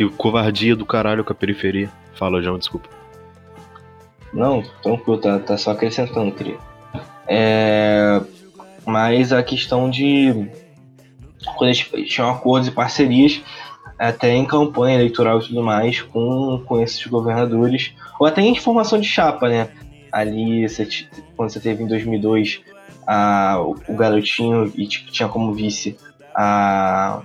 [0.00, 1.90] Que covardia do caralho com a periferia.
[2.14, 2.88] Fala, João, desculpa.
[4.32, 6.56] Não, tranquilo, tá, tá só acrescentando, queria.
[7.28, 8.18] É,
[8.86, 10.48] mas a questão de.
[11.54, 13.42] Quando eles tinham acordos e parcerias,
[13.98, 18.98] até em campanha eleitoral e tudo mais, com, com esses governadores, ou até em formação
[18.98, 19.68] de chapa, né?
[20.10, 20.88] Ali, você
[21.36, 22.62] quando você teve em 2002
[23.06, 25.94] a, o, o garotinho e tipo, tinha como vice
[26.34, 27.20] a.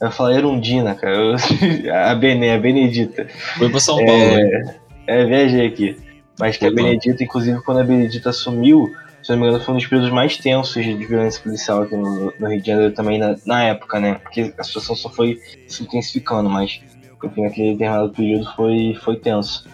[0.00, 1.14] Eu ia falar Erundina, cara.
[1.16, 1.36] eu-
[1.94, 3.26] a Bene, a Benedita.
[3.58, 4.20] Foi pra São Paulo.
[4.20, 4.74] né?
[5.06, 5.96] É, viajei aqui.
[6.38, 6.70] Mas que a.
[6.72, 8.90] Benedita, inclusive, quando a Benedita assumiu,
[9.22, 12.32] se não me engano, foi um dos períodos mais tensos de violência policial aqui no,
[12.38, 14.14] no Rio de Janeiro também na, na época, né?
[14.14, 15.38] Porque a situação só foi
[15.68, 16.80] se intensificando, mas
[17.22, 19.66] enfim, aquele determinado período foi, foi tenso.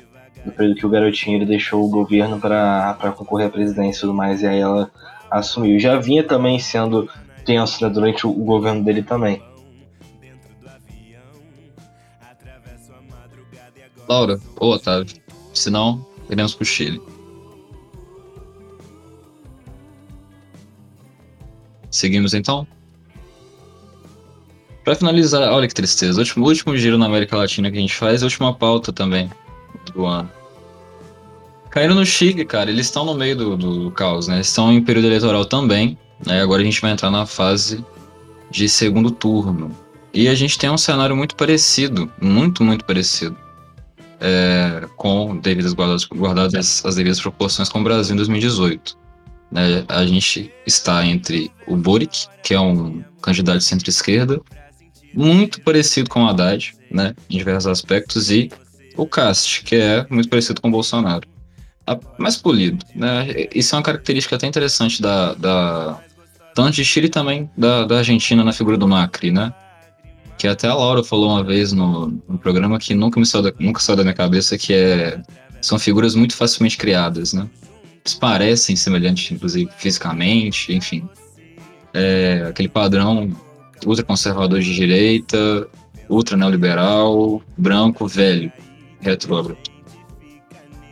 [0.45, 4.15] No período que o garotinho ele deixou o governo para concorrer à presidência e tudo
[4.15, 4.91] mais, e aí ela
[5.31, 5.79] assumiu.
[5.81, 7.09] Já vinha também sendo
[7.45, 9.43] tenso né, durante o, o governo dele também.
[14.11, 15.15] Laura ou Otávio.
[15.55, 17.01] Se não, iremos pro Chile.
[21.89, 22.67] Seguimos então?
[24.83, 26.19] Pra finalizar, olha que tristeza.
[26.19, 29.31] Último, último giro na América Latina que a gente faz é a última pauta também
[29.95, 30.31] do ano.
[31.71, 32.69] Caíram no Chile, cara.
[32.69, 34.37] Eles estão no meio do, do caos, né?
[34.37, 35.97] Eles estão em período eleitoral também.
[36.27, 36.43] Né?
[36.43, 37.85] Agora a gente vai entrar na fase
[38.51, 39.71] de segundo turno.
[40.13, 43.37] E a gente tem um cenário muito parecido, muito, muito parecido
[44.21, 48.99] é, com devidas guardadas, guardadas as devidas proporções com o Brasil em 2018.
[49.51, 54.41] Né, a gente está entre o Boric, que é um candidato de centro-esquerda,
[55.13, 58.49] muito parecido com o Haddad, né, em diversos aspectos, e
[58.97, 61.27] o Cast, que é muito parecido com o Bolsonaro.
[61.87, 62.85] A- mais polido.
[62.95, 63.27] Né?
[63.53, 65.99] Isso é uma característica até interessante da, da
[66.55, 69.53] tanto de Chile também da, da Argentina na figura do Macri, né?
[70.41, 73.53] Que até a Laura falou uma vez no, no programa que nunca me saiu da,
[73.61, 75.21] nunca saiu da minha cabeça que é
[75.61, 77.47] são figuras muito facilmente criadas, né?
[78.03, 81.07] Eles parecem semelhantes, inclusive fisicamente, enfim.
[81.93, 83.31] É, aquele padrão
[83.85, 85.69] ultraconservador de direita,
[86.09, 88.51] ultra neoliberal, branco, velho,
[88.99, 89.59] retrógrado.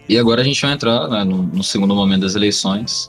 [0.07, 3.09] E agora a gente vai entrar né, no, no segundo momento das eleições,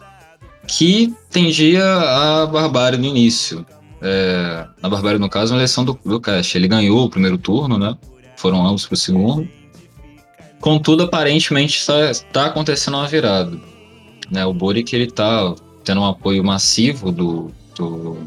[0.66, 3.66] que tendia a barbárie no início,
[4.02, 6.56] é, na Barbárie, no caso, uma eleição do, do Cash.
[6.56, 7.96] Ele ganhou o primeiro turno, né?
[8.38, 9.48] Foram ambos pro segundo.
[10.62, 13.58] Contudo, aparentemente está, está acontecendo uma virada.
[14.30, 14.46] Né?
[14.46, 15.54] O Boric ele está
[15.84, 18.18] tendo um apoio massivo do, do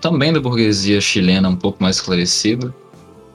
[0.00, 2.74] também da burguesia chilena um pouco mais esclarecida.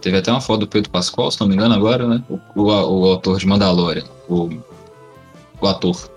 [0.01, 2.23] Teve até uma foto do Pedro Pascoal, se não me engano agora, né?
[2.29, 4.49] O, o, o autor de Mandalorian, o,
[5.59, 6.09] o ator.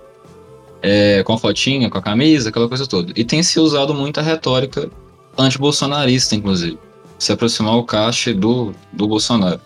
[0.83, 3.11] É, com a fotinha, com a camisa, aquela coisa toda.
[3.15, 4.89] E tem se usado muito a retórica
[5.37, 6.77] anti-bolsonarista, inclusive.
[7.17, 9.61] Se aproximar o caixa do, do Bolsonaro.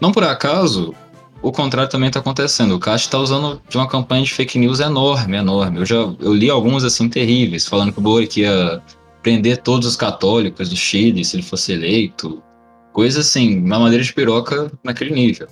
[0.00, 0.94] Não por acaso,
[1.42, 2.74] o contrário também está acontecendo.
[2.74, 5.78] O Caixa está usando de uma campanha de fake news enorme, enorme.
[5.78, 8.82] Eu já eu li alguns assim terríveis, falando que o Boric ia
[9.22, 12.42] prender todos os católicos do Chile se ele fosse eleito.
[12.92, 15.46] Coisa assim, na madeira de piroca naquele nível.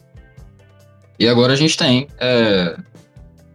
[1.19, 2.77] E agora a gente tem é,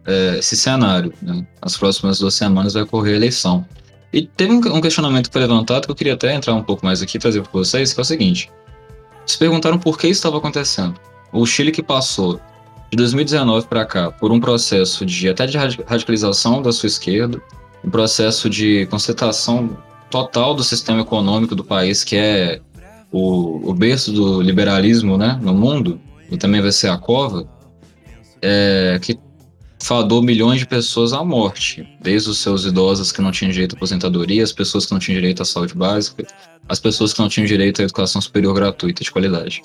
[0.06, 1.12] é, esse cenário.
[1.20, 1.46] Né?
[1.62, 3.66] Nas próximas duas semanas vai ocorrer a eleição.
[4.12, 7.00] E teve um questionamento que foi levantado que eu queria até entrar um pouco mais
[7.00, 8.50] aqui e trazer para vocês, que é o seguinte.
[9.24, 10.98] Se perguntaram por que isso estava acontecendo.
[11.32, 12.40] O Chile que passou
[12.90, 17.40] de 2019 para cá por um processo de até de radi- radicalização da sua esquerda,
[17.84, 19.78] um processo de concentração
[20.10, 22.60] total do sistema econômico do país, que é
[23.12, 27.48] o, o berço do liberalismo né, no mundo, e também vai ser a cova,
[28.42, 29.16] é, que
[29.80, 33.76] fadou milhões de pessoas à morte, desde os seus idosos que não tinham direito à
[33.76, 36.26] aposentadoria, as pessoas que não tinham direito à saúde básica,
[36.68, 39.62] as pessoas que não tinham direito à educação superior gratuita de qualidade.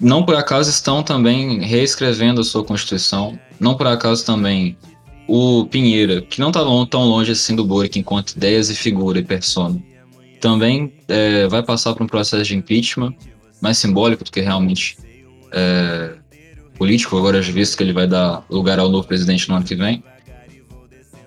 [0.00, 4.76] Não por acaso estão também reescrevendo a sua Constituição, não por acaso também
[5.26, 6.60] o Pinheira, que não está
[6.90, 9.80] tão longe assim do Boric enquanto ideias e figura e persona,
[10.40, 13.14] também é, vai passar por um processo de impeachment,
[13.60, 14.98] mais simbólico do que realmente
[15.52, 16.16] é,
[16.82, 20.02] político, agora visto que ele vai dar lugar ao novo presidente no ano que vem.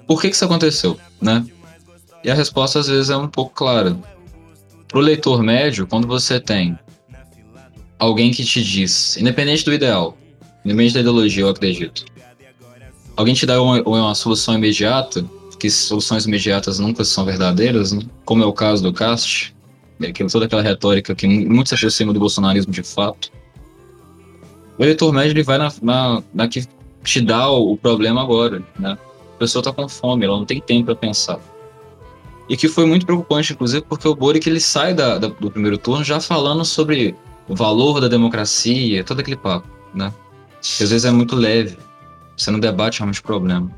[0.06, 1.45] Por que, que isso aconteceu, né?
[2.26, 3.98] E a resposta às vezes é um pouco clara.
[4.86, 6.77] Para o leitor médio, quando você tem
[7.98, 10.18] alguém que te diz, independente do ideal,
[10.65, 12.03] independente da ideologia, eu acredito,
[13.15, 15.26] alguém te dá uma, uma solução imediata,
[15.57, 18.02] que soluções imediatas nunca são verdadeiras, né?
[18.26, 19.56] como é o caso do Cast,
[20.30, 23.32] toda aquela retórica que muito se aproxima do bolsonarismo de fato.
[24.77, 26.65] O eleitor médio ele vai na, na, na que
[27.03, 28.97] te dá o, o problema agora, né?
[29.35, 31.39] A pessoa tá com fome, ela não tem tempo para pensar.
[32.47, 35.77] E que foi muito preocupante, inclusive, porque o Boric ele sai da, da- do primeiro
[35.77, 37.15] turno já falando sobre
[37.47, 40.14] o valor da democracia, todo aquele papo, né?
[40.61, 41.77] Que às vezes é muito leve,
[42.38, 43.69] você não debate realmente o problema.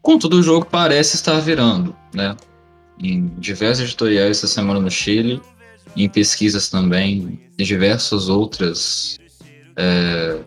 [0.00, 2.36] Contudo, o jogo parece estar virando, né?
[2.98, 5.40] Em diversos editoriais essa semana no Chile,
[5.96, 9.18] em pesquisas também, em diversas outras
[9.76, 10.38] é,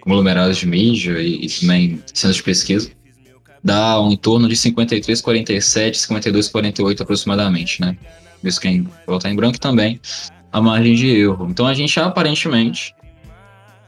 [0.00, 2.90] conglomerados de mídia e, e também centros de pesquisa,
[3.62, 7.96] dá um em torno de 53, 47, 52, 48 aproximadamente, né?
[8.42, 10.00] Isso quem votar em branco também
[10.52, 11.46] a margem de erro.
[11.48, 12.94] Então a gente aparentemente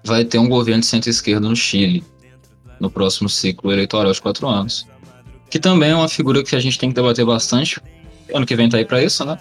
[0.04, 2.04] vai ter um governo de centro-esquerda no Chile
[2.78, 4.86] no próximo ciclo eleitoral de quatro anos,
[5.48, 7.80] que também é uma figura que a gente tem que debater bastante.
[8.34, 9.38] Ano que vem tá aí para isso, né?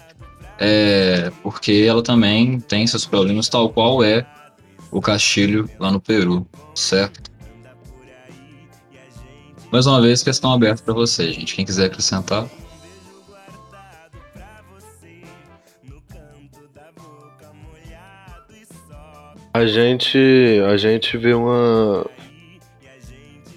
[0.58, 4.24] É, porque ela também tem seus problemas, tal qual é
[4.92, 7.32] o Castilho lá no Peru, certo?
[9.72, 11.56] Mais uma vez, questão aberta para você, gente.
[11.56, 12.46] Quem quiser acrescentar.
[19.54, 20.18] A gente,
[20.66, 22.06] a gente vê uma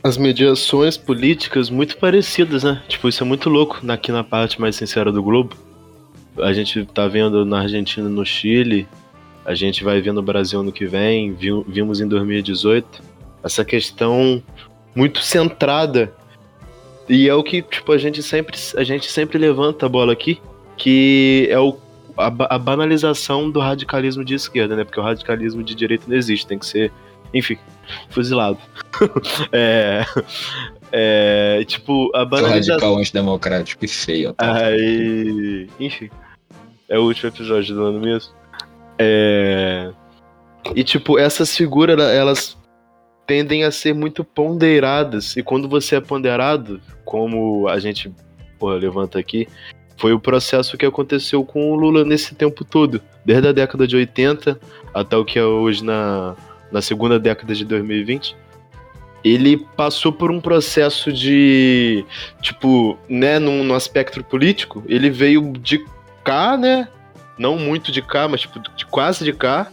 [0.03, 2.82] as mediações políticas muito parecidas, né?
[2.88, 5.56] Tipo, isso é muito louco aqui na parte mais sincera do globo.
[6.38, 8.88] A gente tá vendo na Argentina, no Chile,
[9.45, 11.34] a gente vai ver no Brasil ano que vem,
[11.67, 13.01] vimos em 2018
[13.43, 14.41] essa questão
[14.95, 16.11] muito centrada
[17.07, 20.41] e é o que tipo a gente sempre a gente sempre levanta a bola aqui,
[20.76, 21.77] que é o
[22.17, 24.84] a, a banalização do radicalismo de esquerda, né?
[24.84, 26.91] Porque o radicalismo de direita não existe, tem que ser,
[27.34, 27.57] enfim,
[28.09, 28.57] fuzilado.
[29.51, 30.05] é,
[30.91, 32.76] é, tipo, a banalização.
[32.76, 34.34] radical antidemocrático e feio.
[34.34, 34.67] Tá?
[34.67, 36.09] Aí, enfim,
[36.88, 38.34] é o último episódio do ano mesmo.
[38.97, 39.91] É,
[40.73, 42.57] e tipo, essas figuras, ela- elas
[43.27, 45.35] tendem a ser muito ponderadas.
[45.35, 48.11] E quando você é ponderado, como a gente
[48.59, 49.47] porra, levanta aqui,
[49.97, 53.01] foi o processo que aconteceu com o Lula nesse tempo todo.
[53.26, 54.59] Desde a década de 80
[54.93, 56.35] até o que é hoje na,
[56.72, 58.35] na segunda década de 2020.
[59.23, 62.05] Ele passou por um processo de.
[62.41, 65.84] Tipo, né, no, no aspecto político, ele veio de
[66.23, 66.88] cá, né?
[67.38, 69.68] Não muito de cá, mas tipo, de quase de cá,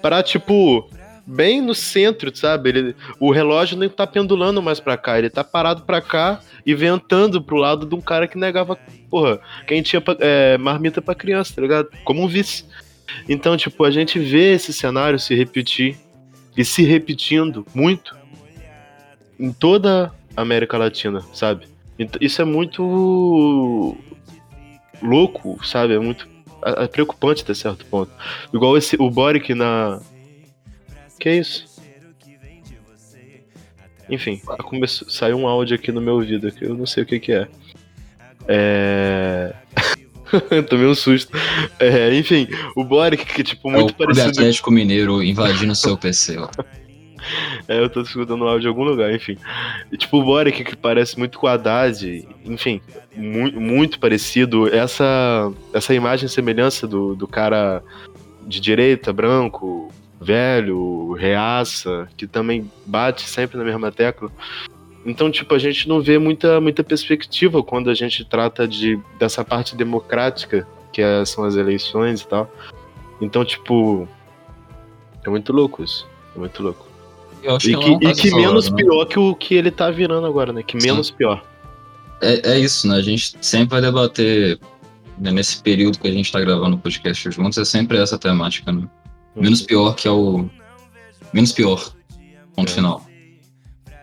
[0.00, 0.88] para tipo,
[1.26, 2.68] bem no centro, sabe?
[2.70, 6.74] Ele, o relógio nem tá pendulando mais pra cá, ele tá parado pra cá e
[6.74, 8.76] ventando pro lado de um cara que negava,
[9.10, 11.88] porra, quem tinha é, marmita pra criança, tá ligado?
[12.04, 12.64] Como um vice.
[13.28, 15.96] Então, tipo, a gente vê esse cenário se repetir
[16.56, 18.16] e se repetindo muito
[19.40, 21.66] em toda a América Latina, sabe?
[21.98, 23.96] Ent- Isso é muito
[25.02, 25.94] louco, sabe?
[25.94, 26.28] É muito
[26.64, 28.10] é é preocupante até certo ponto.
[28.52, 30.00] Igual esse, o Boric na.
[31.18, 31.66] Que é isso?
[34.10, 37.20] Enfim, começou, saiu um áudio aqui no meu ouvido que eu não sei o que,
[37.20, 37.48] que é.
[38.46, 39.54] É.
[40.68, 41.36] Tomei um susto.
[41.78, 44.40] É, enfim, o Boric, que tipo, É o muito Clube parecido.
[44.40, 46.38] Atlético Mineiro invadindo seu PC.
[46.38, 46.48] Ó.
[47.66, 49.36] É, eu tô escutando o áudio em algum lugar, enfim.
[49.92, 52.80] E, tipo, o Boric, que parece muito com o Haddad, enfim,
[53.14, 54.72] mu muito parecido.
[54.74, 57.82] Essa, essa imagem semelhança do, do cara
[58.46, 64.30] de direita, branco, velho, reaça, que também bate sempre na mesma tecla.
[65.06, 69.44] Então, tipo, a gente não vê muita, muita perspectiva quando a gente trata de, dessa
[69.44, 72.50] parte democrática, que é- são as eleições e tal.
[73.20, 74.08] Então, tipo,
[75.24, 76.06] é muito louco isso.
[76.34, 76.87] É muito louco.
[77.42, 78.76] Eu acho E é que, um e que menos né?
[78.76, 80.62] pior que o que ele tá virando agora, né?
[80.62, 80.88] Que Sim.
[80.88, 81.42] menos pior.
[82.20, 82.96] É, é isso, né?
[82.96, 84.58] A gente sempre vai debater,
[85.18, 88.72] né, nesse período que a gente tá gravando o podcast juntos, é sempre essa temática,
[88.72, 88.88] né?
[89.36, 90.48] Menos pior que é o.
[91.32, 91.92] Menos pior.
[92.56, 92.74] Ponto É.
[92.74, 93.06] final.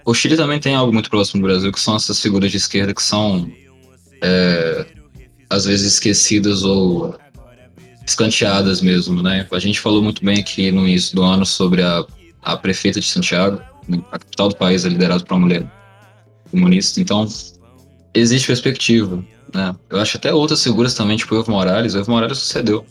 [0.06, 2.94] O Chile também tem algo muito próximo do Brasil, que são essas figuras de esquerda
[2.94, 3.50] que são.
[4.22, 4.86] é,
[5.50, 7.16] às vezes esquecidas ou
[8.08, 9.46] escanteadas mesmo, né?
[9.52, 12.04] A gente falou muito bem aqui no início do ano sobre a,
[12.46, 13.60] a prefeita de Santiago,
[14.12, 15.66] a capital do país é liderada por uma mulher
[16.52, 17.28] comunista, então
[18.14, 19.24] existe perspectiva,
[19.54, 19.76] né?
[19.90, 22.86] Eu acho até outras figuras também, tipo o Evo Morales, o Evo Morales sucedeu,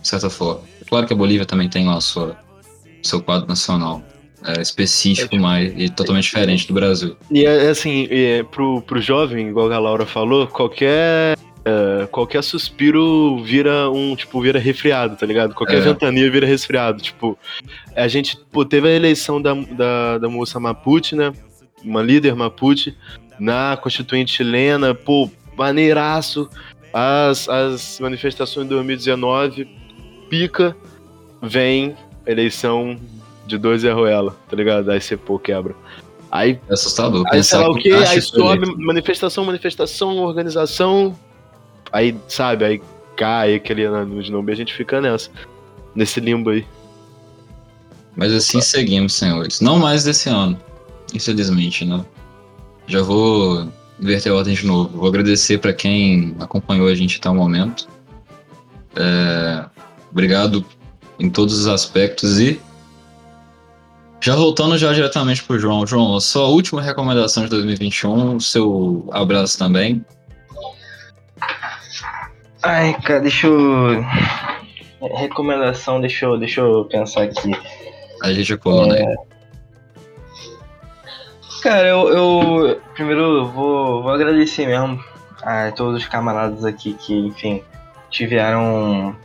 [0.00, 0.60] de certa forma.
[0.88, 2.36] Claro que a Bolívia também tem lá sua,
[3.02, 4.02] seu quadro nacional
[4.44, 7.16] é, específico mais e totalmente diferente do Brasil.
[7.30, 11.36] E é assim, é, pro, pro jovem, igual a Laura falou, qualquer.
[11.64, 15.54] É, qualquer suspiro vira um, tipo, vira resfriado, tá ligado?
[15.54, 15.80] Qualquer É.
[15.80, 17.02] ventania vira resfriado.
[17.02, 17.38] Tipo,
[17.94, 21.32] a gente, pô, teve a eleição da, da, da moça Mapuche, né?
[21.84, 22.94] Uma líder Mapuche,
[23.38, 26.48] na Constituinte chilena, pô, maneiraço.
[26.92, 29.68] As, as manifestações de 2019,
[30.28, 30.76] pica,
[31.42, 31.94] vem
[32.26, 32.98] eleição
[33.46, 34.90] de dois e Arruela, tá ligado?
[34.90, 35.74] Aí você, pô, quebra.
[36.30, 37.24] Aí É assustador.
[37.30, 41.16] Aí sei lá o que, aí sobe manifestação, manifestação, organização.
[41.92, 42.82] Aí, sabe, aí
[43.16, 45.30] cai aquele nome e a gente fica nessa.
[45.94, 46.64] Nesse limbo aí.
[48.16, 49.60] Mas assim seguimos, senhores.
[49.60, 50.60] Não mais desse ano,
[51.14, 52.04] infelizmente, né?
[52.86, 53.68] Já vou
[54.00, 54.98] inverter a ordem de novo.
[54.98, 57.88] Vou agradecer para quem acompanhou a gente até o momento.
[58.96, 59.64] É,
[60.10, 60.64] Obrigado
[61.18, 62.60] em todos os aspectos e
[64.20, 65.86] já voltando já diretamente pro João.
[65.86, 70.04] João, a sua última recomendação de 2021, o seu abraço também.
[72.62, 74.04] Ai, cara, deixa eu.
[75.16, 77.52] Recomendação, deixa eu, deixa eu pensar aqui.
[78.22, 79.16] A gente é coluna aí.
[81.62, 85.02] Cara, eu, eu primeiro eu vou, vou agradecer mesmo
[85.42, 87.62] a todos os camaradas aqui que, enfim,
[88.10, 89.16] tiveram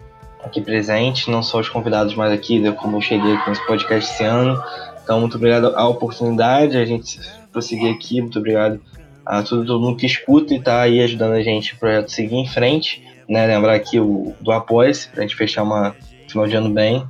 [0.43, 4.13] aqui presentes, não só os convidados, mas aqui, né, como eu cheguei aqui nesse podcast
[4.13, 4.61] esse ano.
[5.03, 7.19] Então, muito obrigado à oportunidade, a gente
[7.51, 8.81] prosseguir aqui, muito obrigado
[9.25, 12.35] a todo, todo mundo que escuta e tá aí ajudando a gente o projeto seguir
[12.35, 13.45] em frente, né?
[13.47, 15.95] Lembrar aqui o, do Apoia-se, pra gente fechar uma
[16.27, 17.05] final de ano bem.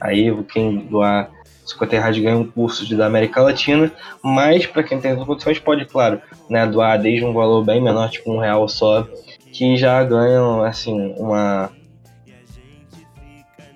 [0.00, 1.30] Aí, quem doar
[1.64, 3.90] 50 reais ganha um curso de, da América Latina,
[4.22, 6.20] mas para quem tem as condições pode, claro,
[6.50, 9.08] né, doar desde um valor bem menor, tipo um real só,
[9.52, 11.70] que já ganham, assim, uma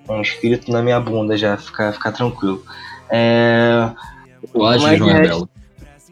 [0.07, 2.63] um escrito na minha bunda já, ficar ficar tranquilo.
[3.09, 3.89] É...
[4.55, 5.25] Mas João é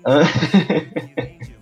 [0.07, 1.47] é-.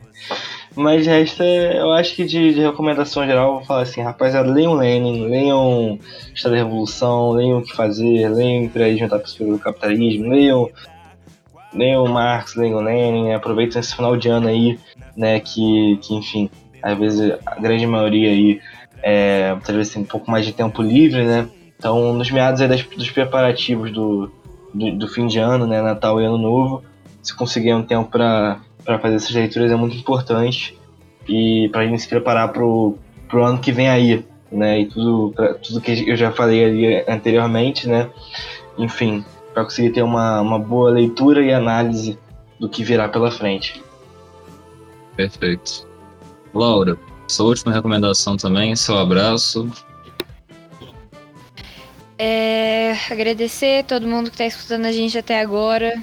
[0.76, 4.74] Mas resta, eu acho que de, de recomendação geral, eu vou falar assim, rapaziada, leiam
[4.74, 5.98] Lenin, leiam
[6.34, 10.70] História da Revolução, leiam o que fazer, leiam Imperialismo da Perspectiva do Capitalismo, leiam,
[11.74, 14.78] leiam Marx, leiam Lenin, aproveitem esse final de ano aí,
[15.16, 16.50] né, que, que enfim,
[16.84, 18.60] às vezes a grande maioria aí
[19.02, 21.48] é, talvez tem um pouco mais de tempo livre, né,
[21.80, 24.30] então nos meados aí das, dos preparativos do,
[24.74, 26.84] do, do fim de ano, né, Natal e Ano Novo,
[27.24, 28.10] se conseguir um tempo
[28.86, 30.78] para fazer essas leituras é muito importante
[31.28, 32.98] e para a gente se preparar pro,
[33.28, 34.82] pro ano que vem aí, né?
[34.82, 38.10] E tudo, pra, tudo que eu já falei ali anteriormente, né?
[38.78, 42.18] Enfim, para conseguir ter uma, uma boa leitura e análise
[42.60, 43.84] do que virá pela frente.
[45.16, 45.88] Perfeito.
[46.54, 46.98] Laura,
[47.28, 49.70] sua última recomendação também, seu abraço.
[52.18, 56.02] É, agradecer todo mundo que tá escutando a gente até agora.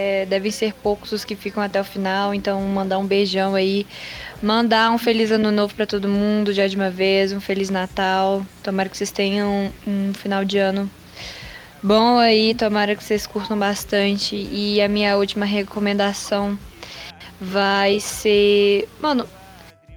[0.00, 3.84] É, devem ser poucos os que ficam até o final, então mandar um beijão aí.
[4.40, 8.46] Mandar um feliz ano novo pra todo mundo já de uma vez, um feliz Natal.
[8.62, 10.88] Tomara que vocês tenham um final de ano
[11.82, 14.36] bom aí, tomara que vocês curtam bastante.
[14.36, 16.56] E a minha última recomendação
[17.40, 18.88] vai ser.
[19.00, 19.28] Mano,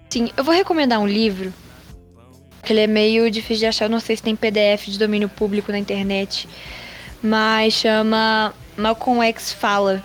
[0.10, 1.54] sim, eu vou recomendar um livro.
[2.64, 5.30] que Ele é meio difícil de achar, eu não sei se tem PDF de domínio
[5.30, 6.50] público na internet.
[7.22, 8.52] Mas chama
[8.82, 10.04] Malcolm X Fala.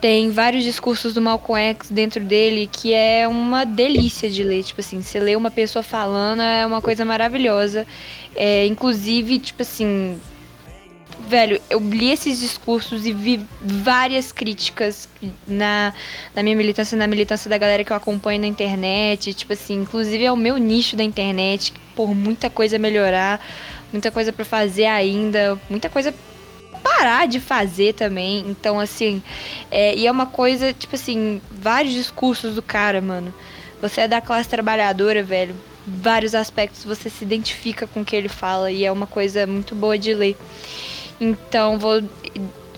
[0.00, 4.64] Tem vários discursos do Malcolm X dentro dele que é uma delícia de ler.
[4.64, 7.86] Tipo assim, você lê uma pessoa falando é uma coisa maravilhosa.
[8.34, 10.18] É, inclusive, tipo assim,
[11.28, 15.08] velho, eu li esses discursos e vi várias críticas
[15.46, 15.94] na,
[16.34, 19.32] na minha militância, na militância da galera que eu acompanho na internet.
[19.32, 23.40] Tipo assim, inclusive é o meu nicho da internet, por muita coisa melhorar,
[23.92, 26.12] muita coisa pra fazer ainda, muita coisa
[26.82, 28.44] parar de fazer também.
[28.48, 29.22] Então, assim,
[29.70, 33.32] é, e é uma coisa, tipo assim, vários discursos do cara, mano.
[33.80, 35.54] Você é da classe trabalhadora, velho.
[35.86, 39.74] Vários aspectos você se identifica com o que ele fala e é uma coisa muito
[39.74, 40.36] boa de ler.
[41.20, 42.02] Então, vou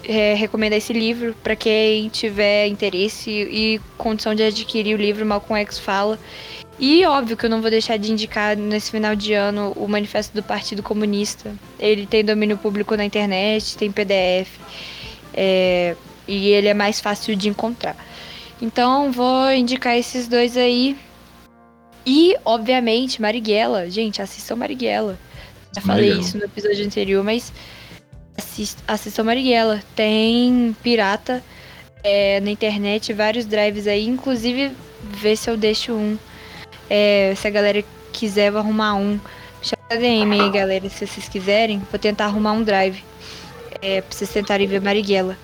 [0.05, 5.61] é, recomendar esse livro para quem tiver interesse e condição de adquirir o livro Malcolm
[5.63, 6.19] X fala.
[6.79, 10.35] E óbvio que eu não vou deixar de indicar nesse final de ano o manifesto
[10.35, 11.55] do Partido Comunista.
[11.79, 14.59] Ele tem domínio público na internet, tem PDF
[15.33, 15.97] é,
[16.27, 17.97] e ele é mais fácil de encontrar.
[18.61, 20.97] Então vou indicar esses dois aí.
[22.07, 23.89] E, obviamente, Marighella.
[23.91, 25.19] Gente, assistam Marighella.
[25.75, 26.21] Já falei Marighella.
[26.21, 27.53] isso no episódio anterior, mas
[28.37, 29.83] assist, assistam Marighella.
[29.97, 31.43] Tem pirata
[32.03, 34.07] é, na internet, vários drives aí.
[34.07, 34.73] Inclusive,
[35.03, 36.19] vê se eu deixo um.
[36.89, 39.19] É, se a galera quiser, vou arrumar um.
[39.63, 41.83] Chama DM aí, galera, se vocês quiserem.
[41.91, 43.03] Vou tentar arrumar um drive.
[43.81, 45.37] É, pra vocês tentarem ver Marighella.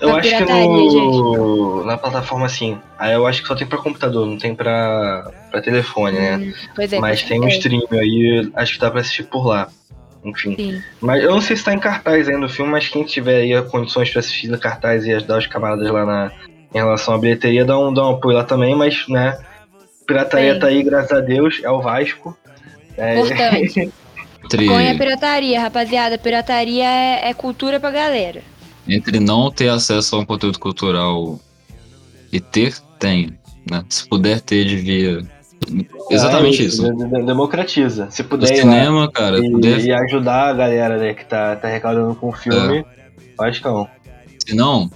[0.00, 4.26] Eu acho que no, na plataforma assim, aí eu acho que só tem pra computador,
[4.26, 6.36] não tem pra, pra telefone, né?
[6.36, 9.46] Hum, Pois é, Mas tem um é, stream aí, acho que dá pra assistir por
[9.46, 9.68] lá.
[10.24, 10.56] Enfim.
[10.56, 10.82] sim.
[11.00, 13.62] Mas eu não sei se tá em cartaz ainda o filme, mas quem tiver aí
[13.68, 16.32] condições pra assistir no cartaz e ajudar os camaradas lá na,
[16.72, 19.38] em relação à bilheteria, dá um, dá um apoio lá também, mas, né?
[20.06, 20.60] Pirataria Bem.
[20.60, 22.36] tá aí, graças a Deus, é o Vasco.
[22.96, 23.92] É, Importante.
[24.44, 26.18] Entre, Põe a pirataria, rapaziada.
[26.18, 28.42] Pirataria é, é cultura pra galera.
[28.86, 31.40] entre não ter acesso a um conteúdo cultural
[32.30, 33.38] e ter, tem.
[33.70, 33.82] Né?
[33.88, 35.22] Se puder ter, devia.
[36.10, 36.82] Exatamente Ah, isso.
[36.94, 38.10] de- de- Democratiza.
[38.10, 41.24] Se O puder ir lá cinema, cara, e, puder e ajudar a galera né, que
[41.24, 42.84] tá, tá arrecadando com o filme,
[43.38, 43.88] Vascão.
[44.46, 44.90] Se não,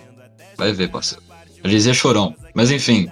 [0.58, 1.24] vai ver, parceiro.
[1.64, 2.34] Eu dizia chorão.
[2.54, 3.08] Mas enfim.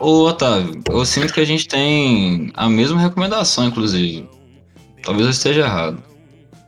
[0.00, 4.26] Ô, Otávio, eu sinto que a gente tem a mesma recomendação, inclusive.
[5.02, 6.02] Talvez eu esteja errado.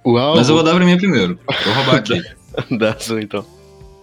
[0.04, 1.38] Mas eu vou dar pra mim primeiro.
[1.64, 2.22] Vou roubar aqui.
[2.76, 3.44] da Azul, então.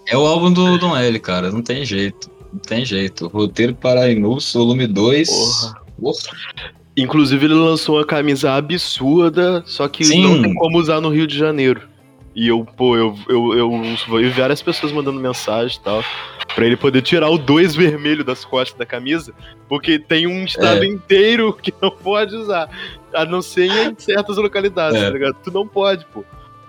[0.07, 1.51] É o álbum do Dom L, cara.
[1.51, 2.31] Não tem jeito.
[2.51, 3.27] Não tem jeito.
[3.27, 5.29] Roteiro Parainus, volume 2.
[5.29, 5.81] Porra.
[6.01, 6.37] Porra.
[6.97, 10.23] Inclusive, ele lançou uma camisa absurda, só que Sim.
[10.23, 11.87] não tem como usar no Rio de Janeiro.
[12.35, 16.03] E eu, pô, eu, eu, eu, eu vi várias pessoas mandando mensagem e tal,
[16.59, 19.33] pra ele poder tirar o 2 vermelho das costas da camisa,
[19.69, 20.87] porque tem um estado É.
[20.87, 22.69] inteiro que não pode usar,
[23.13, 25.05] a não ser em certas localidades, É.
[25.05, 25.35] tá ligado?
[25.41, 26.23] Tu não pode, pô.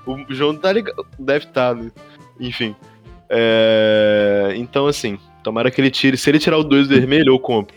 [0.07, 1.91] O João tá ligado, deve estar, né?
[2.39, 2.75] enfim.
[3.29, 6.17] É, Então, assim, tomara que ele tire.
[6.17, 7.75] Se ele tirar o 2 vermelho, eu compro.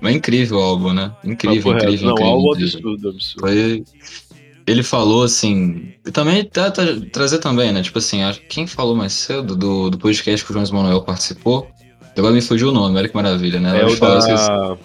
[0.00, 1.12] Mas é incrível o álbum, né?
[1.24, 2.32] Incrível, incrível, Não, incrível.
[2.32, 2.74] álbum incrível.
[2.78, 3.40] absurdo, absurdo.
[3.40, 3.84] Foi.
[4.66, 5.92] Ele falou assim.
[6.04, 6.82] E também tá, tá-
[7.12, 7.82] trazer também, né?
[7.82, 11.68] Tipo assim, quem falou mais cedo do, do podcast que o João Manuel participou?
[12.16, 13.80] Agora me fugiu o nome, olha que maravilha, né?
[13.80, 14.76] É o falou assim, da.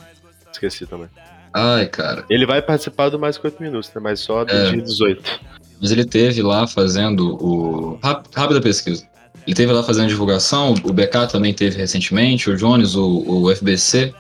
[0.52, 1.08] Esqueci também.
[1.54, 2.26] Ai, cara.
[2.30, 4.02] Ele vai participar do mais 8 minutos, né?
[4.02, 4.70] Mas só do É.
[4.72, 5.40] dia 18.
[5.82, 8.00] Mas ele teve lá fazendo o.
[8.04, 9.06] ráp- Rápida pesquisa.
[9.48, 14.14] Ele teve lá fazendo divulgação, o BK também teve recentemente, o Jones, o, o FBC,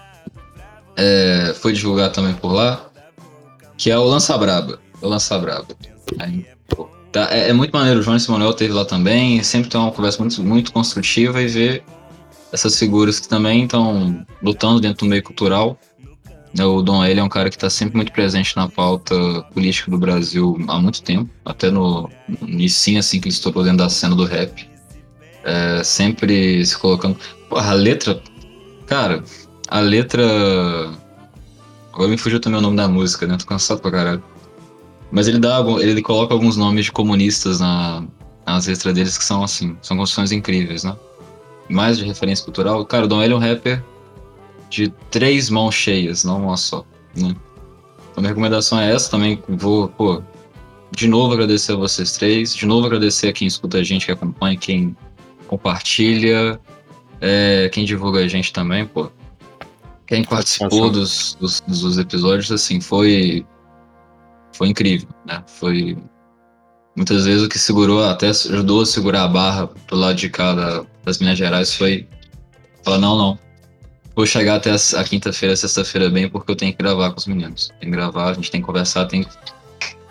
[0.97, 2.85] é, foi divulgar também por lá,
[3.77, 4.79] que é o Lança Braba.
[5.01, 5.67] Lança Braba.
[6.19, 9.79] Aí, pô, tá, é, é muito maneiro, o Jones Manuel teve lá também, sempre tem
[9.79, 11.83] uma conversa muito, muito construtiva e ver
[12.51, 15.79] essas figuras que também estão lutando dentro do meio cultural.
[16.53, 19.15] né, O Dom L é um cara que está sempre muito presente na pauta
[19.53, 23.79] política do Brasil há muito tempo, até no no início assim que ele estourou dentro
[23.79, 24.69] da cena do rap.
[25.43, 27.17] É, sempre se colocando.
[27.49, 28.21] Porra, a letra.
[28.85, 29.23] Cara,
[29.67, 30.23] a letra.
[31.93, 33.37] Agora me fugiu também o nome da música, né?
[33.37, 34.23] Tô cansado pra caralho.
[35.11, 38.03] Mas ele dá ele coloca alguns nomes de comunistas na,
[38.45, 40.95] nas letras deles que são assim, são construções incríveis, né?
[41.69, 42.85] Mais de referência cultural.
[42.85, 43.83] Cara, o Dom L é um rapper
[44.69, 46.85] de três mãos cheias, não uma só,
[47.15, 47.35] né?
[48.11, 49.41] Então, minha recomendação é essa também.
[49.47, 50.21] Vou, pô,
[50.91, 54.11] de novo agradecer a vocês três, de novo agradecer a quem escuta a gente, que
[54.11, 54.95] acompanha, quem
[55.47, 56.59] compartilha,
[57.19, 59.09] é, quem divulga a gente também, pô.
[60.07, 63.45] Quem participou dos, dos, dos episódios, assim, foi
[64.61, 65.43] foi incrível, né?
[65.47, 65.97] Foi
[66.95, 70.53] muitas vezes o que segurou, até ajudou a segurar a barra do lado de cá
[70.53, 72.07] da- das Minas Gerais foi
[72.83, 73.39] falar, não, não,
[74.15, 77.71] vou chegar até a, quinta-feira, sexta-feira bem, porque eu tenho que gravar com os meninos.
[77.79, 79.29] Tem que gravar, a gente tem que conversar, tem que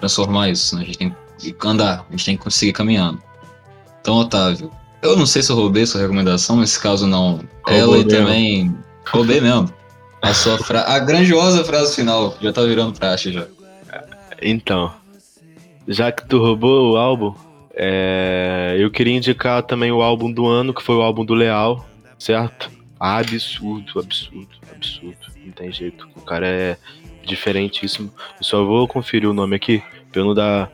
[0.01, 0.83] transformar isso, né?
[0.83, 3.23] A gente tem que andar, a gente tem que conseguir caminhando.
[4.01, 4.69] Então, Otávio,
[5.01, 9.41] eu não sei se eu roubei sua recomendação, mas caso não, ela e também roubei
[9.41, 9.73] mesmo.
[10.21, 10.83] A sua fra...
[10.93, 13.47] a grandiosa frase final, já tá virando praxe já.
[14.43, 14.93] Então,
[15.87, 17.35] já que tu roubou o álbum,
[17.75, 21.87] é, eu queria indicar também o álbum do ano, que foi o álbum do Leal,
[22.19, 22.71] certo?
[22.99, 25.17] Absurdo, absurdo, absurdo.
[25.45, 26.07] Não tem jeito.
[26.15, 26.77] O cara é
[27.25, 28.13] diferentíssimo.
[28.39, 30.71] Eu só vou conferir o nome aqui, pra eu não dar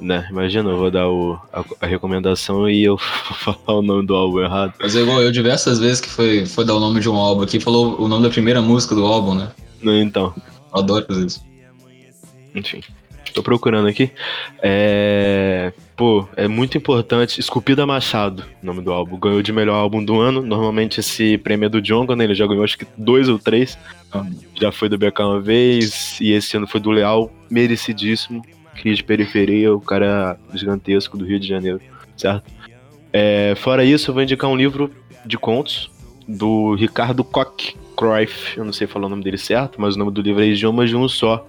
[0.00, 0.26] Né?
[0.30, 2.96] Imagina, eu vou dar o, a, a recomendação e eu
[3.44, 4.74] vou falar o nome do álbum errado.
[4.80, 7.42] Mas é igual eu diversas vezes que foi, foi dar o nome de um álbum
[7.42, 9.52] aqui, falou o nome da primeira música do álbum, né?
[9.82, 10.32] Então,
[10.72, 11.53] Eu adoro fazer isso.
[12.54, 12.80] Enfim.
[13.32, 14.12] Tô procurando aqui.
[14.62, 15.72] É.
[15.96, 17.40] Pô, é muito importante.
[17.40, 19.18] Esculpida Machado, o nome do álbum.
[19.18, 20.40] Ganhou de melhor álbum do ano.
[20.40, 22.24] Normalmente esse prêmio é do Djonga, né?
[22.24, 23.76] Ele já ganhou acho que dois ou três.
[24.54, 26.20] Já foi do BK uma vez.
[26.20, 27.28] E esse ano foi do Leal.
[27.50, 28.44] Merecidíssimo.
[28.76, 31.80] Cria de periferia, o cara gigantesco do Rio de Janeiro,
[32.16, 32.50] certo?
[33.12, 34.90] É, fora isso, eu vou indicar um livro
[35.24, 35.88] de contos
[36.26, 38.58] do Ricardo Koch Cruyff.
[38.58, 40.90] Eu não sei falar o nome dele certo, mas o nome do livro é Idiomas
[40.90, 41.46] de um Só.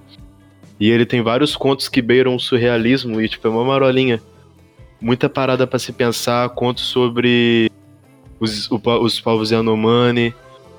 [0.79, 4.21] E ele tem vários contos que beiram o surrealismo e, tipo, é uma marolinha.
[4.99, 7.71] Muita parada pra se pensar, contos sobre
[8.39, 10.33] os, o os povos Yanomami,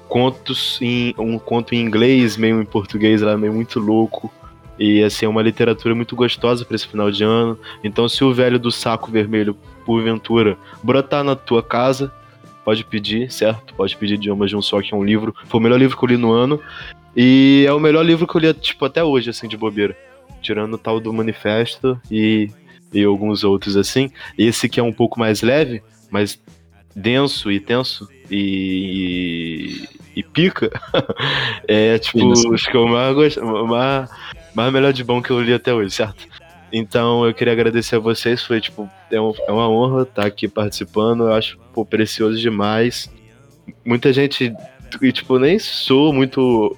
[0.09, 4.33] contos em um conto em inglês, meio em português, lá meio muito louco.
[4.79, 7.59] E assim, é uma literatura muito gostosa pra esse final de ano.
[7.83, 9.57] Então, se o velho do saco vermelho,
[9.87, 12.13] porventura, brotar na tua casa,
[12.65, 13.73] pode pedir, certo?
[13.75, 15.35] Pode pedir Idiomas de um Só, que é um livro.
[15.47, 16.61] Foi o melhor livro que eu li no ano.
[17.17, 19.97] E é o melhor livro que eu li, tipo, até hoje, assim, de bobeira.
[20.43, 22.51] Tirando o tal do Manifesto e,
[22.93, 24.11] e alguns outros, assim.
[24.39, 26.39] Esse que é um pouco mais leve, mas
[26.95, 30.71] denso e tenso e, e, e pica.
[31.67, 32.19] é, tipo,
[32.55, 34.11] acho que é o mais, mais,
[34.55, 36.27] mais melhor de bom que eu li até hoje, certo?
[36.73, 40.49] Então eu queria agradecer a vocês, foi tipo, é, um- é uma honra estar aqui
[40.49, 43.11] participando, eu acho pô, precioso demais.
[43.85, 44.53] Muita gente,
[45.01, 46.77] e tipo, nem sou muito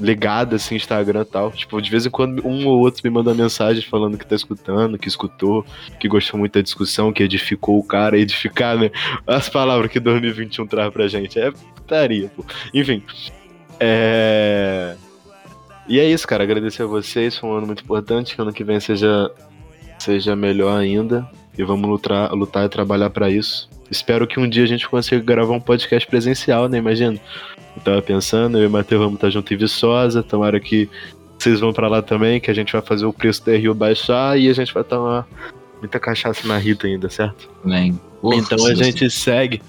[0.00, 1.50] ligado assim, Instagram e tal.
[1.52, 4.98] Tipo, de vez em quando um ou outro me manda mensagem falando que tá escutando,
[4.98, 5.64] que escutou,
[6.00, 8.90] que gostou muito da discussão, que edificou o cara, edificar, né?
[9.26, 11.38] As palavras que 2021 traz pra gente.
[11.38, 12.44] É putaria, pô.
[12.72, 13.02] Enfim.
[13.78, 14.96] É.
[15.86, 16.42] E é isso, cara.
[16.42, 17.36] Agradecer a vocês.
[17.36, 18.34] Foi um ano muito importante.
[18.34, 19.30] Que ano que vem seja,
[19.98, 21.28] seja melhor ainda.
[21.56, 23.68] E vamos lutar, lutar e trabalhar pra isso.
[23.90, 26.78] Espero que um dia a gente consiga gravar um podcast presencial, né?
[26.78, 27.20] Imagina.
[27.76, 30.22] Eu tava pensando, eu e o Matheus vamos estar junto em Viçosa.
[30.22, 30.88] Tomara que
[31.38, 34.38] vocês vão pra lá também, que a gente vai fazer o preço da Rio baixar
[34.38, 35.26] e a gente vai tomar
[35.80, 37.48] muita cachaça na Rita ainda, certo?
[37.64, 37.98] Bem.
[38.24, 39.60] Então a você- gente segue.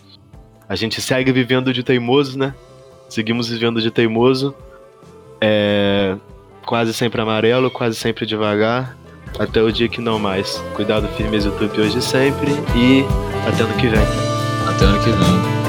[0.70, 2.54] A gente segue vivendo de teimoso, né?
[3.10, 4.56] Seguimos vivendo de teimoso.
[5.42, 6.16] É,
[6.66, 8.96] quase sempre amarelo, quase sempre devagar.
[9.38, 10.58] Até o dia que não mais.
[10.76, 12.52] Cuidado firmes YouTube hoje e sempre.
[12.76, 13.04] E
[13.48, 14.00] até ano que vem.
[14.70, 15.65] Até ano que vem.